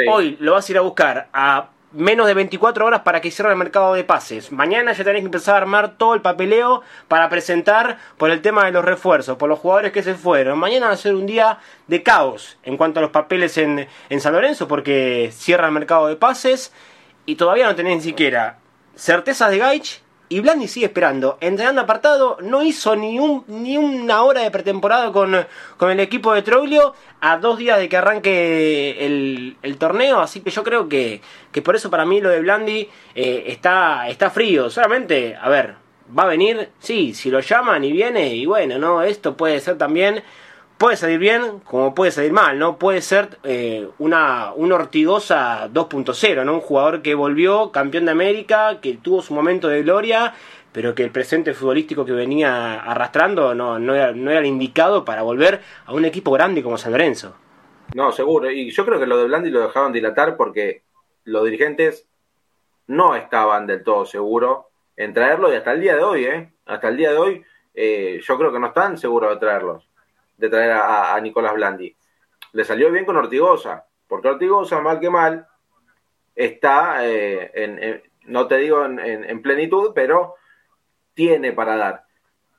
Hoy 0.10 0.38
lo 0.40 0.54
vas 0.54 0.68
a 0.68 0.72
ir 0.72 0.78
a 0.78 0.82
buscar 0.82 1.28
a 1.34 1.70
menos 1.94 2.28
de 2.28 2.34
24 2.34 2.86
horas 2.86 3.02
para 3.02 3.22
que 3.22 3.32
cierre 3.32 3.52
el 3.52 3.58
mercado 3.58 3.94
de 3.94 4.04
pases. 4.04 4.52
Mañana 4.52 4.92
ya 4.92 5.04
tenés 5.04 5.22
que 5.22 5.26
empezar 5.26 5.56
a 5.56 5.60
armar 5.60 5.98
todo 5.98 6.14
el 6.14 6.22
papeleo 6.22 6.84
para 7.08 7.30
presentar 7.30 7.98
por 8.18 8.30
el 8.30 8.42
tema 8.42 8.66
de 8.66 8.72
los 8.72 8.86
refuerzos, 8.86 9.38
por 9.38 9.50
los 9.50 9.60
jugadores 9.60 9.92
que 9.92 10.04
se 10.04 10.14
fueron. 10.14 10.60
Mañana 10.60 10.88
va 10.88 10.94
a 10.94 10.98
ser 10.98 11.16
un 11.16 11.26
día 11.26 11.60
de 11.88 12.04
caos 12.04 12.58
en 12.64 12.78
cuanto 12.78 13.00
a 13.00 13.02
los 13.02 13.12
papeles 13.12 13.58
en, 13.58 13.88
en 14.10 14.22
San 14.22 14.34
Lorenzo 14.34 14.68
porque 14.68 15.30
cierra 15.34 15.68
el 15.68 15.74
mercado 15.74 16.08
de 16.08 16.18
pases 16.18 16.74
y 17.26 17.36
todavía 17.36 17.66
no 17.66 17.76
tenés 17.76 17.98
ni 17.98 18.04
siquiera 18.04 18.60
certezas 18.96 19.52
de 19.52 19.60
Gaich 19.60 20.02
y 20.30 20.40
Blandi 20.42 20.68
sigue 20.68 20.88
esperando. 20.88 21.38
Entrenando 21.42 21.82
apartado, 21.82 22.38
no 22.42 22.64
hizo 22.64 22.96
ni, 22.96 23.20
un, 23.20 23.44
ni 23.48 23.78
una 23.78 24.24
hora 24.24 24.42
de 24.42 24.52
pretemporada 24.52 25.12
con, 25.12 25.36
el 25.36 26.00
equipo 26.00 26.34
de 26.34 26.42
Troglio 26.42 26.94
a 27.22 27.38
dos 27.38 27.58
días 27.58 27.80
de 27.80 27.88
que 27.90 27.98
arranque 27.98 29.06
el, 29.06 29.78
torneo. 29.78 30.20
Así 30.20 30.42
que 30.42 30.50
yo 30.50 30.64
creo 30.64 30.90
que, 30.90 31.22
que, 31.52 31.62
por 31.62 31.76
eso 31.76 31.90
para 31.90 32.06
mí 32.06 32.20
lo 32.20 32.30
de 32.30 32.42
Blandi 32.42 32.90
eh, 33.16 33.46
está, 33.48 34.10
está 34.10 34.30
frío. 34.30 34.70
Solamente, 34.70 35.38
a 35.40 35.50
ver, 35.50 35.76
va 36.18 36.24
a 36.24 36.28
venir, 36.28 36.70
sí, 36.80 37.14
si 37.14 37.30
lo 37.30 37.40
llaman 37.40 37.84
y 37.84 37.92
viene, 37.92 38.36
y 38.36 38.46
bueno, 38.46 38.78
no, 38.78 39.02
esto 39.04 39.38
puede 39.38 39.60
ser 39.60 39.78
también 39.78 40.24
puede 40.78 40.96
salir 40.96 41.20
bien 41.20 41.60
como 41.64 41.94
puede 41.96 42.12
salir 42.12 42.32
mal, 42.32 42.58
¿no? 42.60 42.78
Puede 42.78 43.02
ser 43.02 43.40
eh, 43.44 43.88
una, 44.00 44.54
una 44.54 44.76
Ortigosa 44.76 45.70
2.0, 45.70 46.46
¿no? 46.46 46.54
Un 46.56 46.62
jugador 46.62 47.02
que 47.02 47.16
volvió 47.16 47.72
campeón 47.72 48.06
de 48.06 48.12
América, 48.12 48.80
que 48.82 48.98
tuvo 48.98 49.22
su 49.22 49.34
momento 49.34 49.68
de 49.68 49.84
gloria, 49.84 50.34
pero 50.72 50.94
que 50.94 51.04
el 51.04 51.12
presente 51.12 51.54
futbolístico 51.54 52.06
que 52.06 52.12
venía 52.12 52.82
arrastrando 52.82 53.56
no, 53.56 53.80
no, 53.80 53.96
era, 53.96 54.12
no 54.12 54.30
era 54.30 54.40
el 54.40 54.46
indicado 54.46 55.04
para 55.04 55.24
volver 55.24 55.62
a 55.86 55.94
un 55.94 56.06
equipo 56.06 56.32
grande 56.32 56.62
como 56.62 56.78
San 56.78 56.92
Lorenzo. 56.92 57.36
No, 57.96 58.12
seguro. 58.12 58.52
Y 58.52 58.70
yo 58.70 58.86
creo 58.86 59.00
que 59.00 59.08
lo 59.08 59.18
de 59.18 59.26
Blandi 59.26 59.50
lo 59.50 59.62
dejaron 59.62 59.94
dilatar 59.94 60.36
porque 60.38 60.84
los 61.24 61.46
dirigentes 61.46 62.08
no 62.88 63.16
estaban 63.16 63.66
del 63.66 63.84
todo 63.84 64.06
seguros 64.06 64.66
en 64.96 65.14
traerlo 65.14 65.52
y 65.52 65.56
hasta 65.56 65.74
el 65.74 65.82
día 65.82 65.96
de 65.96 66.04
hoy, 66.04 66.26
¿eh? 66.26 66.52
Hasta 66.66 66.90
el 66.90 66.98
día 66.98 67.12
de 67.12 67.18
hoy, 67.18 67.44
eh, 67.74 68.20
yo 68.22 68.38
creo 68.38 68.52
que 68.52 68.60
no 68.60 68.68
están 68.68 68.98
seguros 68.98 69.30
de 69.32 69.38
traerlos 69.38 69.87
de 70.38 70.50
traer 70.50 70.72
a, 70.72 71.20
Nicolás 71.22 71.54
Blandi. 71.54 71.96
Le 72.54 72.64
salió 72.64 72.92
bien 72.92 73.06
con 73.06 73.18
Ortigosa, 73.18 73.86
porque 74.08 74.30
Ortigosa, 74.30 74.80
mal 74.82 75.00
que 75.00 75.10
mal, 75.10 75.48
está, 76.36 77.06
eh, 77.06 77.52
en, 77.54 78.04
no 78.26 78.48
te 78.48 78.58
digo 78.58 78.86
en, 78.86 79.42
plenitud, 79.42 79.92
pero 79.94 80.36
tiene 81.14 81.52
para 81.52 81.76
dar. 81.76 82.04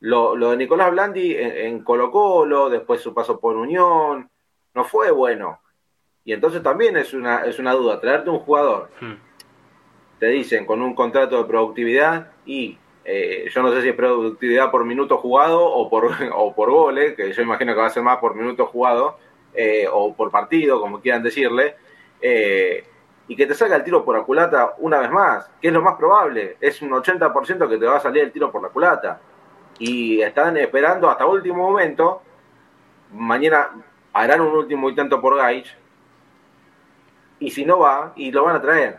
Lo, 0.01 0.35
de 0.37 0.57
Nicolás 0.57 0.91
Blandi 0.91 1.35
en, 1.37 1.83
Colo 1.83 2.11
Colo, 2.11 2.69
después 2.69 3.01
su 3.01 3.15
paso 3.15 3.41
por 3.41 3.57
Unión, 3.57 4.31
no 4.75 4.85
fue 4.85 5.11
bueno. 5.11 5.61
Y 6.25 6.33
entonces 6.33 6.63
también 6.63 6.97
es 6.97 7.15
una, 7.15 7.45
es 7.45 7.59
una 7.59 7.73
duda, 7.73 8.01
traerte 8.01 8.31
un 8.31 8.41
jugador, 8.41 8.91
hmm. 9.01 9.15
te 10.19 10.27
dicen 10.27 10.67
con 10.67 10.83
un 10.83 10.95
contrato 10.95 11.39
de 11.39 11.49
productividad 11.49 12.33
y 12.45 12.79
eh, 13.11 13.49
yo 13.49 13.63
no 13.63 13.73
sé 13.73 13.81
si 13.81 13.89
es 13.89 13.95
productividad 13.95 14.71
por 14.71 14.85
minuto 14.85 15.17
jugado 15.17 15.65
o 15.65 15.89
por, 15.89 16.11
o 16.35 16.55
por 16.55 16.71
goles, 16.71 17.15
que 17.15 17.33
yo 17.33 17.43
imagino 17.43 17.73
que 17.73 17.81
va 17.81 17.87
a 17.87 17.91
ser 17.91 18.03
más 18.03 18.19
por 18.19 18.35
minuto 18.35 18.67
jugado, 18.67 19.17
eh, 19.55 19.89
o 19.91 20.15
por 20.15 20.31
partido, 20.31 20.79
como 20.79 21.01
quieran 21.01 21.23
decirle, 21.23 21.77
eh, 22.21 22.85
y 23.27 23.35
que 23.35 23.47
te 23.47 23.55
salga 23.55 23.77
el 23.77 23.85
tiro 23.85 24.05
por 24.05 24.15
la 24.15 24.25
culata 24.25 24.75
una 24.77 24.99
vez 24.99 25.11
más, 25.11 25.51
que 25.59 25.69
es 25.69 25.73
lo 25.73 25.81
más 25.81 25.97
probable, 25.97 26.59
es 26.61 26.83
un 26.83 26.91
80% 26.91 27.67
que 27.67 27.79
te 27.79 27.87
va 27.87 27.97
a 27.97 28.01
salir 28.01 28.25
el 28.25 28.31
tiro 28.31 28.53
por 28.53 28.63
la 28.63 28.69
culata. 28.69 29.21
Y 29.79 30.21
están 30.21 30.59
esperando 30.59 31.09
hasta 31.09 31.25
último 31.25 31.71
momento, 31.71 32.21
mañana 33.15 33.71
harán 34.13 34.43
un 34.43 34.55
último 34.55 34.91
intento 34.91 35.19
por 35.19 35.35
Gaich, 35.35 35.75
y 37.39 37.51
si 37.53 37.65
no 37.65 37.79
va, 37.79 38.13
y 38.17 38.31
lo 38.33 38.45
van 38.45 38.57
a 38.57 38.61
traer, 38.61 38.99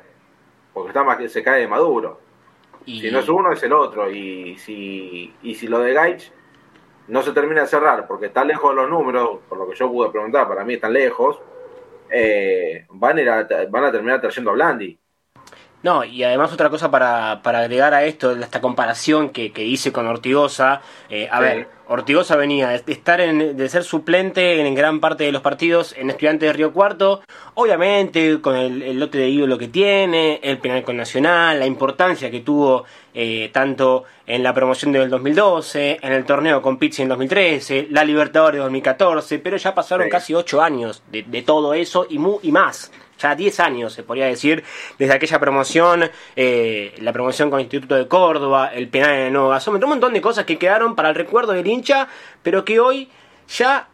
porque 0.74 0.88
está 0.90 1.04
más 1.04 1.18
que 1.18 1.30
se 1.30 1.44
cae 1.44 1.62
de 1.62 1.68
maduro. 1.68 2.29
Si 2.98 3.12
no 3.12 3.20
es 3.20 3.30
uno, 3.30 3.52
es 3.52 3.62
el 3.64 3.74
otro. 3.74 4.10
Y 4.10 4.58
si, 4.58 5.34
y 5.44 5.56
si 5.56 5.68
lo 5.68 5.80
de 5.80 5.94
Gaich 5.94 6.32
no 7.08 7.22
se 7.22 7.32
termina 7.32 7.62
de 7.62 7.68
cerrar 7.68 8.08
porque 8.08 8.28
está 8.28 8.44
lejos 8.44 8.72
de 8.72 8.82
los 8.82 8.90
números, 8.90 9.40
por 9.48 9.58
lo 9.58 9.70
que 9.70 9.76
yo 9.76 9.92
pude 9.92 10.10
preguntar, 10.10 10.48
para 10.48 10.64
mí 10.64 10.76
están 10.76 10.94
lejos, 10.94 11.40
eh, 12.10 12.86
van, 12.90 13.20
a 13.20 13.48
van 13.70 13.84
a 13.84 13.92
terminar 13.92 14.22
trayendo 14.22 14.52
a 14.52 14.54
Blandi. 14.54 14.98
No, 15.82 16.04
y 16.04 16.24
además 16.24 16.52
otra 16.52 16.70
cosa 16.70 16.92
para, 16.92 17.42
para 17.42 17.60
agregar 17.60 17.94
a 17.94 18.04
esto, 18.04 18.32
esta 18.32 18.60
comparación 18.60 19.30
que, 19.30 19.54
que 19.54 19.64
hice 19.64 19.94
con 19.94 20.08
Ortigosa, 20.08 20.82
eh, 21.10 21.30
a 21.32 21.40
ver, 21.40 21.70
Ortigosa 21.92 22.36
venía 22.36 22.70
de 22.70 22.94
estar 22.94 23.20
en, 23.20 23.58
de 23.58 23.68
ser 23.68 23.84
suplente 23.84 24.62
en 24.64 24.76
gran 24.76 25.00
parte 25.00 25.24
de 25.24 25.32
los 25.32 25.42
partidos 25.42 25.96
en 25.98 26.12
Estudiantes 26.12 26.48
de 26.48 26.54
Río 26.54 26.72
Cuarto, 26.72 27.22
obviamente 27.56 28.40
con 28.42 28.56
el, 28.56 29.00
lote 29.00 29.18
de 29.18 29.30
ídolo 29.30 29.58
que 29.58 29.70
tiene, 29.70 30.40
el 30.44 30.60
penal 30.60 30.84
con 30.84 30.98
Nacional, 30.98 31.58
la 31.58 31.66
importancia 31.66 32.30
que 32.30 32.42
tuvo 32.42 32.86
eh, 33.16 33.50
tanto 33.52 34.04
en 34.28 34.44
la 34.44 34.54
promoción 34.54 34.92
del 34.92 35.10
2012, 35.10 35.98
en 36.00 36.14
el 36.14 36.26
torneo 36.26 36.62
con 36.62 36.78
Pizzi 36.78 37.02
en 37.02 37.10
2013, 37.10 37.88
la 37.90 38.04
Libertadores 38.04 38.60
de 38.60 38.64
2014, 38.66 39.40
pero 39.40 39.58
ya 39.58 39.74
pasaron 39.74 40.10
casi 40.10 40.36
ocho 40.36 40.62
años 40.62 41.02
de, 41.12 41.24
de 41.24 41.42
todo 41.42 41.74
eso 41.74 42.06
y, 42.08 42.20
mu, 42.20 42.38
y 42.44 42.52
más 42.52 42.92
ya 43.20 43.36
10 43.36 43.60
años, 43.60 43.94
se 43.94 44.04
podría 44.04 44.26
decir, 44.26 44.64
desde 44.98 45.14
aquella 45.14 45.40
promoción, 45.40 46.10
eh, 46.36 46.96
la 47.00 47.14
promoción 47.14 47.50
con 47.50 47.60
el 47.60 47.66
Instituto 47.66 47.96
de 47.96 48.08
Córdoba, 48.08 48.72
el 48.74 48.88
penal 48.88 49.12
en 49.12 49.20
el 49.28 49.34
Nuevo 49.34 49.50
un 49.68 49.90
montón 49.90 50.14
de 50.14 50.22
cosas 50.22 50.46
que 50.46 50.58
quedaron 50.58 50.96
para 50.96 51.10
el 51.10 51.16
recuerdo 51.16 51.54
del 51.54 51.68
hincha, 51.68 52.08
pero 52.44 52.66
que 52.66 52.80
hoy 52.80 53.10
ya 53.48 53.88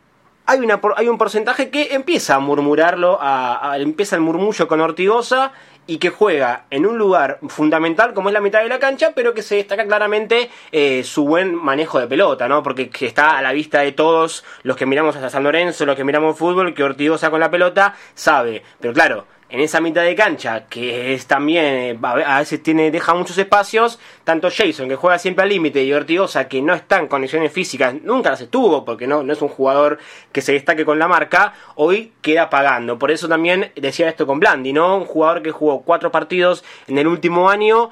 hay, 0.45 0.59
una, 0.59 0.79
hay 0.95 1.07
un 1.07 1.17
porcentaje 1.17 1.69
que 1.69 1.93
empieza 1.93 2.35
a 2.35 2.39
murmurarlo, 2.39 3.17
a, 3.19 3.75
empieza 3.77 4.15
el 4.15 4.21
murmullo 4.21 4.67
con 4.67 4.81
Ortigosa 4.81 5.51
y 5.87 5.97
que 5.97 6.09
juega 6.09 6.65
en 6.69 6.85
un 6.85 6.97
lugar 6.97 7.39
fundamental 7.47 8.13
como 8.13 8.29
es 8.29 8.33
la 8.33 8.41
mitad 8.41 8.61
de 8.61 8.69
la 8.69 8.79
cancha, 8.79 9.11
pero 9.15 9.33
que 9.33 9.41
se 9.41 9.55
destaca 9.55 9.85
claramente 9.85 10.49
eh, 10.71 11.03
su 11.03 11.25
buen 11.25 11.55
manejo 11.55 11.99
de 11.99 12.07
pelota, 12.07 12.47
¿no? 12.47 12.63
Porque 12.63 12.89
está 13.01 13.37
a 13.37 13.41
la 13.41 13.53
vista 13.53 13.81
de 13.81 13.91
todos 13.91 14.43
los 14.63 14.75
que 14.77 14.85
miramos 14.85 15.15
hasta 15.15 15.29
San 15.29 15.43
Lorenzo, 15.43 15.85
los 15.85 15.95
que 15.95 16.03
miramos 16.03 16.37
fútbol, 16.37 16.73
que 16.73 16.83
Ortigosa 16.83 17.29
con 17.29 17.39
la 17.39 17.51
pelota 17.51 17.95
sabe. 18.13 18.63
Pero 18.79 18.93
claro, 18.93 19.25
en 19.49 19.59
esa 19.59 19.79
mitad 19.79 20.03
de 20.03 20.15
cancha, 20.15 20.65
que 20.67 21.13
es 21.13 21.27
también, 21.27 21.65
eh, 21.65 21.99
a 22.01 22.39
veces 22.39 22.63
tiene, 22.63 22.89
deja 22.89 23.13
muchos 23.13 23.37
espacios, 23.37 23.99
tanto 24.23 24.49
Jason, 24.49 24.89
que 24.89 24.95
juega 24.95 25.19
siempre 25.19 25.43
al 25.43 25.49
límite, 25.49 25.83
y 25.83 25.93
Ortigosa, 25.93 26.47
que 26.47 26.61
no 26.61 26.73
está 26.73 26.97
en 26.97 27.07
condiciones 27.07 27.51
físicas, 27.51 27.93
nunca 28.01 28.31
las 28.31 28.41
estuvo, 28.41 28.83
porque 28.83 29.05
no, 29.05 29.23
no 29.23 29.33
es 29.33 29.41
un 29.41 29.49
jugador 29.49 29.99
que 30.31 30.41
se 30.41 30.53
destaque 30.53 30.83
con 30.83 30.97
la 30.97 31.07
marca, 31.07 31.53
hoy 31.75 32.13
queda 32.21 32.49
pagando. 32.49 32.97
Por 32.97 33.11
eso 33.11 33.27
también 33.27 33.71
decía 33.75 34.09
esto 34.09 34.25
con 34.25 34.39
Blandi, 34.39 34.73
¿no? 34.73 34.97
Un 34.97 35.05
jugador 35.05 35.43
que 35.43 35.51
jugó 35.51 35.83
cuatro 35.83 36.11
partidos 36.11 36.63
en 36.87 36.97
el 36.97 37.07
último 37.07 37.49
año 37.49 37.91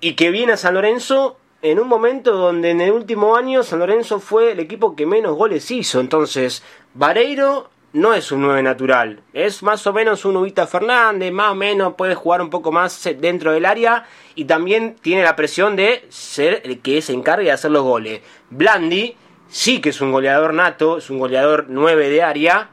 y 0.00 0.14
que 0.14 0.30
viene 0.30 0.52
a 0.52 0.56
San 0.56 0.74
Lorenzo 0.74 1.38
en 1.62 1.80
un 1.80 1.88
momento 1.88 2.36
donde 2.36 2.70
en 2.70 2.80
el 2.80 2.92
último 2.92 3.34
año 3.34 3.62
San 3.62 3.80
Lorenzo 3.80 4.20
fue 4.20 4.52
el 4.52 4.60
equipo 4.60 4.94
que 4.94 5.04
menos 5.04 5.36
goles 5.36 5.70
hizo. 5.70 6.00
Entonces, 6.00 6.62
Vareiro 6.94 7.70
no 7.96 8.12
es 8.12 8.30
un 8.30 8.42
9 8.42 8.62
natural, 8.62 9.22
es 9.32 9.62
más 9.62 9.86
o 9.86 9.92
menos 9.94 10.26
un 10.26 10.36
Ubita 10.36 10.66
Fernández, 10.66 11.32
más 11.32 11.52
o 11.52 11.54
menos 11.54 11.94
puede 11.94 12.14
jugar 12.14 12.42
un 12.42 12.50
poco 12.50 12.70
más 12.70 13.08
dentro 13.18 13.52
del 13.52 13.64
área 13.64 14.04
y 14.34 14.44
también 14.44 14.96
tiene 14.96 15.22
la 15.22 15.34
presión 15.34 15.76
de 15.76 16.04
ser 16.10 16.60
el 16.64 16.80
que 16.80 17.00
se 17.00 17.14
encargue 17.14 17.46
de 17.46 17.52
hacer 17.52 17.70
los 17.70 17.84
goles. 17.84 18.20
Blandi 18.50 19.16
sí 19.48 19.80
que 19.80 19.88
es 19.88 20.00
un 20.02 20.12
goleador 20.12 20.52
nato, 20.52 20.98
es 20.98 21.08
un 21.08 21.18
goleador 21.18 21.66
9 21.70 22.10
de 22.10 22.22
área 22.22 22.68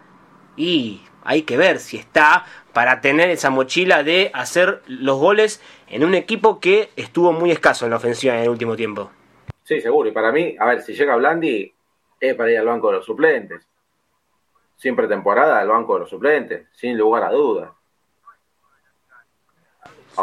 y 0.58 1.02
hay 1.24 1.44
que 1.44 1.56
ver 1.56 1.80
si 1.80 1.96
está 1.96 2.46
para 2.74 3.00
tener 3.00 3.30
esa 3.30 3.50
mochila 3.50 4.04
de 4.04 4.30
hacer 4.34 4.82
los 4.88 5.18
goles 5.18 5.62
en 5.88 6.04
un 6.04 6.16
equipo 6.16 6.60
que 6.60 6.90
estuvo 6.98 7.32
muy 7.32 7.50
escaso 7.50 7.86
en 7.86 7.92
la 7.92 7.98
ofensiva 7.98 8.36
en 8.36 8.44
el 8.44 8.50
último 8.50 8.76
tiempo. 8.76 9.10
Sí, 9.64 9.80
seguro. 9.80 10.10
Y 10.10 10.12
para 10.12 10.34
mí, 10.34 10.58
a 10.60 10.66
ver, 10.66 10.82
si 10.82 10.94
llega 10.94 11.16
Blandi, 11.16 11.74
es 12.20 12.36
para 12.36 12.52
ir 12.52 12.58
al 12.58 12.66
banco 12.66 12.88
de 12.88 12.98
los 12.98 13.06
suplentes 13.06 13.66
siempre 14.84 15.08
temporada 15.08 15.60
al 15.60 15.70
banco 15.70 15.94
de 15.94 16.02
los 16.02 16.10
suplentes, 16.10 16.68
sin 16.74 16.98
lugar 16.98 17.24
a 17.24 17.32
dudas. 17.32 17.70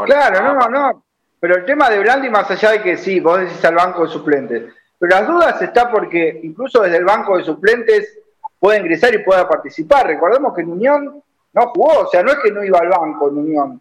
claro, 0.04 0.52
no, 0.52 0.68
no. 0.68 1.04
Pero 1.40 1.56
el 1.56 1.64
tema 1.64 1.88
de 1.88 1.98
Blandi, 2.00 2.28
más 2.28 2.50
allá 2.50 2.72
de 2.72 2.82
que 2.82 2.98
sí, 2.98 3.20
vos 3.20 3.40
decís 3.40 3.64
al 3.64 3.76
banco 3.76 4.02
de 4.02 4.10
suplentes, 4.10 4.74
pero 4.98 5.16
las 5.16 5.26
dudas 5.26 5.62
está 5.62 5.90
porque 5.90 6.40
incluso 6.42 6.82
desde 6.82 6.98
el 6.98 7.06
banco 7.06 7.38
de 7.38 7.44
suplentes 7.44 8.18
puede 8.58 8.80
ingresar 8.80 9.14
y 9.14 9.24
pueda 9.24 9.48
participar. 9.48 10.06
Recordemos 10.06 10.54
que 10.54 10.60
en 10.60 10.72
Unión 10.72 11.22
no 11.54 11.66
jugó, 11.68 12.00
o 12.00 12.08
sea, 12.08 12.22
no 12.22 12.30
es 12.30 12.38
que 12.40 12.52
no 12.52 12.62
iba 12.62 12.80
al 12.80 12.90
banco 12.90 13.30
en 13.30 13.38
Unión, 13.38 13.80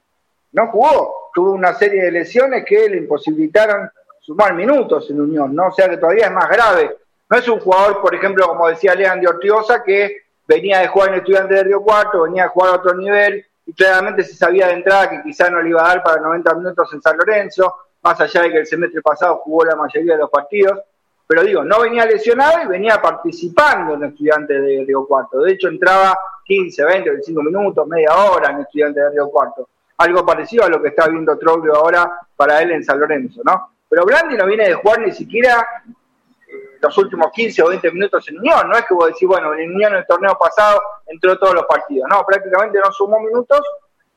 no 0.54 0.68
jugó. 0.68 1.32
Tuvo 1.34 1.52
una 1.52 1.74
serie 1.74 2.04
de 2.04 2.12
lesiones 2.12 2.64
que 2.66 2.88
le 2.88 3.00
imposibilitaron 3.00 3.92
sumar 4.22 4.54
minutos 4.54 5.10
en 5.10 5.20
Unión, 5.20 5.54
¿no? 5.54 5.68
O 5.68 5.72
sea 5.74 5.90
que 5.90 5.98
todavía 5.98 6.28
es 6.28 6.32
más 6.32 6.48
grave. 6.48 6.96
No 7.30 7.38
es 7.38 7.50
un 7.50 7.60
jugador, 7.60 8.02
por 8.02 8.16
ejemplo, 8.16 8.48
como 8.48 8.70
decía 8.70 8.96
Leandro 8.96 9.32
Ortiosa, 9.32 9.84
que 9.84 10.29
venía 10.50 10.80
de 10.80 10.88
jugar 10.88 11.10
en 11.10 11.16
Estudiantes 11.20 11.58
de 11.58 11.64
Río 11.64 11.82
Cuarto, 11.82 12.24
venía 12.24 12.46
a 12.46 12.50
jugar 12.50 12.72
a 12.72 12.78
otro 12.78 12.96
nivel 12.96 13.46
y 13.68 13.74
claramente 13.74 14.24
se 14.24 14.34
sabía 14.34 14.66
de 14.68 14.74
entrada 14.74 15.08
que 15.08 15.22
quizá 15.22 15.48
no 15.48 15.62
le 15.62 15.70
iba 15.70 15.84
a 15.84 15.90
dar 15.90 16.04
para 16.04 16.20
90 16.22 16.56
minutos 16.56 16.92
en 16.92 17.02
San 17.04 17.16
Lorenzo, 17.18 17.76
más 18.02 18.20
allá 18.20 18.42
de 18.42 18.52
que 18.52 18.58
el 18.58 18.66
semestre 18.66 19.00
pasado 19.04 19.38
jugó 19.44 19.64
la 19.64 19.76
mayoría 19.76 20.14
de 20.14 20.20
los 20.20 20.30
partidos, 20.32 20.80
pero 21.28 21.44
digo, 21.44 21.64
no 21.64 21.82
venía 21.82 22.04
lesionado 22.04 22.64
y 22.64 22.68
venía 22.68 23.00
participando 23.00 23.94
en 23.94 24.06
Estudiantes 24.06 24.60
de 24.60 24.84
Río 24.88 25.06
Cuarto. 25.06 25.40
De 25.42 25.54
hecho, 25.54 25.68
entraba 25.68 26.18
15, 26.44 26.84
20, 26.84 27.10
25 27.12 27.44
minutos, 27.44 27.88
media 27.88 28.16
hora 28.16 28.50
en 28.50 28.62
Estudiantes 28.62 29.04
de 29.04 29.10
Río 29.12 29.30
Cuarto. 29.30 29.70
Algo 29.98 30.26
parecido 30.26 30.64
a 30.64 30.70
lo 30.70 30.82
que 30.82 30.88
está 30.88 31.08
viendo 31.08 31.38
Troglio 31.38 31.76
ahora 31.76 32.12
para 32.36 32.60
él 32.64 32.72
en 32.72 32.84
San 32.84 33.00
Lorenzo, 33.00 33.42
¿no? 33.46 33.74
Pero 33.88 34.04
Blandi 34.04 34.36
no 34.36 34.48
viene 34.48 34.68
de 34.68 34.74
jugar 34.74 35.00
ni 35.02 35.12
siquiera 35.12 35.64
los 36.82 36.98
últimos 36.98 37.32
15 37.32 37.64
o 37.64 37.68
20 37.70 37.92
minutos 37.92 38.28
en 38.30 38.40
Unión. 38.40 38.70
No 38.70 38.78
es 38.78 38.86
que 38.86 38.94
vos 38.94 39.08
decís, 39.08 39.28
bueno, 39.28 39.54
en 39.54 39.74
Unión 39.74 39.94
en 39.94 40.00
el 40.00 40.08
torneo 40.08 40.38
pasado 40.38 40.82
entró 41.08 41.38
todos 41.38 41.54
los 41.54 41.66
partidos. 41.66 42.08
No, 42.10 42.26
prácticamente 42.26 42.80
no 42.80 42.92
sumó 42.92 43.20
minutos. 43.20 43.62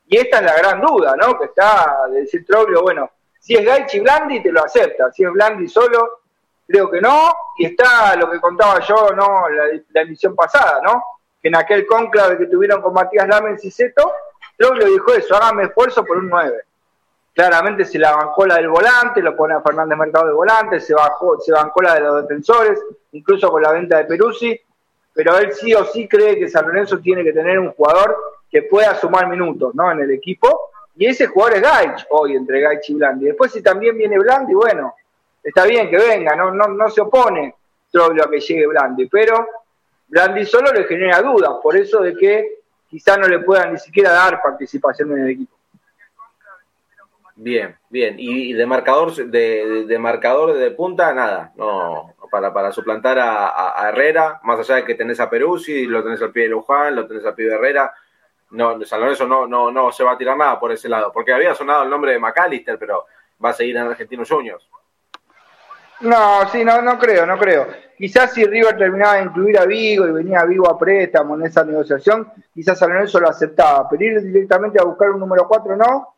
Y 0.07 0.19
esta 0.19 0.39
es 0.39 0.45
la 0.45 0.57
gran 0.57 0.81
duda, 0.81 1.15
¿no? 1.17 1.39
Que 1.39 1.47
está 1.47 1.97
de 2.11 2.21
decir 2.21 2.45
Troglio, 2.47 2.83
bueno, 2.83 3.11
si 3.39 3.55
es 3.55 3.65
Gaichi 3.65 4.01
Blandi, 4.01 4.43
te 4.43 4.53
lo 4.53 4.63
acepta. 4.63 5.11
Si 5.11 5.25
es 5.25 5.33
Blandi 5.33 5.69
solo, 5.69 6.21
creo 6.67 6.91
que 6.91 7.01
no, 7.01 7.35
y 7.59 7.67
está 7.67 8.15
lo 8.17 8.31
que 8.31 8.41
contaba 8.41 8.81
yo, 8.81 9.11
¿no? 9.17 9.49
La, 9.49 10.01
emisión 10.03 10.35
pasada, 10.35 10.81
¿no? 10.83 11.03
Que 11.41 11.49
en 11.49 11.57
aquel 11.57 11.87
conclave 11.87 12.39
que 12.39 12.47
tuvieron 12.47 12.83
con 12.83 12.93
Matías 12.93 13.27
Lamens 13.27 13.65
y 13.65 13.71
Seto, 13.71 14.13
le 14.59 14.85
dijo 14.87 15.13
eso, 15.13 15.35
hágame 15.35 15.65
esfuerzo 15.65 16.05
por 16.05 16.19
un 16.19 16.29
9. 16.29 16.63
Claramente 17.35 17.87
se 17.87 17.99
la 17.99 18.15
bancó 18.15 18.47
la 18.47 18.57
del 18.57 18.69
volante, 18.69 19.23
lo 19.23 19.35
pone 19.35 19.55
a 19.55 19.63
Fernández 19.63 19.97
Mercado 19.97 20.27
de 20.27 20.35
volante, 20.35 20.81
se 20.81 20.95
bajó, 20.95 21.41
se 21.41 21.51
bancó 21.51 21.81
la 21.81 21.95
de 21.95 22.01
los 22.01 22.23
defensores, 22.23 22.79
incluso 23.13 23.49
con 23.49 23.63
la 23.63 23.73
venta 23.73 23.97
de 23.97 24.05
Peruzzi, 24.05 24.61
pero 25.15 25.39
él 25.39 25.53
sí 25.53 25.73
o 25.75 25.85
sí 25.85 26.07
cree 26.07 26.39
que 26.39 26.49
San 26.49 26.67
Lorenzo 26.67 26.99
tiene 26.99 27.25
que 27.25 27.33
tener 27.33 27.59
un 27.59 27.73
jugador 27.73 28.17
que 28.51 28.63
pueda 28.63 28.95
sumar 28.97 29.29
minutos, 29.29 29.75
¿no? 29.75 29.91
En 29.91 30.01
el 30.01 30.11
equipo, 30.11 30.73
y 30.95 31.07
ese 31.07 31.27
jugador 31.27 31.57
es 31.57 31.63
Gaich 31.63 32.07
hoy 32.11 32.37
entre 32.37 32.61
Gaich 32.61 32.91
y 32.91 32.95
Blandi. 32.95 33.25
Después 33.27 33.51
si 33.51 33.63
también 33.63 33.97
viene 33.97 34.19
Blandi, 34.19 34.53
bueno, 34.53 34.95
está 35.43 35.65
bien 35.65 35.89
que 35.89 35.97
venga, 35.97 36.37
no, 36.37 36.51
no, 36.51 36.69
no 36.69 36.91
se 36.91 37.01
opone 37.01 37.55
Troglio 37.91 38.25
a 38.25 38.31
que 38.31 38.41
llegue 38.41 38.67
Blandi, 38.67 39.07
pero 39.07 39.47
Blandi 40.09 40.45
solo 40.45 40.71
le 40.71 40.85
genera 40.85 41.23
dudas, 41.23 41.53
por 41.63 41.77
eso 41.77 42.01
de 42.01 42.15
que 42.15 42.59
quizá 42.91 43.17
no 43.17 43.27
le 43.27 43.39
puedan 43.39 43.73
ni 43.73 43.79
siquiera 43.79 44.13
dar 44.13 44.43
participación 44.43 45.13
en 45.13 45.25
el 45.25 45.31
equipo. 45.31 45.57
Bien, 47.35 47.77
bien. 47.89 48.17
Y 48.19 48.53
de 48.53 48.67
marcador 48.67 49.15
de, 49.15 49.85
de 49.87 49.99
marcador 49.99 50.55
de 50.55 50.71
punta, 50.71 51.13
nada. 51.15 51.53
No, 51.57 52.15
para, 52.31 52.53
para 52.53 52.73
suplantar 52.73 53.19
a, 53.19 53.89
Herrera, 53.89 54.41
más 54.45 54.59
allá 54.61 54.77
de 54.77 54.85
que 54.85 54.95
tenés 54.95 55.21
a 55.21 55.29
Peruzzi, 55.29 55.87
lo 55.87 56.03
tenés 56.03 56.23
al 56.23 56.33
pie 56.33 56.45
de 56.45 56.49
Luján, 56.51 56.95
lo 56.95 57.07
tenés 57.07 57.25
al 57.25 57.35
pie 57.35 57.47
de 57.47 57.55
Herrera. 57.55 57.93
No, 58.51 58.83
San 58.85 59.01
Lorenzo 59.01 59.27
no, 59.27 59.47
no, 59.47 59.71
no 59.71 59.93
se 59.93 60.05
va 60.05 60.13
a 60.13 60.19
tirar 60.19 60.37
nada 60.37 60.61
por 60.61 60.73
ese 60.73 60.89
lado, 60.89 61.11
porque 61.13 61.33
había 61.33 61.55
sonado 61.55 61.85
el 61.85 61.91
nombre 61.91 62.13
de 62.13 62.19
McAllister, 62.19 62.79
pero 62.79 63.07
va 63.43 63.51
a 63.51 63.55
seguir 63.55 63.77
en 63.77 63.87
Argentinos 63.87 64.29
Juniors. 64.29 64.69
No, 66.01 66.49
sí, 66.51 66.65
no, 66.65 66.83
no 66.83 66.99
creo, 66.99 67.25
no 67.27 67.39
creo. 67.39 67.69
Quizás 67.97 68.33
si 68.33 68.45
River 68.45 68.77
terminaba 68.77 69.15
de 69.15 69.23
incluir 69.23 69.59
a 69.59 69.65
Vigo 69.65 70.07
y 70.07 70.13
venía 70.13 70.45
Vigo 70.45 70.69
a 70.69 70.79
préstamo 70.79 71.37
en 71.37 71.47
esa 71.47 71.65
negociación, 71.65 72.31
quizás 72.53 72.79
San 72.79 72.93
Lorenzo 72.93 73.21
lo 73.21 73.29
aceptaba. 73.29 73.89
Pero 73.89 74.05
ir 74.05 74.23
directamente 74.23 74.81
a 74.81 74.85
buscar 74.85 75.11
un 75.11 75.21
número 75.21 75.47
4 75.47 75.77
no, 75.77 76.15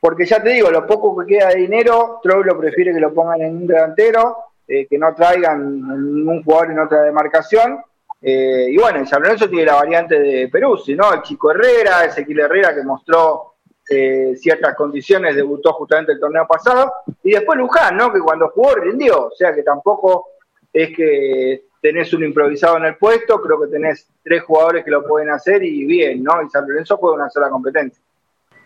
porque 0.00 0.26
ya 0.26 0.42
te 0.42 0.50
digo, 0.50 0.70
lo 0.70 0.86
poco 0.86 1.16
que 1.16 1.34
queda 1.34 1.48
de 1.48 1.56
dinero, 1.56 2.20
Troilo 2.22 2.58
prefiere 2.58 2.92
que 2.92 3.00
lo 3.00 3.12
pongan 3.12 3.40
en 3.42 3.56
un 3.56 3.66
delantero, 3.66 4.36
eh, 4.66 4.86
que 4.86 4.98
no 4.98 5.14
traigan 5.14 5.80
ningún 6.14 6.42
jugador 6.44 6.70
en 6.70 6.78
otra 6.78 7.02
demarcación. 7.02 7.82
Eh, 8.20 8.66
y 8.70 8.76
bueno, 8.76 9.04
San 9.06 9.22
Lorenzo 9.22 9.48
tiene 9.48 9.66
la 9.66 9.74
variante 9.74 10.18
de 10.18 10.48
Peruzzi, 10.48 10.94
¿no? 10.94 11.12
El 11.14 11.22
chico 11.22 11.50
Herrera, 11.50 12.04
Ezequiel 12.04 12.40
Herrera 12.40 12.74
que 12.74 12.82
mostró 12.82 13.54
eh, 13.88 14.34
ciertas 14.36 14.74
condiciones, 14.74 15.34
debutó 15.34 15.72
justamente 15.72 16.12
el 16.12 16.20
torneo 16.20 16.46
pasado, 16.46 16.92
y 17.22 17.32
después 17.32 17.58
Luján, 17.58 17.96
¿no? 17.96 18.12
Que 18.12 18.20
cuando 18.20 18.50
jugó 18.50 18.74
rindió, 18.74 19.26
o 19.26 19.30
sea 19.30 19.54
que 19.54 19.62
tampoco 19.62 20.26
es 20.72 20.94
que 20.94 21.64
tenés 21.80 22.12
un 22.12 22.24
improvisado 22.24 22.76
en 22.76 22.84
el 22.84 22.96
puesto, 22.96 23.40
creo 23.40 23.60
que 23.60 23.68
tenés 23.68 24.06
tres 24.22 24.42
jugadores 24.42 24.84
que 24.84 24.90
lo 24.90 25.06
pueden 25.06 25.30
hacer 25.30 25.62
y 25.62 25.86
bien, 25.86 26.22
¿no? 26.22 26.42
Y 26.42 26.50
San 26.50 26.68
Lorenzo 26.68 26.96
juega 26.98 27.16
una 27.16 27.30
sola 27.30 27.48
competencia. 27.48 28.02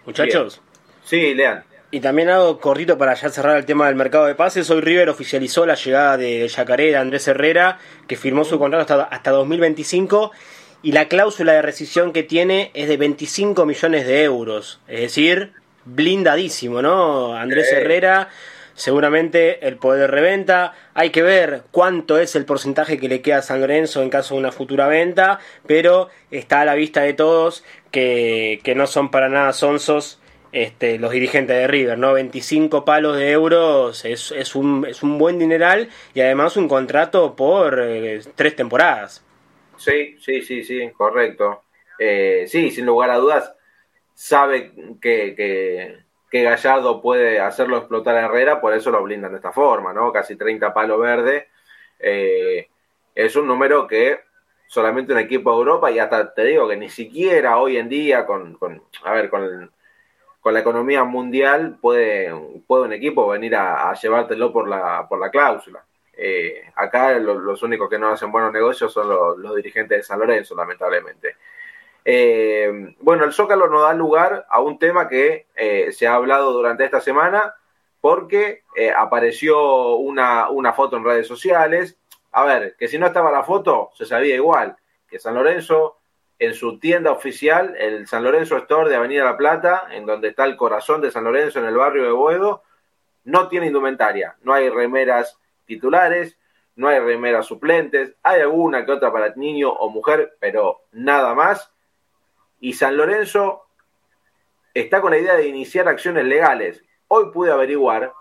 Muchachos. 0.04 0.60
Sí, 1.04 1.34
Lean. 1.34 1.64
Y 1.90 2.00
también 2.00 2.30
algo 2.30 2.58
cortito 2.58 2.96
para 2.96 3.12
ya 3.14 3.28
cerrar 3.28 3.58
el 3.58 3.66
tema 3.66 3.86
del 3.86 3.96
mercado 3.96 4.24
de 4.24 4.34
pases. 4.34 4.70
Hoy 4.70 4.80
River 4.80 5.10
oficializó 5.10 5.66
la 5.66 5.74
llegada 5.74 6.16
de 6.16 6.48
Yacaré, 6.48 6.86
de 6.86 6.96
Andrés 6.96 7.28
Herrera, 7.28 7.78
que 8.08 8.16
firmó 8.16 8.44
su 8.44 8.58
contrato 8.58 8.94
hasta, 8.94 9.14
hasta 9.14 9.30
2025 9.30 10.32
y 10.82 10.92
la 10.92 11.06
cláusula 11.08 11.52
de 11.52 11.62
rescisión 11.62 12.12
que 12.12 12.22
tiene 12.22 12.70
es 12.74 12.88
de 12.88 12.96
25 12.96 13.66
millones 13.66 14.06
de 14.06 14.24
euros. 14.24 14.80
Es 14.88 15.00
decir, 15.00 15.52
blindadísimo, 15.84 16.82
¿no? 16.82 17.36
Andrés 17.36 17.70
Herrera, 17.72 18.30
seguramente 18.74 19.66
el 19.66 19.76
poder 19.76 20.00
de 20.00 20.06
reventa. 20.06 20.72
Hay 20.94 21.10
que 21.10 21.22
ver 21.22 21.62
cuánto 21.70 22.18
es 22.18 22.34
el 22.36 22.44
porcentaje 22.46 22.98
que 22.98 23.08
le 23.08 23.22
queda 23.22 23.38
a 23.38 23.42
San 23.42 23.60
Lorenzo 23.60 24.02
en 24.02 24.10
caso 24.10 24.34
de 24.34 24.40
una 24.40 24.50
futura 24.50 24.88
venta, 24.88 25.38
pero 25.66 26.08
está 26.30 26.62
a 26.62 26.64
la 26.64 26.74
vista 26.74 27.02
de 27.02 27.12
todos 27.12 27.64
que, 27.90 28.60
que 28.64 28.74
no 28.74 28.86
son 28.86 29.10
para 29.10 29.28
nada 29.28 29.52
sonsos 29.52 30.21
este, 30.52 30.98
los 30.98 31.10
dirigentes 31.10 31.56
de 31.56 31.66
River, 31.66 31.98
¿no? 31.98 32.12
25 32.12 32.84
palos 32.84 33.16
de 33.16 33.30
euros 33.30 34.04
es, 34.04 34.30
es, 34.32 34.54
un, 34.54 34.86
es 34.86 35.02
un 35.02 35.16
buen 35.16 35.38
dineral 35.38 35.88
y 36.12 36.20
además 36.20 36.58
un 36.58 36.68
contrato 36.68 37.34
por 37.34 37.80
eh, 37.82 38.20
tres 38.34 38.54
temporadas. 38.54 39.24
Sí, 39.78 40.16
sí, 40.20 40.42
sí, 40.42 40.62
sí, 40.62 40.90
correcto. 40.90 41.62
Eh, 41.98 42.44
sí, 42.46 42.70
sin 42.70 42.84
lugar 42.84 43.10
a 43.10 43.16
dudas, 43.16 43.54
sabe 44.14 44.72
que, 45.00 45.34
que, 45.34 46.42
Gallardo 46.42 47.02
puede 47.02 47.40
hacerlo 47.40 47.78
explotar 47.78 48.16
a 48.16 48.26
Herrera, 48.26 48.60
por 48.60 48.72
eso 48.74 48.90
lo 48.90 49.02
blindan 49.02 49.32
de 49.32 49.36
esta 49.36 49.52
forma, 49.52 49.92
¿no? 49.92 50.12
Casi 50.12 50.36
30 50.36 50.72
palos 50.72 51.00
verde. 51.00 51.48
Eh, 51.98 52.68
es 53.14 53.36
un 53.36 53.46
número 53.46 53.86
que 53.86 54.20
solamente 54.66 55.12
un 55.12 55.18
equipo 55.18 55.50
de 55.50 55.58
Europa, 55.58 55.90
y 55.90 55.98
hasta 55.98 56.32
te 56.32 56.44
digo 56.44 56.68
que 56.68 56.76
ni 56.76 56.88
siquiera 56.88 57.58
hoy 57.58 57.76
en 57.76 57.88
día, 57.88 58.24
con, 58.24 58.54
con 58.54 58.82
a 59.04 59.12
ver, 59.12 59.28
con, 59.28 59.70
con 60.42 60.54
la 60.54 60.60
economía 60.60 61.04
mundial, 61.04 61.78
puede, 61.80 62.34
puede 62.66 62.84
un 62.84 62.92
equipo 62.92 63.28
venir 63.28 63.54
a, 63.54 63.94
llevártelo 63.94 64.52
por 64.52 64.68
la, 64.68 65.06
por 65.08 65.20
la 65.20 65.30
cláusula. 65.30 65.84
Eh, 66.14 66.64
acá 66.74 67.12
los 67.18 67.62
únicos 67.62 67.88
que 67.88 67.98
no 67.98 68.08
hacen 68.08 68.32
buenos 68.32 68.52
negocios 68.52 68.92
son 68.92 69.08
los, 69.40 69.54
dirigentes 69.54 69.98
de 69.98 70.02
San 70.02 70.18
Lorenzo, 70.18 70.56
lamentablemente. 70.56 71.36
Eh, 72.04 72.92
bueno, 72.98 73.24
el 73.24 73.32
Zócalo 73.32 73.68
nos 73.68 73.82
da 73.82 73.94
lugar 73.94 74.44
a 74.50 74.60
un 74.60 74.80
tema 74.80 75.08
que 75.08 75.46
eh, 75.54 75.92
se 75.92 76.08
ha 76.08 76.14
hablado 76.14 76.52
durante 76.52 76.84
esta 76.84 77.00
semana 77.00 77.54
porque 78.00 78.64
apareció 78.98 79.94
una, 79.94 80.50
una 80.50 80.72
foto 80.72 80.96
en 80.96 81.04
redes 81.04 81.28
sociales. 81.28 81.96
A 82.32 82.44
ver, 82.44 82.74
que 82.76 82.88
si 82.88 82.98
no 82.98 83.06
estaba 83.06 83.30
la 83.30 83.44
foto, 83.44 83.90
se 83.94 84.06
sabía 84.06 84.34
igual 84.34 84.76
que 85.08 85.20
San 85.20 85.34
Lorenzo 85.34 86.01
en 86.44 86.54
su 86.54 86.80
tienda 86.80 87.12
oficial, 87.12 87.76
el 87.78 88.08
San 88.08 88.24
Lorenzo 88.24 88.56
Store 88.56 88.90
de 88.90 88.96
Avenida 88.96 89.22
La 89.24 89.36
Plata, 89.36 89.86
en 89.92 90.04
donde 90.04 90.28
está 90.28 90.44
el 90.44 90.56
corazón 90.56 91.00
de 91.00 91.12
San 91.12 91.22
Lorenzo 91.22 91.60
en 91.60 91.66
el 91.66 91.76
barrio 91.76 92.02
de 92.02 92.10
Boedo, 92.10 92.64
no 93.22 93.46
tiene 93.46 93.68
indumentaria, 93.68 94.34
no 94.42 94.52
hay 94.52 94.68
remeras 94.68 95.38
titulares, 95.66 96.36
no 96.74 96.88
hay 96.88 96.98
remeras 96.98 97.46
suplentes, 97.46 98.16
hay 98.24 98.40
alguna 98.40 98.84
que 98.84 98.90
otra 98.90 99.12
para 99.12 99.32
niño 99.36 99.70
o 99.70 99.88
mujer, 99.88 100.36
pero 100.40 100.80
nada 100.90 101.32
más. 101.34 101.72
Y 102.58 102.72
San 102.72 102.96
Lorenzo 102.96 103.66
está 104.74 105.00
con 105.00 105.12
la 105.12 105.18
idea 105.18 105.34
de 105.34 105.46
iniciar 105.46 105.86
acciones 105.86 106.24
legales. 106.24 106.82
Hoy 107.06 107.30
pude 107.30 107.52
averiguar 107.52 108.12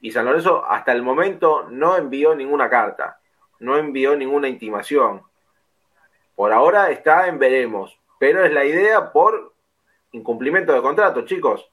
y 0.00 0.10
San 0.10 0.24
Lorenzo 0.24 0.64
hasta 0.66 0.90
el 0.90 1.02
momento 1.02 1.68
no 1.70 1.96
envió 1.96 2.34
ninguna 2.34 2.68
carta, 2.68 3.20
no 3.60 3.76
envió 3.76 4.16
ninguna 4.16 4.48
intimación. 4.48 5.29
Por 6.40 6.54
ahora 6.54 6.90
está 6.90 7.26
en 7.26 7.38
veremos, 7.38 7.94
pero 8.18 8.42
es 8.46 8.50
la 8.50 8.64
idea 8.64 9.12
por 9.12 9.52
incumplimiento 10.12 10.72
de 10.72 10.80
contrato, 10.80 11.26
chicos. 11.26 11.68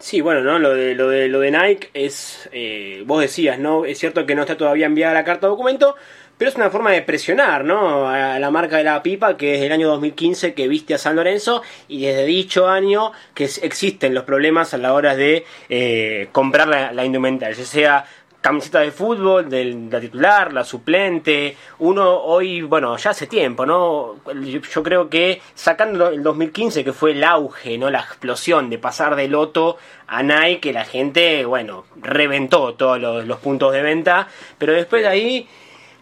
Sí, 0.00 0.20
bueno, 0.20 0.40
¿no? 0.40 0.58
Lo 0.58 0.74
de, 0.74 0.96
lo 0.96 1.08
de, 1.08 1.28
lo 1.28 1.38
de 1.38 1.52
Nike 1.52 1.90
es, 1.94 2.48
eh, 2.50 3.04
vos 3.06 3.20
decías, 3.20 3.60
¿no? 3.60 3.84
Es 3.84 3.98
cierto 3.98 4.26
que 4.26 4.34
no 4.34 4.42
está 4.42 4.56
todavía 4.56 4.86
enviada 4.86 5.14
la 5.14 5.22
carta 5.22 5.46
de 5.46 5.52
documento, 5.52 5.94
pero 6.36 6.48
es 6.48 6.56
una 6.56 6.68
forma 6.68 6.90
de 6.90 7.02
presionar, 7.02 7.64
¿no? 7.64 8.08
A 8.08 8.40
la 8.40 8.50
marca 8.50 8.78
de 8.78 8.82
la 8.82 9.00
pipa, 9.00 9.36
que 9.36 9.54
es 9.54 9.60
del 9.60 9.70
año 9.70 9.86
2015 9.86 10.52
que 10.54 10.66
viste 10.66 10.92
a 10.92 10.98
San 10.98 11.14
Lorenzo, 11.14 11.62
y 11.86 12.04
desde 12.04 12.24
dicho 12.24 12.66
año 12.66 13.12
que 13.34 13.44
existen 13.44 14.12
los 14.12 14.24
problemas 14.24 14.74
a 14.74 14.78
la 14.78 14.92
hora 14.92 15.14
de 15.14 15.44
eh, 15.68 16.30
comprar 16.32 16.66
la, 16.66 16.90
la 16.90 17.04
indumentaria, 17.04 17.56
ya 17.56 17.64
sea 17.64 18.06
camiseta 18.46 18.78
de 18.78 18.92
fútbol, 18.92 19.50
de 19.50 19.88
la 19.90 20.00
titular, 20.00 20.52
la 20.52 20.62
suplente. 20.62 21.56
Uno 21.80 22.08
hoy, 22.08 22.62
bueno, 22.62 22.96
ya 22.96 23.10
hace 23.10 23.26
tiempo, 23.26 23.66
¿no? 23.66 24.20
Yo 24.72 24.82
creo 24.84 25.08
que 25.10 25.42
sacando 25.52 26.10
el 26.10 26.22
2015, 26.22 26.84
que 26.84 26.92
fue 26.92 27.10
el 27.10 27.24
auge, 27.24 27.76
¿no? 27.76 27.90
La 27.90 27.98
explosión 27.98 28.70
de 28.70 28.78
pasar 28.78 29.16
de 29.16 29.26
Loto 29.26 29.78
a 30.06 30.22
Nike, 30.22 30.72
la 30.72 30.84
gente, 30.84 31.44
bueno, 31.44 31.86
reventó 31.96 32.74
todos 32.74 33.00
los, 33.00 33.38
puntos 33.40 33.72
de 33.72 33.82
venta. 33.82 34.28
Pero 34.58 34.74
después 34.74 35.02
de 35.02 35.08
ahí 35.08 35.48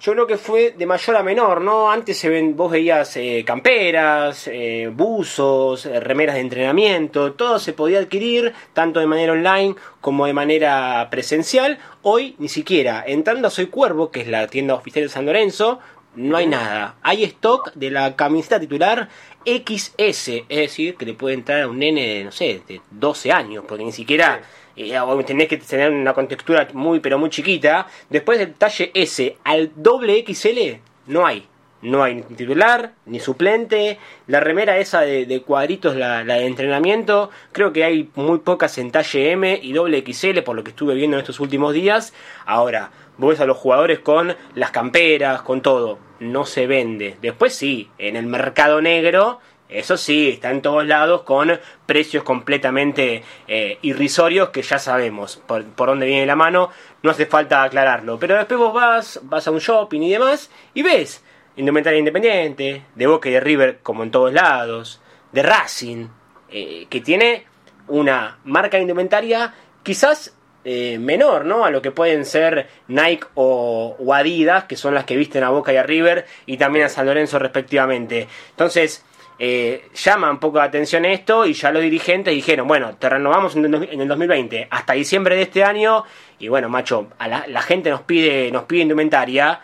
yo 0.04 0.12
creo 0.12 0.26
que 0.26 0.36
fue 0.36 0.74
de 0.76 0.84
mayor 0.84 1.16
a 1.16 1.22
menor, 1.22 1.62
¿no? 1.62 1.90
Antes 1.90 2.18
se 2.18 2.28
ven, 2.28 2.54
vos 2.54 2.70
veías 2.70 3.16
eh, 3.16 3.42
camperas, 3.46 4.46
eh, 4.52 4.90
buzos, 4.92 5.86
eh, 5.86 5.98
remeras 5.98 6.34
de 6.34 6.42
entrenamiento, 6.42 7.32
todo 7.32 7.58
se 7.58 7.72
podía 7.72 8.00
adquirir 8.00 8.52
tanto 8.74 9.00
de 9.00 9.06
manera 9.06 9.32
online 9.32 9.76
como 10.02 10.26
de 10.26 10.34
manera 10.34 11.08
presencial. 11.10 11.78
Hoy 12.02 12.36
ni 12.38 12.50
siquiera, 12.50 13.02
entrando 13.06 13.48
a 13.48 13.50
Soy 13.50 13.68
Cuervo, 13.68 14.10
que 14.10 14.20
es 14.20 14.28
la 14.28 14.46
tienda 14.46 14.74
oficial 14.74 15.06
de 15.06 15.08
San 15.08 15.24
Lorenzo, 15.24 15.78
no 16.16 16.36
hay 16.36 16.48
nada. 16.48 16.96
Hay 17.00 17.24
stock 17.24 17.72
de 17.72 17.90
la 17.90 18.14
camiseta 18.14 18.60
titular 18.60 19.08
XS, 19.46 20.28
es 20.48 20.48
decir, 20.48 20.96
que 20.96 21.06
le 21.06 21.14
puede 21.14 21.34
entrar 21.34 21.62
a 21.62 21.68
un 21.68 21.78
nene 21.78 22.06
de, 22.06 22.24
no 22.24 22.30
sé, 22.30 22.60
de 22.68 22.82
12 22.90 23.32
años, 23.32 23.64
porque 23.66 23.84
ni 23.84 23.92
siquiera 23.92 24.42
eh, 24.76 25.24
tenés 25.26 25.48
que 25.48 25.56
tener 25.58 25.90
una 25.90 26.14
contextura 26.14 26.68
muy 26.72 27.00
pero 27.00 27.18
muy 27.18 27.30
chiquita. 27.30 27.86
Después 28.10 28.38
del 28.38 28.54
talle 28.54 28.90
S 28.94 29.36
al 29.44 29.70
doble 29.76 30.24
XL 30.26 30.80
no 31.06 31.26
hay. 31.26 31.46
No 31.82 32.02
hay 32.02 32.14
ni 32.14 32.22
titular, 32.22 32.92
ni 33.04 33.20
suplente. 33.20 33.98
La 34.26 34.40
remera 34.40 34.78
esa 34.78 35.02
de, 35.02 35.42
cuadritos, 35.46 35.94
la, 35.96 36.24
de 36.24 36.46
entrenamiento, 36.46 37.28
creo 37.52 37.74
que 37.74 37.84
hay 37.84 38.08
muy 38.14 38.38
pocas 38.38 38.78
en 38.78 38.90
talle 38.90 39.32
M 39.32 39.60
y 39.62 39.74
doble 39.74 40.02
XL 40.02 40.40
por 40.40 40.56
lo 40.56 40.64
que 40.64 40.70
estuve 40.70 40.94
viendo 40.94 41.18
en 41.18 41.20
estos 41.20 41.40
últimos 41.40 41.74
días. 41.74 42.14
Ahora, 42.46 42.90
vos 43.18 43.38
a 43.40 43.44
los 43.44 43.58
jugadores 43.58 43.98
con 43.98 44.34
las 44.54 44.70
camperas, 44.70 45.42
con 45.42 45.60
todo. 45.60 45.98
No 46.20 46.46
se 46.46 46.66
vende. 46.66 47.16
Después 47.20 47.54
sí, 47.54 47.90
en 47.98 48.16
el 48.16 48.26
mercado 48.26 48.80
negro 48.80 49.40
eso 49.78 49.96
sí, 49.96 50.30
está 50.30 50.50
en 50.50 50.62
todos 50.62 50.86
lados 50.86 51.22
con 51.22 51.58
precios 51.86 52.22
completamente 52.22 53.22
eh, 53.48 53.78
irrisorios 53.82 54.50
que 54.50 54.62
ya 54.62 54.78
sabemos 54.78 55.36
por, 55.46 55.64
dónde 55.74 56.06
viene 56.06 56.26
la 56.26 56.36
mano, 56.36 56.70
no 57.02 57.10
hace 57.10 57.26
falta 57.26 57.62
aclararlo. 57.62 58.18
Pero 58.18 58.36
después 58.36 58.58
vos 58.58 58.72
vas, 58.72 59.20
vas 59.24 59.46
a 59.46 59.50
un 59.50 59.58
shopping 59.58 60.00
y 60.00 60.12
demás 60.12 60.50
y 60.74 60.82
ves 60.82 61.24
indumentaria 61.56 61.98
independiente, 61.98 62.84
de 62.94 63.06
Boca 63.06 63.28
y 63.28 63.32
de 63.32 63.40
River 63.40 63.78
como 63.82 64.02
en 64.02 64.10
todos 64.10 64.32
lados, 64.32 65.00
de 65.32 65.42
Racing, 65.42 66.06
eh, 66.50 66.86
que 66.88 67.00
tiene 67.00 67.46
una 67.88 68.38
marca 68.44 68.78
indumentaria 68.78 69.52
quizás 69.82 70.34
eh, 70.66 70.98
menor, 70.98 71.44
¿no? 71.44 71.64
A 71.66 71.70
lo 71.70 71.82
que 71.82 71.90
pueden 71.90 72.24
ser 72.24 72.68
Nike 72.88 73.26
o, 73.34 73.96
Adidas, 74.14 74.64
que 74.64 74.76
son 74.76 74.94
las 74.94 75.04
que 75.04 75.16
visten 75.16 75.44
a 75.44 75.50
Boca 75.50 75.72
y 75.72 75.76
a 75.76 75.82
River, 75.82 76.24
y 76.46 76.56
también 76.56 76.86
a 76.86 76.88
San 76.88 77.04
Lorenzo 77.04 77.38
respectivamente. 77.38 78.28
Entonces, 78.50 79.04
eh, 79.38 79.88
llama 79.94 80.30
un 80.30 80.38
poco 80.38 80.58
la 80.58 80.64
atención 80.64 81.04
esto 81.04 81.44
y 81.44 81.54
ya 81.54 81.72
los 81.72 81.82
dirigentes 81.82 82.32
dijeron, 82.32 82.68
bueno, 82.68 82.96
te 82.96 83.08
renovamos 83.08 83.56
en 83.56 83.64
el 83.64 84.08
2020 84.08 84.68
hasta 84.70 84.92
diciembre 84.92 85.34
de 85.34 85.42
este 85.42 85.64
año 85.64 86.04
y 86.38 86.48
bueno, 86.48 86.68
macho, 86.68 87.08
a 87.18 87.28
la, 87.28 87.62
gente 87.62 87.90
nos 87.90 88.02
pide, 88.02 88.50
nos 88.52 88.64
pide 88.64 88.82
indumentaria, 88.82 89.60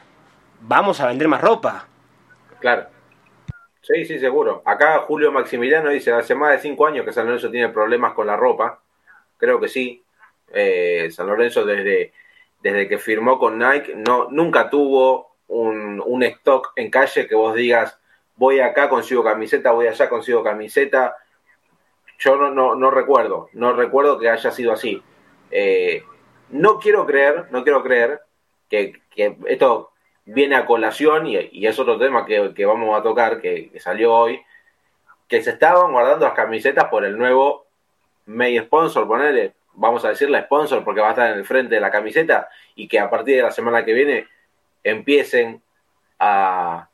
vamos 0.61 1.01
a 1.01 1.07
vender 1.07 1.29
más 1.29 1.41
ropa. 1.41 1.87
Claro. 2.59 2.87
Sí, 3.83 4.05
sí, 4.05 4.18
seguro. 4.18 4.62
Acá 4.64 4.99
Julio 5.01 5.33
Maximiliano 5.33 5.91
dice, 5.91 6.12
hace 6.12 6.35
más 6.35 6.53
de 6.53 6.59
cinco 6.59 6.87
años 6.87 7.05
que 7.05 7.12
San 7.12 7.27
Lorenzo 7.27 7.51
tiene 7.51 7.68
problemas 7.68 8.12
con 8.12 8.27
la 8.27 8.37
ropa. 8.37 8.81
Creo 9.37 9.61
que 9.61 9.68
sí. 9.68 10.05
Eh, 10.53 11.09
San 11.11 11.27
Lorenzo 11.27 11.64
desde, 11.64 12.12
desde 12.61 12.89
que 12.89 12.99
firmó 12.99 13.39
con 13.39 13.59
Nike 13.59 13.95
no, 13.95 14.29
nunca 14.31 14.68
tuvo 14.68 15.37
un, 15.47 16.03
un 16.05 16.23
stock 16.25 16.73
en 16.77 16.91
calle 16.91 17.27
que 17.27 17.35
vos 17.35 17.55
digas, 17.55 17.99
voy 18.41 18.59
acá, 18.59 18.88
consigo 18.88 19.22
camiseta, 19.22 19.70
voy 19.70 19.86
allá, 19.86 20.09
consigo 20.09 20.43
camiseta. 20.43 21.14
Yo 22.18 22.36
no, 22.36 22.51
no, 22.51 22.74
no 22.74 22.91
recuerdo, 22.91 23.51
no 23.53 23.74
recuerdo 23.74 24.18
que 24.18 24.30
haya 24.30 24.51
sido 24.51 24.72
así. 24.72 25.03
Eh, 25.51 26.03
no 26.49 26.78
quiero 26.78 27.05
creer, 27.05 27.49
no 27.51 27.62
quiero 27.64 27.82
creer 27.82 28.22
que, 28.70 28.99
esto 29.45 29.91
viene 30.24 30.57
a 30.57 30.64
colación 30.64 31.26
y, 31.26 31.66
es 31.66 31.78
otro 31.78 31.99
tema 31.99 32.24
que, 32.24 32.64
vamos 32.64 32.99
a 32.99 33.03
tocar, 33.03 33.43
que, 33.43 33.78
salió 33.78 34.14
hoy, 34.14 34.41
que 35.28 35.43
se 35.43 35.51
estaban 35.51 35.93
guardando 35.93 36.24
las 36.24 36.34
camisetas 36.34 36.86
por 36.86 37.05
el 37.05 37.18
nuevo 37.18 37.66
May 38.24 38.59
Sponsor, 38.59 39.07
ponerle, 39.07 39.53
vamos 39.74 40.03
a 40.07 40.09
decirle 40.09 40.41
sponsor 40.45 40.82
porque 40.82 41.03
va 41.03 41.09
a 41.09 41.11
estar 41.11 41.30
en 41.30 41.38
el 41.38 41.45
frente 41.45 41.74
de 41.74 41.80
la 41.82 41.91
camiseta 41.91 42.49
y 42.74 42.88
que 42.88 42.99
a 43.01 43.11
partir 43.11 43.36
de 43.36 43.43
la 43.43 43.51
semana 43.51 43.84
que 43.84 43.93
viene 43.93 44.28
empiecen 44.82 45.62
a, 46.18 46.89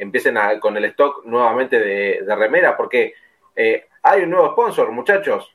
empiecen 0.00 0.36
con 0.60 0.76
el 0.76 0.86
stock 0.86 1.24
nuevamente 1.24 1.78
de, 1.78 2.22
de 2.26 2.36
remera, 2.36 2.76
porque 2.76 3.14
eh, 3.54 3.86
hay 4.02 4.22
un 4.22 4.30
nuevo 4.30 4.52
sponsor, 4.52 4.90
muchachos. 4.90 5.50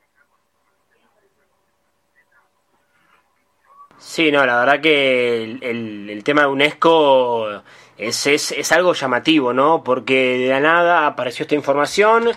Sí, 3.97 4.31
no, 4.31 4.45
la 4.45 4.59
verdad 4.59 4.81
que 4.81 5.43
el, 5.43 6.23
tema 6.23 6.41
de 6.41 6.47
UNESCO 6.47 7.63
es, 7.97 8.27
es, 8.27 8.71
algo 8.71 8.93
llamativo, 8.93 9.51
¿no? 9.51 9.83
Porque 9.83 10.37
de 10.37 10.49
la 10.49 10.59
nada 10.59 11.07
apareció 11.07 11.43
esta 11.43 11.55
información, 11.55 12.29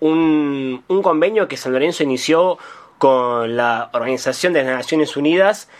un, 0.00 0.84
un 0.88 1.02
convenio 1.02 1.48
que 1.48 1.56
San 1.56 1.72
Lorenzo 1.72 2.02
inició 2.02 2.58
con 2.98 3.56
la 3.56 3.88
Organización 3.94 4.52
de 4.52 4.62
las 4.62 4.76
Naciones 4.76 5.16
Unidas 5.16 5.70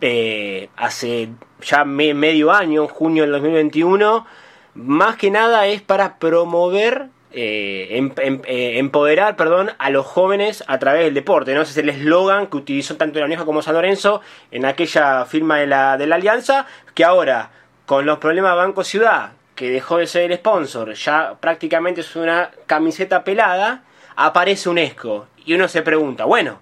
eh, 0.00 0.68
hace 0.76 1.30
ya 1.62 1.84
medio 1.84 2.52
año, 2.52 2.88
junio 2.88 3.22
del 3.22 3.32
2021, 3.32 4.26
más 4.74 5.16
que 5.16 5.30
nada 5.30 5.66
es 5.66 5.82
para 5.82 6.18
promover 6.18 7.08
eh, 7.36 7.96
em, 7.96 8.12
em, 8.18 8.40
eh, 8.46 8.78
empoderar 8.78 9.34
perdón, 9.34 9.72
a 9.78 9.90
los 9.90 10.06
jóvenes 10.06 10.62
a 10.68 10.78
través 10.78 11.04
del 11.04 11.14
deporte. 11.14 11.54
¿no? 11.54 11.62
Ese 11.62 11.72
es 11.72 11.78
el 11.78 11.88
eslogan 11.88 12.46
que 12.46 12.56
utilizó 12.56 12.96
tanto 12.96 13.18
la 13.18 13.26
Uneja 13.26 13.44
como 13.44 13.60
San 13.62 13.74
Lorenzo 13.74 14.20
en 14.52 14.64
aquella 14.64 15.24
firma 15.24 15.58
de 15.58 15.66
la, 15.66 15.96
de 15.96 16.06
la 16.06 16.14
alianza, 16.14 16.66
que 16.94 17.04
ahora, 17.04 17.50
con 17.86 18.06
los 18.06 18.18
problemas 18.18 18.54
Banco 18.56 18.84
Ciudad, 18.84 19.32
que 19.56 19.70
dejó 19.70 19.98
de 19.98 20.06
ser 20.06 20.30
el 20.30 20.38
sponsor, 20.38 20.94
ya 20.94 21.34
prácticamente 21.40 22.02
es 22.02 22.14
una 22.16 22.50
camiseta 22.66 23.24
pelada, 23.24 23.82
aparece 24.16 24.68
UNESCO. 24.68 25.26
Y 25.44 25.54
uno 25.54 25.66
se 25.66 25.82
pregunta, 25.82 26.24
bueno, 26.24 26.60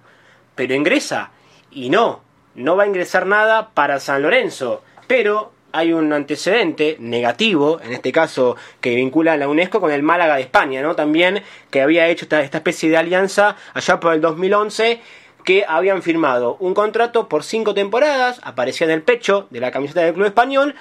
pero 0.55 0.73
ingresa. 0.73 1.31
Y 1.71 1.89
no, 1.89 2.23
no 2.55 2.75
va 2.75 2.83
a 2.83 2.87
ingresar 2.87 3.25
nada 3.25 3.69
para 3.75 3.99
San 3.99 4.21
Lorenzo. 4.21 4.83
Pero 5.07 5.51
hay 5.73 5.91
un 5.91 6.13
antecedente 6.13 6.97
negativo, 6.99 7.81
en 7.83 7.93
este 7.93 8.11
caso 8.11 8.55
que 8.79 8.95
vincula 8.95 9.33
a 9.33 9.37
la 9.37 9.49
UNESCO 9.49 9.81
con 9.81 9.91
el 9.91 10.03
Málaga 10.03 10.35
de 10.35 10.41
España, 10.41 10.83
¿no? 10.83 10.95
También 10.95 11.41
que 11.71 11.81
había 11.81 12.07
hecho 12.07 12.25
esta, 12.25 12.41
especie 12.41 12.89
de 12.91 12.97
alianza 12.97 13.57
allá 13.73 13.99
por 13.99 14.13
el 14.13 14.21
2011 14.21 15.01
que 15.43 15.65
habían 15.67 16.03
firmado 16.03 16.57
un 16.59 16.75
contrato 16.75 17.27
por 17.27 17.43
cinco 17.43 17.73
temporadas, 17.73 18.39
aparecía 18.43 18.85
en 18.85 18.91
el 18.91 19.01
pecho 19.01 19.47
de 19.49 19.59
la 19.59 19.71
camiseta 19.71 20.01
del 20.01 20.13
club 20.13 20.27
español, 20.27 20.75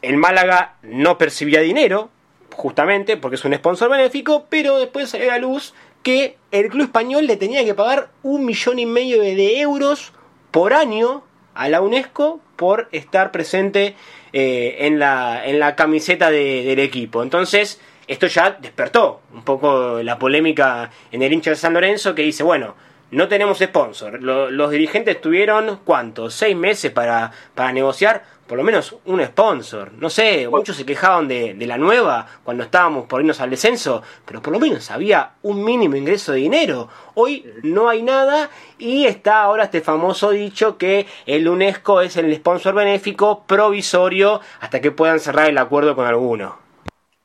el 0.00 0.16
Málaga 0.16 0.76
no 0.82 1.18
percibía 1.18 1.60
dinero, 1.60 2.08
justamente 2.52 3.16
porque 3.16 3.34
es 3.34 3.44
un 3.44 3.54
sponsor 3.54 3.90
benéfico, 3.90 4.46
pero 4.48 4.78
después 4.78 5.10
salió 5.10 5.30
a 5.30 5.34
la 5.34 5.38
luz 5.38 5.74
que 6.04 6.38
el 6.52 6.68
club 6.68 6.84
español 6.84 7.26
le 7.26 7.36
tenía 7.36 7.64
que 7.64 7.74
pagar 7.74 8.10
un 8.22 8.44
millón 8.44 8.78
y 8.78 8.86
medio 8.86 9.20
de 9.20 9.60
euros 9.60 10.12
por 10.52 10.72
año 10.72 11.24
a 11.54 11.68
la 11.68 11.80
UNESCO 11.80 12.40
por 12.56 12.88
estar 12.92 13.30
presente 13.32 13.94
eh, 14.32 14.76
en, 14.80 14.98
la, 14.98 15.46
en 15.46 15.58
la 15.58 15.76
camiseta 15.76 16.30
del 16.30 16.78
equipo. 16.78 17.22
Entonces, 17.22 17.80
esto 18.06 18.26
ya 18.26 18.56
despertó 18.60 19.20
un 19.32 19.44
poco 19.44 20.02
la 20.02 20.18
polémica 20.18 20.90
en 21.12 21.22
el 21.22 21.32
hincha 21.32 21.50
de 21.50 21.56
San 21.56 21.74
Lorenzo 21.74 22.14
que 22.14 22.22
dice, 22.22 22.42
bueno, 22.42 22.74
no 23.10 23.28
tenemos 23.28 23.58
sponsor. 23.58 24.22
los 24.22 24.70
dirigentes 24.70 25.20
tuvieron, 25.20 25.80
¿cuánto? 25.84 26.30
¿Seis 26.30 26.56
meses 26.56 26.90
para, 26.90 27.30
para 27.54 27.72
negociar? 27.72 28.24
Por 28.46 28.58
lo 28.58 28.64
menos 28.64 28.96
un 29.06 29.24
sponsor. 29.24 29.92
No 29.92 30.10
sé, 30.10 30.48
muchos 30.48 30.76
se 30.76 30.84
quejaban 30.84 31.28
de, 31.28 31.56
la 31.66 31.78
nueva 31.78 32.26
cuando 32.42 32.64
estábamos 32.64 33.06
por 33.06 33.20
irnos 33.20 33.40
al 33.40 33.50
descenso, 33.50 34.02
pero 34.24 34.42
por 34.42 34.52
lo 34.52 34.58
menos 34.58 34.90
había 34.90 35.32
un 35.42 35.64
mínimo 35.64 35.96
ingreso 35.96 36.32
de 36.32 36.38
dinero. 36.38 36.88
Hoy 37.14 37.50
no 37.62 37.88
hay 37.88 38.02
nada 38.02 38.50
y 38.78 39.06
está 39.06 39.42
ahora 39.42 39.64
este 39.64 39.80
famoso 39.80 40.30
dicho 40.30 40.76
que 40.76 41.06
el 41.26 41.48
UNESCO 41.48 42.02
es 42.02 42.16
el 42.16 42.34
sponsor 42.36 42.74
benéfico 42.74 43.44
provisorio 43.46 44.40
hasta 44.60 44.80
que 44.80 44.90
puedan 44.90 45.20
cerrar 45.20 45.48
el 45.48 45.58
acuerdo 45.58 45.96
con 45.96 46.06
alguno. 46.06 46.58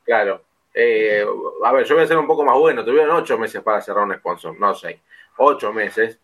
Claro. 0.05 0.41
Eh, 0.74 1.26
a 1.65 1.72
ver, 1.74 1.86
yo 1.86 1.95
voy 1.95 2.03
a 2.03 2.07
ser 2.07 2.17
un 2.17 2.28
poco 2.28 2.45
más 2.45 2.55
bueno. 2.57 2.86
Tuvieron 2.86 3.15
ocho 3.15 3.38
meses 3.38 3.61
para 3.61 3.82
cerrar 3.82 4.05
un 4.05 4.15
sponsor, 4.15 4.57
no 4.59 4.74
sé. 4.74 4.99
Ocho 5.38 5.74
meses 5.74 6.17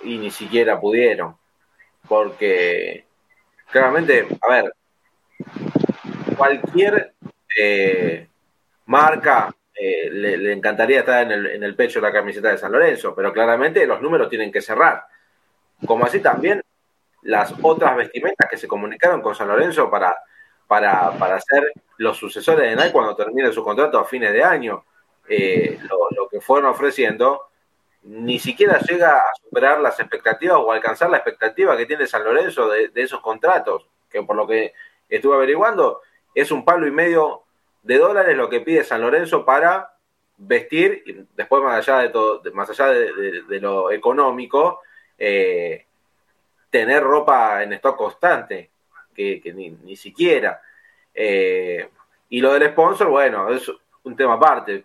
y 0.00 0.18
ni 0.18 0.30
siquiera 0.30 0.80
pudieron. 0.80 1.36
Porque 2.08 3.04
claramente, 3.70 4.26
a 4.40 4.52
ver, 4.52 4.74
cualquier 6.36 7.14
eh, 7.56 8.26
marca 8.86 9.54
eh, 9.74 10.10
le, 10.10 10.52
encantaría 10.52 11.00
estar 11.00 11.22
en 11.22 11.32
el, 11.32 11.46
en 11.46 11.62
el 11.62 11.74
pecho 11.76 12.00
de 12.00 12.06
la 12.06 12.12
camiseta 12.12 12.50
de 12.50 12.58
San 12.58 12.72
Lorenzo, 12.72 13.14
pero 13.14 13.32
claramente 13.32 13.86
los 13.86 14.00
números 14.00 14.28
tienen 14.28 14.50
que 14.50 14.60
cerrar. 14.60 15.04
Como 15.86 16.04
así 16.04 16.20
también 16.20 16.62
las 17.22 17.54
otras 17.62 17.96
vestimentas 17.96 18.48
que 18.50 18.56
se 18.56 18.68
comunicaron 18.68 19.22
con 19.22 19.34
San 19.34 19.48
Lorenzo 19.48 19.90
para, 19.90 20.16
para, 20.66 21.12
para 21.12 21.40
ser 21.40 21.72
los 21.98 22.16
sucesores 22.16 22.70
de 22.70 22.76
Nike 22.76 22.92
cuando 22.92 23.14
termine 23.14 23.52
su 23.52 23.62
contrato 23.62 23.98
a 23.98 24.04
fines 24.04 24.32
de 24.32 24.42
año. 24.42 24.84
Eh, 25.28 25.78
lo, 25.82 26.08
lo, 26.16 26.28
que 26.28 26.40
fueron 26.40 26.70
ofreciendo 26.70 27.47
ni 28.08 28.38
siquiera 28.38 28.78
llega 28.78 29.18
a 29.18 29.34
superar 29.42 29.80
las 29.80 30.00
expectativas 30.00 30.56
o 30.56 30.72
alcanzar 30.72 31.10
la 31.10 31.18
expectativa 31.18 31.76
que 31.76 31.84
tiene 31.84 32.06
San 32.06 32.24
Lorenzo 32.24 32.70
de, 32.70 32.90
esos 32.94 33.20
contratos, 33.20 33.86
que 34.08 34.22
por 34.22 34.34
lo 34.34 34.46
que 34.46 34.72
estuve 35.10 35.36
averiguando, 35.36 36.00
es 36.34 36.50
un 36.50 36.64
palo 36.64 36.86
y 36.86 36.90
medio 36.90 37.42
de 37.82 37.98
dólares 37.98 38.34
lo 38.34 38.48
que 38.48 38.62
pide 38.62 38.82
San 38.82 39.02
Lorenzo 39.02 39.44
para 39.44 39.92
vestir, 40.38 41.02
y 41.04 41.26
después 41.36 41.62
más 41.62 41.86
allá 41.86 42.00
de 42.00 42.08
todo, 42.08 42.40
más 42.54 42.70
allá 42.70 42.86
de, 42.86 43.60
lo 43.60 43.90
económico, 43.90 44.80
eh, 45.18 45.84
tener 46.70 47.02
ropa 47.02 47.62
en 47.62 47.74
stock 47.74 47.96
constante, 47.96 48.70
que, 49.14 49.42
ni, 49.54 49.96
siquiera. 49.96 50.62
Eh, 51.12 51.90
y 52.30 52.40
lo 52.40 52.54
del 52.54 52.70
sponsor, 52.70 53.08
bueno, 53.08 53.50
es 53.50 53.70
un 54.04 54.16
tema 54.16 54.34
aparte. 54.34 54.84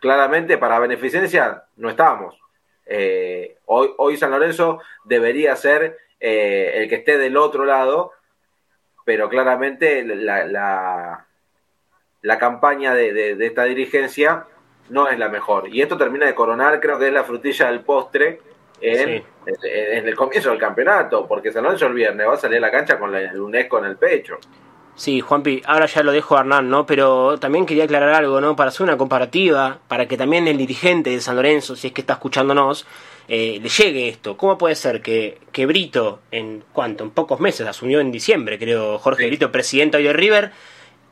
Claramente 0.00 0.58
para 0.58 0.78
beneficencia 0.78 1.64
no 1.76 1.90
estamos. 1.90 2.38
Eh, 2.84 3.56
hoy, 3.66 3.90
hoy 3.98 4.16
San 4.16 4.30
Lorenzo 4.30 4.80
debería 5.04 5.56
ser 5.56 5.98
el 6.18 6.88
que 6.88 6.96
esté 6.96 7.18
del 7.18 7.36
otro 7.36 7.64
lado, 7.64 8.12
pero 9.06 9.28
claramente 9.28 10.02
la, 10.04 11.24
la, 12.22 12.38
campaña 12.38 12.92
de, 12.92 13.36
esta 13.38 13.62
dirigencia 13.62 14.46
no 14.88 15.08
es 15.08 15.16
la 15.16 15.28
mejor. 15.28 15.68
Y 15.72 15.80
esto 15.80 15.96
termina 15.96 16.26
de 16.26 16.34
coronar, 16.34 16.80
creo 16.80 16.98
que 16.98 17.06
es 17.06 17.12
la 17.12 17.22
frutilla 17.22 17.66
del 17.66 17.82
postre 17.82 18.40
en, 18.80 19.22
el 19.44 20.14
comienzo 20.16 20.50
del 20.50 20.58
campeonato, 20.58 21.24
porque 21.28 21.52
San 21.52 21.62
Lorenzo 21.62 21.86
el 21.86 21.94
viernes 21.94 22.26
va 22.26 22.34
a 22.34 22.36
salir 22.36 22.58
a 22.58 22.62
la 22.62 22.72
cancha 22.72 22.98
con 22.98 23.14
el 23.14 23.40
UNESCO 23.40 23.78
en 23.78 23.84
el 23.84 23.96
pecho. 23.96 24.38
Sí, 24.96 25.20
Juanpi, 25.20 25.60
ahora 25.66 25.84
ya 25.84 26.02
lo 26.02 26.10
dejo 26.10 26.36
a 26.36 26.40
Hernán, 26.40 26.70
¿no? 26.70 26.86
Pero 26.86 27.38
también 27.38 27.66
quería 27.66 27.84
aclarar 27.84 28.14
algo, 28.14 28.40
¿no? 28.40 28.56
Para 28.56 28.70
hacer 28.70 28.82
una 28.82 28.96
comparativa, 28.96 29.78
para 29.88 30.08
que 30.08 30.16
también 30.16 30.48
el 30.48 30.56
dirigente 30.56 31.10
de 31.10 31.20
San 31.20 31.36
Lorenzo, 31.36 31.76
si 31.76 31.88
es 31.88 31.92
que 31.92 32.00
está 32.00 32.14
escuchándonos, 32.14 32.86
eh, 33.28 33.58
le 33.62 33.68
llegue 33.68 34.08
esto. 34.08 34.38
¿Cómo 34.38 34.56
puede 34.56 34.74
ser 34.74 35.02
que, 35.02 35.38
que 35.52 35.66
Brito, 35.66 36.20
en 36.30 36.64
cuánto, 36.72 37.04
en 37.04 37.10
pocos 37.10 37.40
meses, 37.40 37.66
asumió 37.66 38.00
en 38.00 38.10
diciembre, 38.10 38.58
creo, 38.58 38.98
Jorge 38.98 39.26
Brito, 39.26 39.52
presidente 39.52 39.98
hoy 39.98 40.04
de 40.04 40.14
River, 40.14 40.52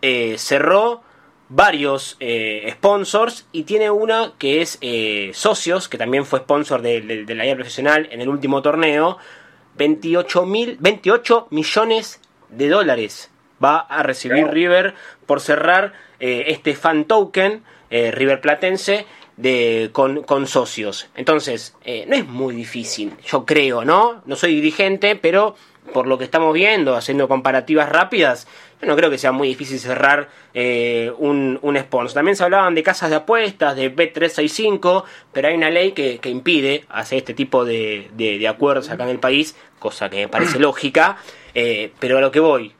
eh, 0.01 0.37
cerró 0.39 1.03
varios 1.51 2.16
eh, 2.20 2.66
sponsors 2.72 3.47
y 3.53 3.64
tiene 3.64 3.91
una 3.91 4.32
que 4.39 4.62
es 4.62 4.78
eh, 4.80 5.30
socios, 5.35 5.91
que 5.91 5.99
también 5.99 6.24
fue 6.24 6.41
sponsor 6.41 6.80
de, 6.80 7.24
la 7.28 7.55
profesional 7.55 8.09
en 8.11 8.22
el 8.22 8.30
último 8.30 8.62
torneo, 8.62 9.18
28, 9.76 10.47
mil, 10.47 10.78
28 10.80 11.49
millones 11.51 12.20
de 12.49 12.68
dólares 12.68 13.30
va 13.65 13.79
a 13.79 14.03
recibir 14.03 14.47
River 14.49 14.95
por 15.27 15.41
cerrar 15.41 15.95
eh, 16.21 16.45
este 16.49 16.75
fan 16.75 17.05
token 17.05 17.62
River 17.91 18.41
Platense 18.41 19.07
de, 19.37 19.91
con, 19.93 20.25
con 20.25 20.49
socios. 20.49 21.09
Entonces, 21.15 21.77
no 21.85 22.17
es 22.17 22.27
muy 22.27 22.57
difícil, 22.57 23.12
yo 23.25 23.47
creo, 23.47 23.85
¿no? 23.85 24.21
No 24.27 24.35
soy 24.35 24.57
dirigente, 24.57 25.15
pero 25.15 25.55
por 25.93 26.07
lo 26.07 26.19
que 26.19 26.25
estamos 26.25 26.55
viendo, 26.55 26.97
haciendo 26.97 27.29
comparativas 27.29 27.89
rápidas, 27.89 28.47
yo 28.81 28.89
no 28.89 28.97
creo 28.97 29.11
que 29.11 29.19
sea 29.19 29.33
muy 29.33 29.49
difícil 29.49 29.79
cerrar 29.79 30.29
eh, 30.55 31.12
un, 31.19 31.59
un, 31.62 31.79
sponsor. 31.79 32.15
También 32.15 32.37
se 32.37 32.45
hablaban 32.45 32.75
de 32.75 32.83
casas 32.83 33.11
de 33.11 33.17
apuestas, 33.17 33.77
de 33.77 33.95
Bet365, 33.95 35.05
pero 35.33 35.49
hay 35.49 35.55
una 35.55 35.71
ley 35.71 35.93
que, 35.93 36.21
impide 36.25 36.85
hacer 36.89 37.19
este 37.19 37.35
tipo 37.35 37.65
de, 37.65 38.11
de, 38.15 38.49
acuerdos 38.49 38.91
acá 38.91 39.05
en 39.05 39.11
el 39.11 39.19
país, 39.19 39.57
cosa 39.79 40.09
que 40.09 40.17
me 40.17 40.29
parece 40.29 40.59
lógica, 40.59 41.19
eh, 41.55 41.93
pero 41.99 42.19
a 42.19 42.21
lo 42.21 42.31
que 42.31 42.41
voy, 42.41 42.75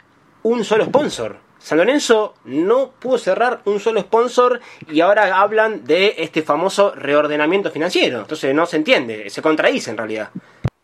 un 0.45 0.65
solo 0.65 0.85
sponsor. 0.85 1.37
San 1.59 1.79
Lorenzo 1.79 2.35
no 2.45 2.91
pudo 2.91 3.17
cerrar 3.17 3.61
un 3.65 3.81
solo 3.81 4.01
sponsor 4.01 4.61
y 4.89 5.01
ahora 5.01 5.41
hablan 5.41 5.85
de 5.85 6.15
este 6.19 6.43
famoso 6.43 6.95
reordenamiento 6.95 7.71
financiero. 7.71 8.21
Entonces 8.21 8.55
no 8.55 8.67
se 8.67 8.77
entiende, 8.77 9.31
se 9.31 9.41
contradice 9.41 9.91
en 9.91 9.97
realidad. 9.97 10.29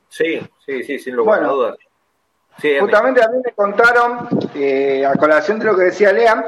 Sí, 0.08 0.40
sí, 0.64 0.82
sí, 0.82 0.98
sin 0.98 1.14
lugar 1.14 1.44
a 1.44 1.48
dudas. 1.48 1.76
Justamente 2.80 3.22
a 3.22 3.28
mí 3.28 3.38
me 3.44 3.52
contaron, 3.52 4.28
eh, 4.54 5.04
a 5.06 5.14
colación 5.14 5.58
de 5.58 5.64
lo 5.66 5.76
que 5.76 5.84
decía 5.84 6.12
Lean, 6.12 6.44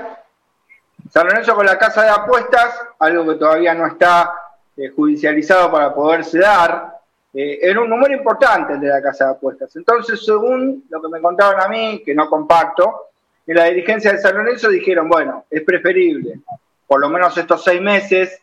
San 1.11 1.27
Lorenzo 1.27 1.55
con 1.55 1.67
la 1.67 1.79
casa 1.79 2.03
de 2.03 2.11
apuestas, 2.11 2.81
algo 2.99 3.27
que 3.27 3.39
todavía 3.39 3.75
no 3.75 3.87
está 3.87 4.33
eh, 4.77 4.89
judicializado 4.89 5.71
para 5.71 5.95
poderse 5.95 6.39
dar, 6.39 7.02
eh, 7.35 7.59
era 7.62 7.80
un 7.80 7.89
número 7.89 8.14
importante 8.14 8.74
el 8.74 8.80
de 8.80 8.89
la 8.89 9.03
casa 9.03 9.26
de 9.26 9.30
apuestas. 9.33 9.74
Entonces, 9.76 10.24
según 10.24 10.85
lo 10.89 11.01
que 11.01 11.09
me 11.09 11.20
contaron 11.20 11.61
a 11.61 11.68
mí, 11.68 12.03
que 12.05 12.14
no 12.14 12.28
comparto, 12.28 13.09
en 13.47 13.57
la 13.57 13.64
dirigencia 13.64 14.12
de 14.12 14.18
San 14.18 14.37
Lorenzo 14.37 14.68
dijeron, 14.68 15.09
bueno, 15.09 15.47
es 15.51 15.62
preferible, 15.62 16.41
por 16.87 17.01
lo 17.01 17.09
menos 17.09 17.37
estos 17.37 17.64
seis 17.64 17.80
meses, 17.80 18.39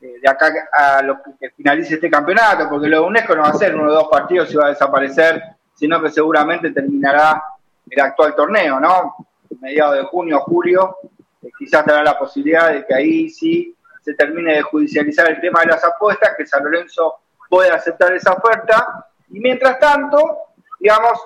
de 0.00 0.28
acá 0.28 0.52
a 0.70 1.02
lo 1.02 1.18
que 1.40 1.50
finalice 1.50 1.94
este 1.94 2.10
campeonato, 2.10 2.68
porque 2.68 2.88
lo 2.88 3.00
de 3.00 3.06
UNESCO 3.06 3.36
no 3.36 3.42
va 3.42 3.48
a 3.48 3.54
ser 3.54 3.74
uno 3.74 3.90
o 3.90 3.94
dos 3.94 4.08
partidos 4.10 4.52
y 4.52 4.56
va 4.56 4.66
a 4.66 4.70
desaparecer 4.70 5.42
sino 5.74 6.00
que 6.00 6.10
seguramente 6.10 6.70
terminará 6.70 7.42
el 7.90 8.00
actual 8.00 8.34
torneo, 8.34 8.80
¿no? 8.80 9.16
Mediados 9.60 9.96
de 9.96 10.04
junio, 10.04 10.40
julio, 10.40 10.96
eh, 11.42 11.50
quizás 11.58 11.84
tendrá 11.84 12.02
la 12.02 12.18
posibilidad 12.18 12.72
de 12.72 12.86
que 12.86 12.94
ahí 12.94 13.28
sí 13.28 13.74
se 14.00 14.14
termine 14.14 14.54
de 14.54 14.62
judicializar 14.62 15.30
el 15.30 15.40
tema 15.40 15.60
de 15.60 15.66
las 15.66 15.84
apuestas, 15.84 16.34
que 16.36 16.46
San 16.46 16.64
Lorenzo 16.64 17.16
pueda 17.48 17.74
aceptar 17.74 18.12
esa 18.12 18.32
oferta, 18.32 19.06
y 19.30 19.40
mientras 19.40 19.78
tanto, 19.78 20.38
digamos, 20.78 21.18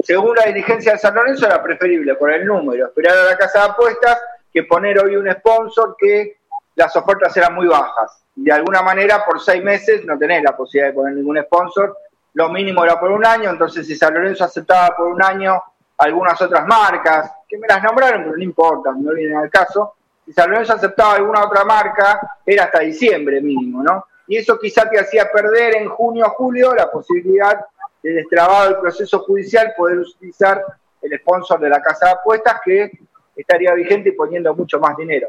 según 0.00 0.34
la 0.36 0.44
dirigencia 0.44 0.92
de 0.92 0.98
San 0.98 1.14
Lorenzo 1.14 1.46
era 1.46 1.62
preferible 1.62 2.14
por 2.14 2.32
el 2.32 2.46
número, 2.46 2.86
esperar 2.86 3.16
a 3.18 3.24
la 3.24 3.36
casa 3.36 3.60
de 3.60 3.70
apuestas 3.70 4.20
que 4.52 4.64
poner 4.64 4.98
hoy 5.02 5.16
un 5.16 5.30
sponsor 5.32 5.96
que 5.98 6.38
las 6.76 6.94
ofertas 6.96 7.36
eran 7.36 7.54
muy 7.54 7.66
bajas. 7.66 8.22
De 8.34 8.52
alguna 8.52 8.82
manera, 8.82 9.24
por 9.24 9.40
seis 9.40 9.62
meses 9.62 10.04
no 10.04 10.16
tenés 10.16 10.42
la 10.42 10.56
posibilidad 10.56 10.90
de 10.90 10.94
poner 10.94 11.14
ningún 11.14 11.42
sponsor, 11.42 11.96
lo 12.34 12.48
mínimo 12.50 12.84
era 12.84 13.00
por 13.00 13.10
un 13.10 13.24
año, 13.24 13.50
entonces 13.50 13.86
si 13.86 13.96
San 13.96 14.14
Lorenzo 14.14 14.44
aceptaba 14.44 14.94
por 14.96 15.08
un 15.08 15.22
año 15.22 15.60
algunas 15.98 16.40
otras 16.40 16.64
marcas, 16.66 17.32
que 17.48 17.58
me 17.58 17.66
las 17.66 17.82
nombraron, 17.82 18.22
pero 18.22 18.36
no 18.36 18.42
importa, 18.42 18.92
no 18.96 19.12
viene 19.12 19.36
al 19.36 19.50
caso, 19.50 19.94
si 20.24 20.32
San 20.32 20.50
Lorenzo 20.50 20.74
aceptaba 20.74 21.14
alguna 21.14 21.44
otra 21.44 21.64
marca, 21.64 22.38
era 22.46 22.64
hasta 22.64 22.80
diciembre 22.80 23.40
mínimo, 23.40 23.82
¿no? 23.82 24.04
Y 24.28 24.36
eso 24.36 24.58
quizá 24.58 24.88
te 24.88 25.00
hacía 25.00 25.30
perder 25.32 25.76
en 25.76 25.88
junio 25.88 26.26
o 26.26 26.30
julio 26.30 26.74
la 26.74 26.90
posibilidad 26.90 27.58
de 28.02 28.12
destrabado 28.12 28.68
el 28.68 28.76
proceso 28.76 29.20
judicial 29.20 29.72
poder 29.76 29.98
utilizar 29.98 30.62
el 31.02 31.18
sponsor 31.18 31.58
de 31.58 31.68
la 31.68 31.80
casa 31.80 32.06
de 32.06 32.12
apuestas 32.12 32.60
que 32.64 32.92
estaría 33.34 33.72
vigente 33.72 34.10
y 34.10 34.12
poniendo 34.12 34.54
mucho 34.54 34.78
más 34.78 34.96
dinero. 34.96 35.28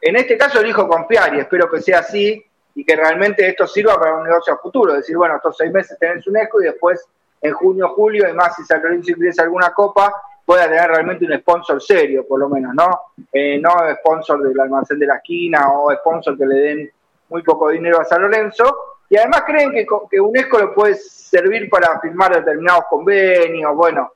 En 0.00 0.16
este 0.16 0.36
caso 0.36 0.60
elijo 0.60 0.88
confiar 0.88 1.34
y 1.34 1.40
espero 1.40 1.70
que 1.70 1.80
sea 1.80 2.00
así 2.00 2.44
y 2.74 2.84
que 2.84 2.96
realmente 2.96 3.46
esto 3.46 3.66
sirva 3.66 3.98
para 3.98 4.16
un 4.16 4.24
negocio 4.24 4.54
a 4.54 4.58
futuro. 4.58 4.94
Decir, 4.94 5.16
bueno, 5.16 5.36
estos 5.36 5.56
seis 5.56 5.70
meses 5.70 5.96
tenés 5.98 6.26
un 6.26 6.36
ECO 6.36 6.60
y 6.60 6.64
después 6.64 7.06
en 7.40 7.52
junio, 7.52 7.88
julio, 7.90 8.28
y 8.28 8.32
más 8.32 8.56
si 8.56 8.64
San 8.64 8.82
Lorenzo 8.82 9.12
ingresa 9.12 9.42
alguna 9.42 9.72
copa, 9.72 10.12
pueda 10.44 10.64
tener 10.64 10.88
realmente 10.88 11.24
un 11.24 11.38
sponsor 11.38 11.82
serio, 11.82 12.26
por 12.26 12.38
lo 12.40 12.48
menos, 12.48 12.74
¿no? 12.74 13.00
Eh, 13.32 13.58
no 13.58 13.70
sponsor 14.00 14.42
del 14.42 14.58
almacén 14.58 14.98
de 14.98 15.06
la 15.06 15.16
esquina 15.16 15.72
o 15.72 15.92
sponsor 15.94 16.36
que 16.36 16.46
le 16.46 16.54
den 16.54 16.90
muy 17.32 17.42
poco 17.42 17.70
dinero 17.70 18.00
a 18.00 18.04
San 18.04 18.22
Lorenzo. 18.22 18.76
Y 19.08 19.16
además 19.16 19.42
creen 19.46 19.72
que, 19.72 19.86
que 20.10 20.20
UNESCO 20.20 20.58
lo 20.58 20.74
puede 20.74 20.94
servir 20.94 21.68
para 21.68 21.98
firmar 22.00 22.34
determinados 22.34 22.84
convenios, 22.88 23.74
bueno, 23.74 24.12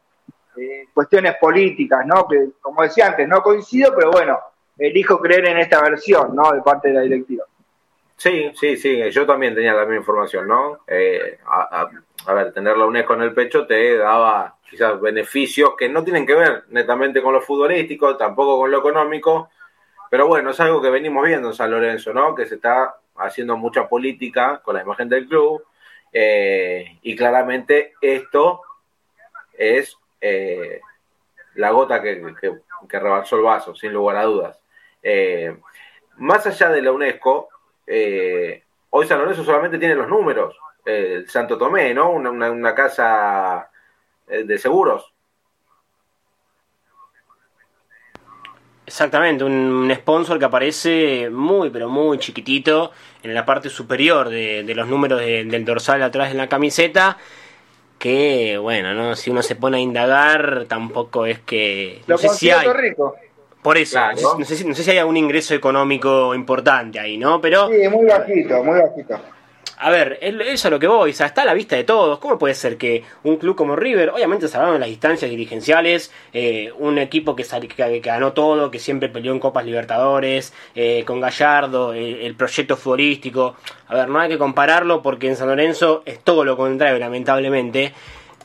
eh, 0.56 0.86
cuestiones 0.94 1.36
políticas, 1.40 2.06
¿no? 2.06 2.26
Que, 2.28 2.48
como 2.60 2.82
decía 2.82 3.08
antes, 3.08 3.28
no 3.28 3.42
coincido, 3.42 3.92
pero 3.94 4.10
bueno, 4.10 4.38
elijo 4.78 5.18
creer 5.18 5.46
en 5.46 5.58
esta 5.58 5.82
versión, 5.82 6.34
¿no? 6.34 6.52
De 6.52 6.62
parte 6.62 6.88
de 6.88 6.94
la 6.94 7.00
directiva. 7.00 7.44
Sí, 8.16 8.50
sí, 8.54 8.76
sí, 8.76 9.10
yo 9.10 9.26
también 9.26 9.54
tenía 9.54 9.74
la 9.74 9.82
misma 9.82 9.96
información, 9.96 10.48
¿no? 10.48 10.80
Eh, 10.86 11.38
a, 11.46 12.34
ver, 12.34 12.52
tener 12.52 12.76
la 12.76 12.86
UNESCO 12.86 13.14
en 13.14 13.22
el 13.22 13.34
pecho 13.34 13.66
te 13.66 13.98
daba 13.98 14.56
quizás 14.68 14.98
beneficios 14.98 15.74
que 15.76 15.88
no 15.88 16.02
tienen 16.02 16.26
que 16.26 16.34
ver 16.34 16.64
netamente 16.70 17.20
con 17.20 17.34
lo 17.34 17.42
futbolístico, 17.42 18.16
tampoco 18.16 18.58
con 18.58 18.70
lo 18.70 18.78
económico, 18.78 19.50
pero 20.10 20.26
bueno, 20.26 20.50
es 20.50 20.60
algo 20.60 20.80
que 20.80 20.88
venimos 20.88 21.26
viendo 21.26 21.48
en 21.48 21.54
San 21.54 21.70
Lorenzo, 21.70 22.14
¿no? 22.14 22.34
Que 22.34 22.46
se 22.46 22.54
está 22.54 22.94
haciendo 23.18 23.56
mucha 23.56 23.88
política 23.88 24.60
con 24.62 24.76
la 24.76 24.82
imagen 24.82 25.08
del 25.08 25.26
club 25.26 25.64
eh, 26.12 26.98
y 27.02 27.16
claramente 27.16 27.94
esto 28.00 28.62
es 29.56 29.96
eh, 30.20 30.80
la 31.54 31.70
gota 31.70 32.02
que, 32.02 32.34
que, 32.88 32.98
rebalsó 32.98 33.36
el 33.36 33.42
vaso, 33.42 33.74
sin 33.74 33.92
lugar 33.92 34.16
a 34.16 34.24
dudas. 34.24 34.60
más 36.16 36.46
allá 36.46 36.70
de 36.70 36.82
la 36.82 36.92
UNESCO, 36.92 37.48
eh, 37.86 38.64
hoy 38.90 39.06
San 39.06 39.18
Lorenzo 39.18 39.44
solamente 39.44 39.78
tiene 39.78 39.94
los 39.94 40.08
números. 40.08 40.56
el 40.84 41.28
Santo 41.28 41.56
Tomé, 41.56 41.94
¿no? 41.94 42.10
Una, 42.10 42.74
casa 42.74 43.70
eh, 44.28 44.44
de 44.44 44.58
seguros. 44.58 45.12
Exactamente, 48.86 49.42
un, 49.42 49.92
sponsor 49.96 50.38
que 50.38 50.44
aparece 50.44 51.28
muy, 51.28 51.70
pero 51.70 51.88
muy 51.88 52.18
chiquitito 52.18 52.92
en 53.22 53.34
la 53.34 53.44
parte 53.44 53.68
superior 53.68 54.28
de, 54.28 54.72
los 54.76 54.86
números 54.86 55.20
del 55.20 55.64
dorsal 55.64 56.02
atrás 56.02 56.30
de 56.30 56.36
la 56.36 56.48
camiseta. 56.48 57.18
Que, 57.98 58.58
bueno, 58.58 58.94
¿no? 58.94 59.16
si 59.16 59.30
uno 59.30 59.42
se 59.42 59.56
pone 59.56 59.78
a 59.78 59.80
indagar, 59.80 60.66
tampoco 60.68 61.26
es 61.26 61.40
que. 61.40 62.02
No 62.06 62.16
sé 62.18 62.28
si 62.28 62.50
hay. 62.50 62.68
Rico. 62.68 63.16
Por 63.62 63.78
eso, 63.78 63.98
no, 64.38 64.44
sé, 64.44 64.54
si 64.56 64.90
hay 64.92 64.98
algún 64.98 65.16
ingreso 65.16 65.52
económico 65.52 66.32
importante 66.34 67.00
ahí, 67.00 67.16
¿no? 67.16 67.40
Pero. 67.40 67.68
Sí, 67.68 67.88
muy 67.88 68.06
bajito, 68.06 68.62
muy 68.62 68.78
bajito. 68.78 69.18
A 69.78 69.90
ver, 69.90 70.18
eso 70.20 70.68
es 70.68 70.70
lo 70.70 70.78
que 70.78 70.86
voy, 70.86 71.10
o 71.10 71.14
sea, 71.14 71.26
está 71.26 71.42
a 71.42 71.44
la 71.44 71.54
vista 71.54 71.76
de 71.76 71.84
todos. 71.84 72.18
¿Cómo 72.18 72.38
puede 72.38 72.54
ser 72.54 72.78
que 72.78 73.04
un 73.24 73.36
club 73.36 73.54
como 73.56 73.76
River, 73.76 74.10
obviamente 74.10 74.48
salvaron 74.48 74.80
las 74.80 74.88
distancias 74.88 75.30
dirigenciales, 75.30 76.10
eh, 76.32 76.72
un 76.78 76.98
equipo 76.98 77.36
que, 77.36 77.44
que, 77.44 78.00
ganó 78.00 78.32
todo, 78.32 78.70
que 78.70 78.78
siempre 78.78 79.08
peleó 79.08 79.32
en 79.32 79.40
Copas 79.40 79.66
Libertadores, 79.66 80.54
eh, 80.74 81.04
con 81.06 81.20
Gallardo, 81.20 81.92
el 81.92 82.34
proyecto 82.36 82.76
futbolístico? 82.76 83.56
A 83.88 83.94
ver, 83.94 84.08
no 84.08 84.18
hay 84.18 84.30
que 84.30 84.38
compararlo 84.38 85.02
porque 85.02 85.28
en 85.28 85.36
San 85.36 85.48
Lorenzo 85.48 86.02
es 86.06 86.20
todo 86.20 86.44
lo 86.44 86.56
contrario, 86.56 86.98
lamentablemente. 86.98 87.92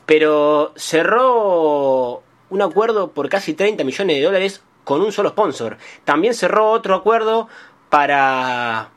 Pero 0.04 0.72
cerró 0.76 2.22
un 2.50 2.62
acuerdo 2.62 3.12
por 3.12 3.28
casi 3.30 3.54
30 3.54 3.84
millones 3.84 4.16
de 4.16 4.22
dólares 4.22 4.62
con 4.84 5.00
un 5.00 5.12
solo 5.12 5.30
sponsor. 5.30 5.78
También 6.04 6.34
cerró 6.34 6.70
otro 6.70 6.94
acuerdo 6.94 7.48
para, 7.88 8.90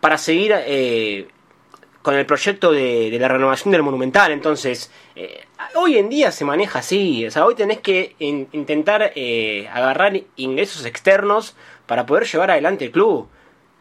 para 0.00 0.18
seguir 0.18 0.52
eh, 0.54 1.28
con 2.02 2.14
el 2.14 2.26
proyecto 2.26 2.72
de, 2.72 3.16
la 3.20 3.28
renovación 3.28 3.72
del 3.72 3.82
Monumental. 3.82 4.32
Entonces, 4.32 4.90
eh, 5.14 5.44
hoy 5.74 5.98
en 5.98 6.08
día 6.08 6.32
se 6.32 6.44
maneja 6.44 6.78
así. 6.78 7.26
O 7.26 7.30
sea, 7.30 7.44
hoy 7.44 7.54
tenés 7.54 7.80
que 7.80 8.16
intentar 8.18 9.12
eh, 9.14 9.68
agarrar 9.72 10.18
ingresos 10.36 10.84
externos 10.86 11.56
para 11.86 12.06
poder 12.06 12.24
llevar 12.24 12.50
adelante 12.52 12.86
el 12.86 12.90
club. 12.90 13.28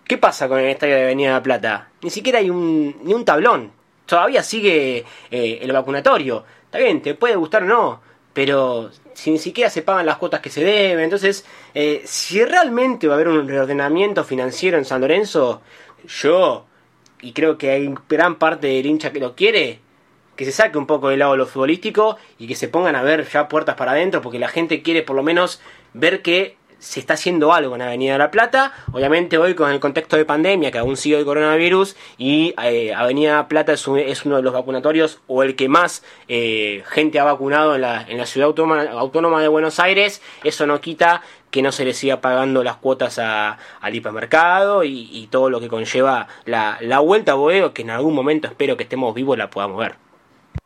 ¿Qué 0.06 0.18
pasa 0.18 0.48
con 0.48 0.60
el 0.60 0.70
estadio 0.70 0.96
de 0.96 1.04
Avenida 1.04 1.30
de 1.30 1.36
la 1.36 1.44
Plata? 1.44 1.90
Ni 2.02 2.10
siquiera 2.10 2.40
hay 2.40 2.50
un, 2.50 3.00
ni 3.04 3.14
un 3.14 3.24
tablón. 3.24 3.72
Todavía 4.06 4.44
sigue 4.44 5.06
eh, 5.30 5.60
el 5.62 5.72
vacunatorio. 5.72 6.44
Está 6.66 6.80
bien, 6.80 7.02
te 7.02 7.14
puede 7.14 7.36
gustar 7.36 7.64
o 7.64 7.68
no, 7.68 8.02
pero 8.34 8.90
si 9.14 9.32
ni 9.32 9.38
siquiera 9.38 9.70
se 9.70 9.84
pagan 9.84 10.06
las 10.06 10.18
cuotas 10.18 10.42
que 10.42 10.50
se 10.50 10.64
deben. 10.64 11.06
Entonces, 11.06 11.46
si 12.06 12.44
realmente 12.44 13.08
va 13.08 13.14
a 13.14 13.16
haber 13.16 13.28
un 13.28 13.48
reordenamiento 13.48 14.24
financiero 14.24 14.78
en 14.78 14.86
San 14.86 15.02
Lorenzo, 15.02 15.62
yo 16.08 16.66
y 17.22 17.34
creo 17.34 17.58
que 17.58 17.72
hay 17.72 17.94
gran 18.08 18.36
parte 18.36 18.68
del 18.68 18.86
hincha 18.86 19.12
que 19.12 19.20
lo 19.20 19.36
quiere, 19.36 19.80
que 20.36 20.46
se 20.46 20.52
saque 20.52 20.78
un 20.78 20.88
poco 20.88 21.10
del 21.10 21.20
lado 21.20 21.34
de 21.34 21.40
lo 21.40 21.46
futbolístico 21.46 22.18
y 22.38 22.48
que 22.48 22.56
se 22.56 22.68
pongan 22.68 22.96
a 22.96 23.02
ver 23.02 23.28
ya 23.28 23.48
puertas 23.48 23.76
para 23.76 23.92
adentro, 23.92 24.22
porque 24.22 24.40
la 24.40 24.48
gente 24.48 24.82
quiere 24.82 25.04
por 25.04 25.16
lo 25.16 25.24
menos 25.24 25.60
ver 25.94 26.22
que 26.22 26.58
se 26.80 27.02
está 27.02 27.14
haciendo 27.14 27.54
algo 27.54 27.76
en 27.76 27.82
Avenida 27.82 28.14
de 28.14 28.20
la 28.20 28.32
Plata. 28.32 28.74
Obviamente 28.92 29.38
hoy 29.38 29.54
con 29.54 29.70
el 29.70 29.80
contexto 29.80 30.16
de 30.16 30.26
pandemia, 30.26 30.72
que 30.72 30.78
aún 30.78 30.98
sigue 30.98 31.20
el 31.20 31.26
coronavirus, 31.26 31.96
y 32.18 32.56
eh, 32.64 32.94
Avenida 32.94 33.36
la 33.36 33.48
Plata 33.48 33.74
es, 33.74 33.86
uno 33.88 34.38
de 34.38 34.42
los 34.42 34.54
vacunatorios 34.54 35.20
o 35.28 35.44
el 35.44 35.56
que 35.56 35.70
más 35.70 36.04
eh, 36.28 36.84
gente 36.88 37.20
ha 37.20 37.26
vacunado 37.26 37.76
en 37.76 37.82
la, 37.82 38.06
en 38.08 38.18
la 38.18 38.26
ciudad 38.26 38.48
autónoma, 38.48 39.42
de 39.42 39.48
Buenos 39.48 39.80
Aires, 39.80 40.22
eso 40.44 40.66
no 40.66 40.82
quita 40.82 41.22
que 41.52 41.62
no 41.62 41.72
se 41.72 41.86
le 41.86 41.94
siga 41.94 42.22
pagando 42.22 42.64
las 42.64 42.78
cuotas 42.78 43.20
a, 43.20 43.58
al 43.82 43.96
hipermercado 43.96 44.84
y, 44.84 45.28
todo 45.32 45.50
lo 45.50 45.60
que 45.60 45.68
conlleva 45.68 46.28
la, 46.46 46.78
la 46.82 47.00
vuelta 47.00 47.34
a 47.34 47.36
Boedo, 47.36 47.74
que 47.74 47.84
en 47.84 47.92
algún 47.92 48.16
momento 48.16 48.48
espero 48.48 48.78
que 48.78 48.84
estemos 48.84 49.14
vivos 49.14 49.38
la 49.38 49.50
podamos 49.50 49.80
ver. 49.80 49.96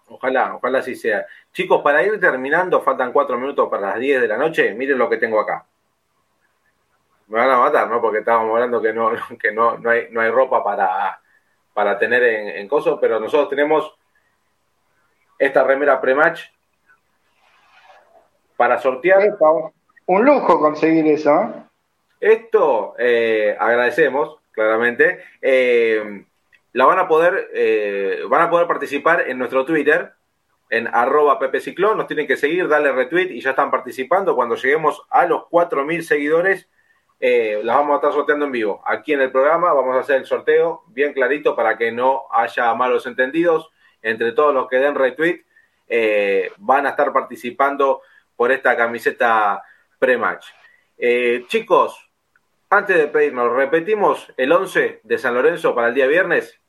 Ojalá, 0.07 0.55
ojalá 0.55 0.79
así 0.79 0.95
sea. 0.95 1.25
Chicos, 1.51 1.81
para 1.81 2.03
ir 2.03 2.19
terminando, 2.19 2.81
faltan 2.81 3.11
cuatro 3.11 3.37
minutos 3.37 3.67
para 3.69 3.87
las 3.89 3.99
10 3.99 4.21
de 4.21 4.27
la 4.27 4.37
noche. 4.37 4.73
Miren 4.73 4.97
lo 4.97 5.09
que 5.09 5.17
tengo 5.17 5.39
acá 5.39 5.65
me 7.27 7.39
van 7.39 7.49
a 7.49 7.57
matar, 7.57 7.89
¿no? 7.89 7.99
Porque 7.99 8.19
estábamos 8.19 8.53
hablando 8.53 8.81
que 8.81 8.93
no, 8.93 9.11
que 9.39 9.51
no, 9.51 9.77
no, 9.77 9.89
hay, 9.89 10.07
no 10.11 10.21
hay 10.21 10.29
ropa 10.29 10.63
para, 10.63 11.19
para 11.73 11.97
tener 11.97 12.23
en, 12.23 12.47
en 12.49 12.67
coso, 12.67 12.99
pero 12.99 13.19
nosotros 13.19 13.49
tenemos 13.49 13.91
esta 15.39 15.63
remera 15.63 15.99
pre-match 15.99 16.43
para 18.55 18.79
sortear. 18.79 19.35
Un 20.05 20.25
lujo 20.25 20.59
conseguir 20.59 21.07
eso. 21.07 21.41
¿eh? 21.41 21.63
Esto 22.19 22.95
eh, 22.97 23.55
agradecemos, 23.57 24.37
claramente. 24.51 25.23
Eh, 25.41 26.25
la 26.73 26.85
van 26.85 26.99
a 26.99 27.07
poder, 27.07 27.49
van 28.27 28.41
a 28.41 28.49
poder 28.49 28.65
participar 28.67 29.29
en 29.29 29.37
nuestro 29.37 29.63
Twitter, 29.63 30.13
en 30.71 30.87
arroba 30.87 31.37
Pepe 31.37 31.59
Ciclón, 31.59 31.97
nos 31.97 32.07
tienen 32.07 32.25
que 32.25 32.35
seguir, 32.35 32.67
darle 32.67 32.91
retweet 32.91 33.29
y 33.29 33.41
ya 33.41 33.51
están 33.51 33.69
participando. 33.69 34.35
Cuando 34.35 34.55
lleguemos 34.55 35.03
a 35.11 35.27
los 35.27 35.43
4.000 35.51 36.01
seguidores, 36.01 36.67
eh, 37.19 37.61
las 37.63 37.75
vamos 37.75 37.93
a 37.93 37.95
estar 37.97 38.13
sorteando 38.13 38.45
en 38.45 38.51
vivo. 38.51 38.81
Aquí 38.85 39.13
en 39.13 39.21
el 39.21 39.31
programa 39.31 39.71
vamos 39.71 39.95
a 39.95 39.99
hacer 39.99 40.15
el 40.15 40.25
sorteo 40.25 40.81
bien 40.87 41.13
clarito 41.13 41.55
para 41.55 41.77
que 41.77 41.91
no 41.91 42.23
haya 42.31 42.73
malos 42.73 43.05
entendidos. 43.05 43.69
Entre 44.01 44.31
todos 44.31 44.53
los 44.53 44.67
que 44.67 44.77
den 44.77 44.95
retweet 44.95 45.43
van 46.57 46.87
a 46.87 46.89
estar 46.89 47.13
participando 47.13 48.01
por 48.35 48.51
esta 48.51 48.75
camiseta 48.75 49.61
pre-match. 50.03 50.47
Eh, 50.97 51.45
chicos, 51.47 51.97
antes 52.69 52.97
de 52.97 53.07
pedirnos, 53.07 53.53
repetimos 53.53 54.33
el 54.35 54.51
11 54.51 54.99
de 55.01 55.17
San 55.17 55.33
Lorenzo 55.33 55.73
para 55.73 55.87
el 55.87 55.93
día 55.93 56.07
viernes. 56.07 56.59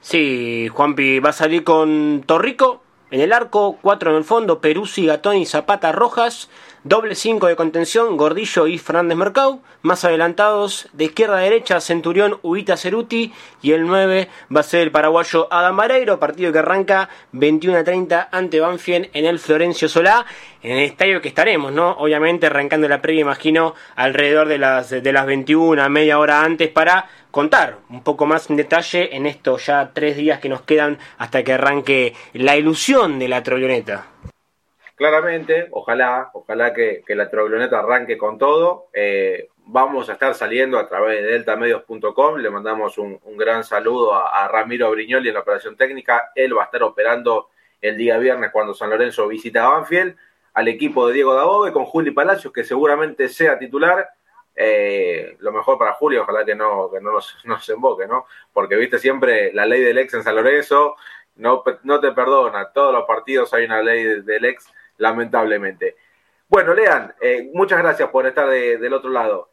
Sí, 0.00 0.68
Juanpi 0.68 1.18
va 1.18 1.30
a 1.30 1.32
salir 1.32 1.64
con 1.64 2.22
Torrico 2.24 2.84
en 3.10 3.20
el 3.20 3.32
arco, 3.32 3.76
4 3.82 4.12
en 4.12 4.16
el 4.18 4.24
fondo, 4.24 4.60
Peruzzi, 4.60 5.06
Gatón 5.06 5.36
y 5.36 5.46
Zapata 5.46 5.90
Rojas. 5.90 6.48
Doble 6.84 7.14
5 7.14 7.46
de 7.46 7.54
contención, 7.54 8.16
Gordillo 8.16 8.66
y 8.66 8.76
Fernández 8.76 9.16
Mercado. 9.16 9.60
Más 9.82 10.04
adelantados, 10.04 10.88
de 10.92 11.04
izquierda 11.04 11.36
a 11.38 11.40
derecha, 11.40 11.80
Centurión, 11.80 12.40
Ubita 12.42 12.76
Ceruti. 12.76 13.32
Y 13.62 13.70
el 13.70 13.86
9 13.86 14.28
va 14.54 14.60
a 14.60 14.64
ser 14.64 14.80
el 14.80 14.90
paraguayo 14.90 15.46
Adam 15.52 15.76
Vareiro. 15.76 16.18
Partido 16.18 16.52
que 16.52 16.58
arranca 16.58 17.08
21 17.30 17.78
a 17.78 17.84
30 17.84 18.30
ante 18.32 18.58
Banfield 18.58 19.10
en 19.12 19.26
el 19.26 19.38
Florencio 19.38 19.88
Solá. 19.88 20.26
En 20.60 20.72
el 20.72 20.82
estadio 20.82 21.22
que 21.22 21.28
estaremos, 21.28 21.70
¿no? 21.70 21.92
Obviamente 21.92 22.46
arrancando 22.46 22.88
la 22.88 23.00
previa, 23.00 23.20
imagino, 23.20 23.76
alrededor 23.94 24.48
de 24.48 24.58
las, 24.58 24.90
de 24.90 25.12
las 25.12 25.24
21, 25.24 25.88
media 25.88 26.18
hora 26.18 26.42
antes, 26.42 26.68
para 26.68 27.08
contar 27.30 27.78
un 27.90 28.02
poco 28.02 28.26
más 28.26 28.50
en 28.50 28.56
detalle 28.56 29.14
en 29.14 29.26
estos 29.26 29.66
ya 29.66 29.92
tres 29.94 30.16
días 30.16 30.40
que 30.40 30.48
nos 30.48 30.62
quedan 30.62 30.98
hasta 31.16 31.44
que 31.44 31.52
arranque 31.52 32.14
la 32.32 32.56
ilusión 32.56 33.20
de 33.20 33.28
la 33.28 33.44
trolloneta 33.44 34.08
claramente, 35.02 35.66
ojalá, 35.72 36.30
ojalá 36.32 36.72
que, 36.72 37.02
la 37.08 37.28
trogloneta 37.28 37.80
arranque 37.80 38.16
con 38.16 38.38
todo. 38.38 38.86
Eh, 38.92 39.48
vamos 39.66 40.08
a 40.08 40.12
estar 40.12 40.32
saliendo 40.34 40.78
a 40.78 40.88
través 40.88 41.22
de 41.22 41.32
deltamedios.com. 41.32 42.36
Le 42.36 42.50
mandamos 42.50 42.98
un, 42.98 43.18
gran 43.36 43.64
saludo 43.64 44.14
a, 44.14 44.46
Ramiro 44.46 44.92
Briñoli 44.92 45.28
en 45.28 45.34
la 45.34 45.40
operación 45.40 45.76
técnica. 45.76 46.30
Él 46.36 46.56
va 46.56 46.62
a 46.62 46.64
estar 46.66 46.84
operando 46.84 47.48
el 47.80 47.96
día 47.96 48.16
viernes 48.18 48.52
cuando 48.52 48.74
San 48.74 48.90
Lorenzo 48.90 49.26
visita 49.26 49.64
a 49.64 49.70
Banfield. 49.70 50.16
Al 50.54 50.68
equipo 50.68 51.08
de 51.08 51.14
Diego 51.14 51.34
Dabobe 51.34 51.72
con 51.72 51.84
Juli 51.84 52.12
Palacios, 52.12 52.52
que 52.52 52.62
seguramente 52.62 53.28
sea 53.28 53.58
titular. 53.58 54.08
Eh, 54.54 55.36
lo 55.40 55.50
mejor 55.50 55.78
para 55.78 55.94
Julio, 55.94 56.22
ojalá 56.22 56.44
que 56.44 56.54
no, 56.54 56.88
que 56.92 57.00
no 57.00 57.10
nos, 57.10 57.38
nos 57.44 57.68
emboque, 57.68 58.06
¿no? 58.06 58.26
Porque 58.52 58.76
viste 58.76 59.00
siempre 59.00 59.52
la 59.52 59.66
ley 59.66 59.80
del 59.82 59.98
ex 59.98 60.14
en 60.14 60.22
San 60.22 60.36
Lorenzo, 60.36 60.94
no, 61.34 61.64
no 61.82 61.98
te 61.98 62.12
perdona, 62.12 62.70
todos 62.72 62.92
los 62.92 63.04
partidos 63.04 63.52
hay 63.54 63.64
una 63.64 63.82
ley 63.82 64.20
del 64.22 64.44
ex 64.44 64.70
lamentablemente. 64.98 65.96
Bueno, 66.48 66.74
Lean, 66.74 67.14
eh, 67.20 67.50
muchas 67.54 67.78
gracias 67.78 68.10
por 68.10 68.26
estar 68.26 68.48
del 68.48 68.92
otro 68.92 69.10
lado. 69.10 69.52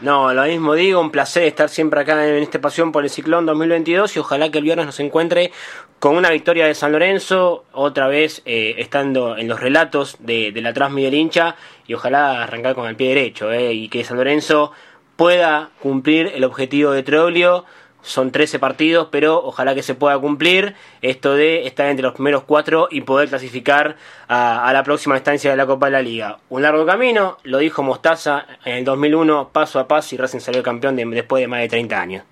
No, 0.00 0.32
lo 0.32 0.44
mismo 0.44 0.74
digo, 0.74 1.00
un 1.00 1.10
placer 1.10 1.44
estar 1.44 1.68
siempre 1.68 2.00
acá 2.00 2.26
en 2.26 2.42
esta 2.42 2.60
pasión 2.60 2.92
por 2.92 3.04
el 3.04 3.10
Ciclón 3.10 3.46
2022 3.46 4.16
y 4.16 4.18
ojalá 4.18 4.50
que 4.50 4.58
el 4.58 4.64
viernes 4.64 4.86
nos 4.86 5.00
encuentre 5.00 5.52
con 5.98 6.16
una 6.16 6.30
victoria 6.30 6.66
de 6.66 6.74
San 6.74 6.92
Lorenzo, 6.92 7.64
otra 7.72 8.06
vez 8.06 8.42
eh, 8.44 8.76
estando 8.78 9.36
en 9.36 9.48
los 9.48 9.60
relatos 9.60 10.16
de, 10.20 10.52
la 10.54 10.72
Transmi 10.72 11.06
hincha 11.06 11.56
y 11.86 11.94
ojalá 11.94 12.42
arrancar 12.42 12.74
con 12.74 12.86
el 12.88 12.96
pie 12.96 13.08
derecho 13.08 13.52
eh, 13.52 13.72
y 13.72 13.88
que 13.88 14.04
San 14.04 14.16
Lorenzo 14.16 14.72
pueda 15.16 15.70
cumplir 15.80 16.30
el 16.34 16.44
objetivo 16.44 16.92
de 16.92 17.02
Troglio 17.02 17.64
son 18.02 18.32
13 18.32 18.58
partidos, 18.58 19.08
pero 19.10 19.42
ojalá 19.42 19.74
que 19.74 19.82
se 19.82 19.94
pueda 19.94 20.18
cumplir 20.18 20.74
esto 21.02 21.34
de 21.34 21.66
estar 21.66 21.86
entre 21.86 22.04
los 22.04 22.14
primeros 22.14 22.44
cuatro 22.44 22.88
y 22.90 23.02
poder 23.02 23.28
clasificar 23.28 23.96
a, 24.28 24.70
la 24.72 24.82
próxima 24.82 25.16
instancia 25.16 25.50
de 25.50 25.56
la 25.56 25.66
Copa 25.66 25.86
de 25.86 25.92
la 25.92 26.02
Liga. 26.02 26.38
Un 26.48 26.62
largo 26.62 26.86
camino, 26.86 27.38
lo 27.44 27.58
dijo 27.58 27.82
Mostaza 27.82 28.46
en 28.64 28.76
el 28.76 28.84
2001, 28.84 29.50
paso 29.52 29.78
a 29.78 29.88
paso, 29.88 30.14
y 30.14 30.18
Racing 30.18 30.40
salió 30.40 30.62
campeón 30.62 30.96
después 30.96 31.40
de 31.40 31.48
más 31.48 31.60
de 31.60 31.68
30 31.68 32.00
años. 32.00 32.24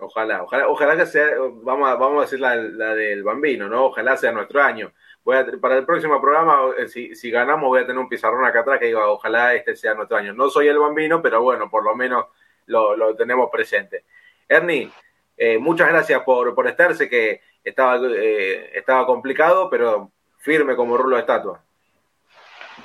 Ojalá, 0.00 0.44
ojalá, 0.44 0.68
ojalá 0.68 0.96
que 0.96 1.06
sea, 1.06 1.26
vamos 1.62 1.88
a, 1.88 1.96
vamos 1.96 2.18
a 2.18 2.20
decir 2.22 2.38
la, 2.38 2.54
del 2.56 3.24
bambino, 3.24 3.68
¿no? 3.68 3.86
Ojalá 3.86 4.16
sea 4.16 4.30
nuestro 4.30 4.62
año. 4.62 4.92
Para 5.24 5.76
el 5.76 5.84
próximo 5.84 6.20
programa, 6.20 6.60
eh, 6.78 6.88
si, 6.88 7.14
si, 7.14 7.30
ganamos, 7.30 7.68
voy 7.68 7.80
a 7.82 7.86
tener 7.86 7.98
un 7.98 8.08
pizarrón 8.08 8.46
acá 8.46 8.60
atrás 8.60 8.78
que 8.78 8.86
diga, 8.86 9.06
ojalá 9.08 9.54
este 9.54 9.76
sea 9.76 9.94
nuestro 9.94 10.16
año. 10.16 10.32
No 10.32 10.48
soy 10.48 10.68
el 10.68 10.78
bambino, 10.78 11.20
pero 11.20 11.42
bueno, 11.42 11.68
por 11.68 11.84
lo 11.84 11.94
menos 11.94 12.26
lo, 12.66 12.96
lo 12.96 13.14
tenemos 13.16 13.50
presente. 13.50 14.04
Ernie, 14.48 14.90
eh, 15.36 15.58
muchas 15.58 15.88
gracias 15.88 16.22
por, 16.22 16.54
por 16.54 16.66
estar. 16.66 16.96
Que 16.96 17.40
estaba, 17.62 17.98
eh, 18.16 18.70
estaba 18.74 19.06
complicado, 19.06 19.68
pero 19.70 20.10
firme 20.38 20.74
como 20.74 20.96
rulo 20.96 21.16
de 21.16 21.22
estatua. 21.22 21.60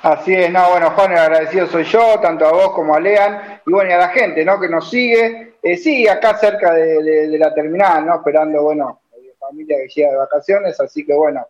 Así 0.02 0.34
es, 0.34 0.50
no, 0.50 0.70
bueno, 0.70 0.90
Juan, 0.90 1.12
agradecido 1.12 1.66
soy 1.66 1.84
yo, 1.84 2.20
tanto 2.20 2.44
a 2.44 2.52
vos 2.52 2.72
como 2.72 2.94
a 2.94 3.00
Lean, 3.00 3.60
y 3.64 3.72
bueno, 3.72 3.90
y 3.90 3.92
a 3.94 3.98
la 3.98 4.08
gente, 4.08 4.44
¿no? 4.44 4.60
Que 4.60 4.68
nos 4.68 4.90
sigue. 4.90 5.54
Eh, 5.62 5.76
sí, 5.78 6.06
acá 6.06 6.36
cerca 6.36 6.74
de, 6.74 7.38
la 7.38 7.54
terminal, 7.54 8.04
¿no? 8.04 8.16
Esperando, 8.16 8.62
bueno, 8.62 9.00
familia 9.38 9.78
que 9.78 9.88
llega 9.88 10.10
de 10.10 10.16
vacaciones, 10.16 10.78
así 10.78 11.06
que 11.06 11.14
bueno. 11.14 11.46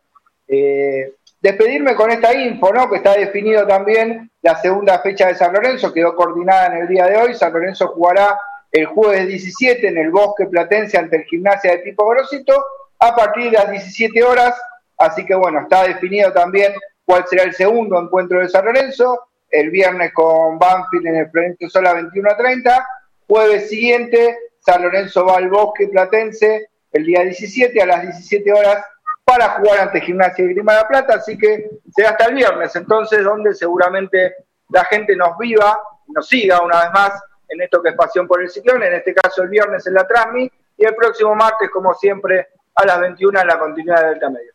despedirme 1.41 1.97
con 1.97 2.11
esta 2.12 2.33
info, 2.33 2.73
¿no? 2.73 2.89
Que 2.89 2.97
está 2.97 3.15
definido 3.15 3.67
también 3.67 4.31
la 4.41 4.57
segunda 4.61 5.01
fecha 5.01 5.27
de 5.27 5.35
San 5.35 5.53
Lorenzo, 5.53 5.93
quedó 5.93 6.15
coordinada 6.15 6.67
en 6.67 6.83
el 6.83 6.89
día 6.89 7.07
de 7.07 7.17
hoy. 7.17 7.35
San 7.35 7.53
Lorenzo 7.53 7.89
jugará 7.89 8.39
el 8.75 8.87
jueves 8.87 9.29
17 9.29 9.87
en 9.87 9.99
el 9.99 10.11
Bosque 10.11 10.47
Platense 10.47 10.99
ante 10.99 11.18
el 11.18 11.25
Gimnasia 11.27 11.70
de 11.70 11.79
Pipo 11.79 12.09
Grosito 12.09 12.61
a 12.99 13.14
partir 13.14 13.45
de 13.45 13.53
las 13.53 13.70
17 13.70 14.25
horas. 14.25 14.61
Así 14.99 15.25
que 15.25 15.37
bueno, 15.37 15.61
está 15.61 15.85
definido 15.85 16.33
también 16.33 16.75
cuál 17.05 17.25
será 17.29 17.45
el 17.45 17.55
segundo 17.55 18.01
encuentro 18.01 18.41
de 18.41 18.49
San 18.49 18.64
Lorenzo. 18.64 19.29
El 19.49 19.70
viernes 19.70 20.12
con 20.12 20.59
Banfield 20.59 21.07
en 21.07 21.16
el 21.16 21.31
Florencio 21.31 21.70
Sola 21.70 21.93
21 21.93 22.29
a 22.29 22.37
30. 22.37 22.89
Jueves 23.29 23.68
siguiente, 23.68 24.37
San 24.59 24.83
Lorenzo 24.83 25.25
va 25.25 25.37
al 25.37 25.49
Bosque 25.49 25.87
Platense 25.87 26.66
el 26.91 27.05
día 27.05 27.22
17 27.22 27.81
a 27.81 27.87
las 27.87 28.03
17 28.03 28.53
horas 28.53 28.85
para 29.25 29.51
jugar 29.51 29.83
ante 29.83 30.01
Gimnasia 30.01 30.45
y 30.45 30.49
Grima 30.49 30.72
de 30.72 30.79
la 30.81 30.89
Plata. 30.89 31.14
Así 31.14 31.39
que 31.39 31.70
será 31.95 32.11
hasta 32.11 32.25
el 32.25 32.35
viernes, 32.35 32.75
entonces, 32.75 33.22
donde 33.22 33.55
seguramente 33.55 34.35
la 34.70 34.85
gente 34.87 35.14
nos 35.14 35.39
viva, 35.39 35.79
nos 36.09 36.27
siga 36.27 36.61
una 36.61 36.81
vez 36.81 36.91
más 36.93 37.12
en 37.55 37.63
esto 37.63 37.83
que 37.83 37.91
es 37.91 37.97
Pasión 37.97 38.27
por 38.27 38.43
el 38.43 38.51
Ciclón, 38.51 38.83
en 38.83 38.95
este 38.95 39.15
caso 39.15 39.43
el 39.43 39.49
viernes 39.49 39.87
en 39.87 39.95
la 39.95 40.07
Transmi, 40.07 40.51
y 40.77 40.85
el 40.85 40.95
próximo 40.95 41.35
martes, 41.35 41.71
como 41.71 41.95
siempre, 41.95 42.49
a 42.75 42.85
las 42.85 43.01
21 43.01 43.41
en 43.41 43.47
la 43.47 43.59
continuidad 43.59 44.03
del 44.03 44.11
Delta 44.11 44.31
Medio. 44.31 44.53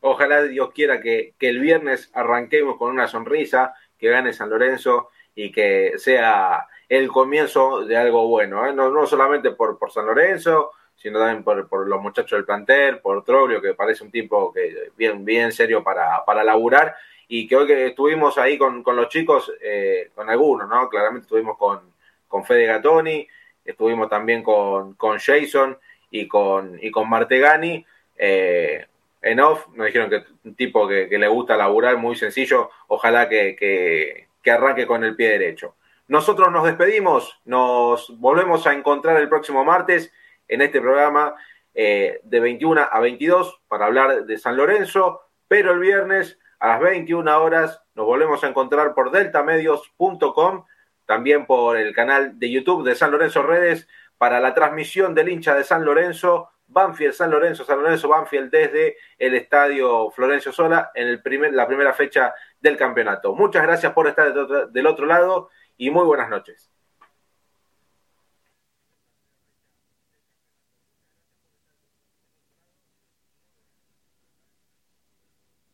Ojalá 0.00 0.42
Dios 0.42 0.70
quiera 0.72 1.00
que, 1.00 1.34
el 1.40 1.60
viernes 1.60 2.10
arranquemos 2.14 2.76
con 2.76 2.90
una 2.90 3.08
sonrisa, 3.08 3.74
que 3.98 4.08
gane 4.08 4.32
San 4.32 4.48
Lorenzo 4.48 5.10
y 5.34 5.52
que 5.52 5.94
sea 5.96 6.66
el 6.88 7.08
comienzo 7.08 7.84
de 7.84 7.96
algo 7.96 8.26
bueno, 8.26 8.66
¿eh? 8.66 8.72
no, 8.72 9.06
solamente 9.06 9.50
por, 9.52 9.78
por 9.78 9.92
San 9.92 10.06
Lorenzo, 10.06 10.72
sino 10.96 11.18
también 11.18 11.44
por, 11.44 11.86
los 11.86 12.00
muchachos 12.00 12.38
del 12.38 12.44
plantel, 12.44 13.00
por 13.00 13.24
Troglio, 13.24 13.60
que 13.60 13.74
parece 13.74 14.04
un 14.04 14.10
tipo 14.10 14.52
que 14.52 14.90
bien, 14.96 15.24
bien 15.24 15.52
serio 15.52 15.84
para, 15.84 16.24
para 16.24 16.44
laburar, 16.44 16.96
y 17.28 17.46
que 17.46 17.56
hoy 17.56 17.66
que 17.66 17.86
estuvimos 17.86 18.36
ahí 18.38 18.58
con, 18.58 18.82
los 18.84 19.08
chicos, 19.08 19.52
eh, 19.62 20.10
con 20.14 20.28
algunos, 20.28 20.68
¿no? 20.68 20.88
Claramente 20.88 21.26
estuvimos 21.26 21.56
con, 21.56 21.89
con 22.30 22.44
Fede 22.44 22.66
Gatoni, 22.66 23.26
estuvimos 23.64 24.08
también 24.08 24.42
con, 24.42 24.94
con 24.94 25.18
Jason 25.18 25.76
y 26.10 26.28
con, 26.28 26.78
y 26.80 26.90
con 26.90 27.10
Martegani. 27.10 27.84
Eh, 28.16 28.86
en 29.20 29.40
off 29.40 29.66
nos 29.74 29.86
dijeron 29.86 30.08
que 30.08 30.22
un 30.44 30.54
tipo 30.54 30.86
que, 30.86 31.08
le 31.10 31.28
gusta 31.28 31.56
laburar, 31.56 31.96
muy 31.98 32.14
sencillo, 32.14 32.70
ojalá 32.86 33.28
que, 33.28 33.56
que, 33.56 34.50
arranque 34.50 34.86
con 34.86 35.04
el 35.04 35.16
pie 35.16 35.30
derecho. 35.30 35.74
Nosotros 36.06 36.50
nos 36.50 36.64
despedimos, 36.64 37.40
nos 37.44 38.16
volvemos 38.18 38.66
a 38.66 38.72
encontrar 38.72 39.20
el 39.20 39.28
próximo 39.28 39.64
martes 39.64 40.12
en 40.48 40.62
este 40.62 40.80
programa 40.80 41.34
eh, 41.74 42.20
de 42.22 42.40
21 42.40 42.80
a 42.90 43.00
22 43.00 43.60
para 43.68 43.86
hablar 43.86 44.24
de 44.24 44.38
San 44.38 44.56
Lorenzo, 44.56 45.20
pero 45.48 45.72
el 45.72 45.80
viernes 45.80 46.38
a 46.60 46.68
las 46.68 46.80
21 46.80 47.42
horas 47.42 47.82
nos 47.94 48.06
volvemos 48.06 48.44
a 48.44 48.48
encontrar 48.48 48.94
por 48.94 49.10
deltamedios.com 49.10 50.64
también 51.10 51.44
por 51.44 51.76
el 51.76 51.92
canal 51.92 52.38
de 52.38 52.52
YouTube 52.52 52.84
de 52.84 52.94
San 52.94 53.10
Lorenzo 53.10 53.42
Redes 53.42 53.88
para 54.16 54.38
la 54.38 54.54
transmisión 54.54 55.12
del 55.12 55.28
hincha 55.28 55.56
de 55.56 55.64
San 55.64 55.84
Lorenzo, 55.84 56.50
Banfield 56.68 57.14
San 57.14 57.32
Lorenzo, 57.32 57.64
San 57.64 57.80
Lorenzo 57.82 58.08
Banfield 58.08 58.48
desde 58.48 58.96
el 59.18 59.34
estadio 59.34 60.08
Florencio 60.12 60.52
Sola 60.52 60.92
en 60.94 61.08
el 61.08 61.20
primer, 61.20 61.52
la 61.52 61.66
primera 61.66 61.92
fecha 61.94 62.32
del 62.60 62.76
campeonato. 62.76 63.34
Muchas 63.34 63.64
gracias 63.64 63.92
por 63.92 64.06
estar 64.06 64.32
del 64.70 64.86
otro 64.86 65.06
lado 65.06 65.50
y 65.76 65.90
muy 65.90 66.04
buenas 66.04 66.30
noches. 66.30 66.69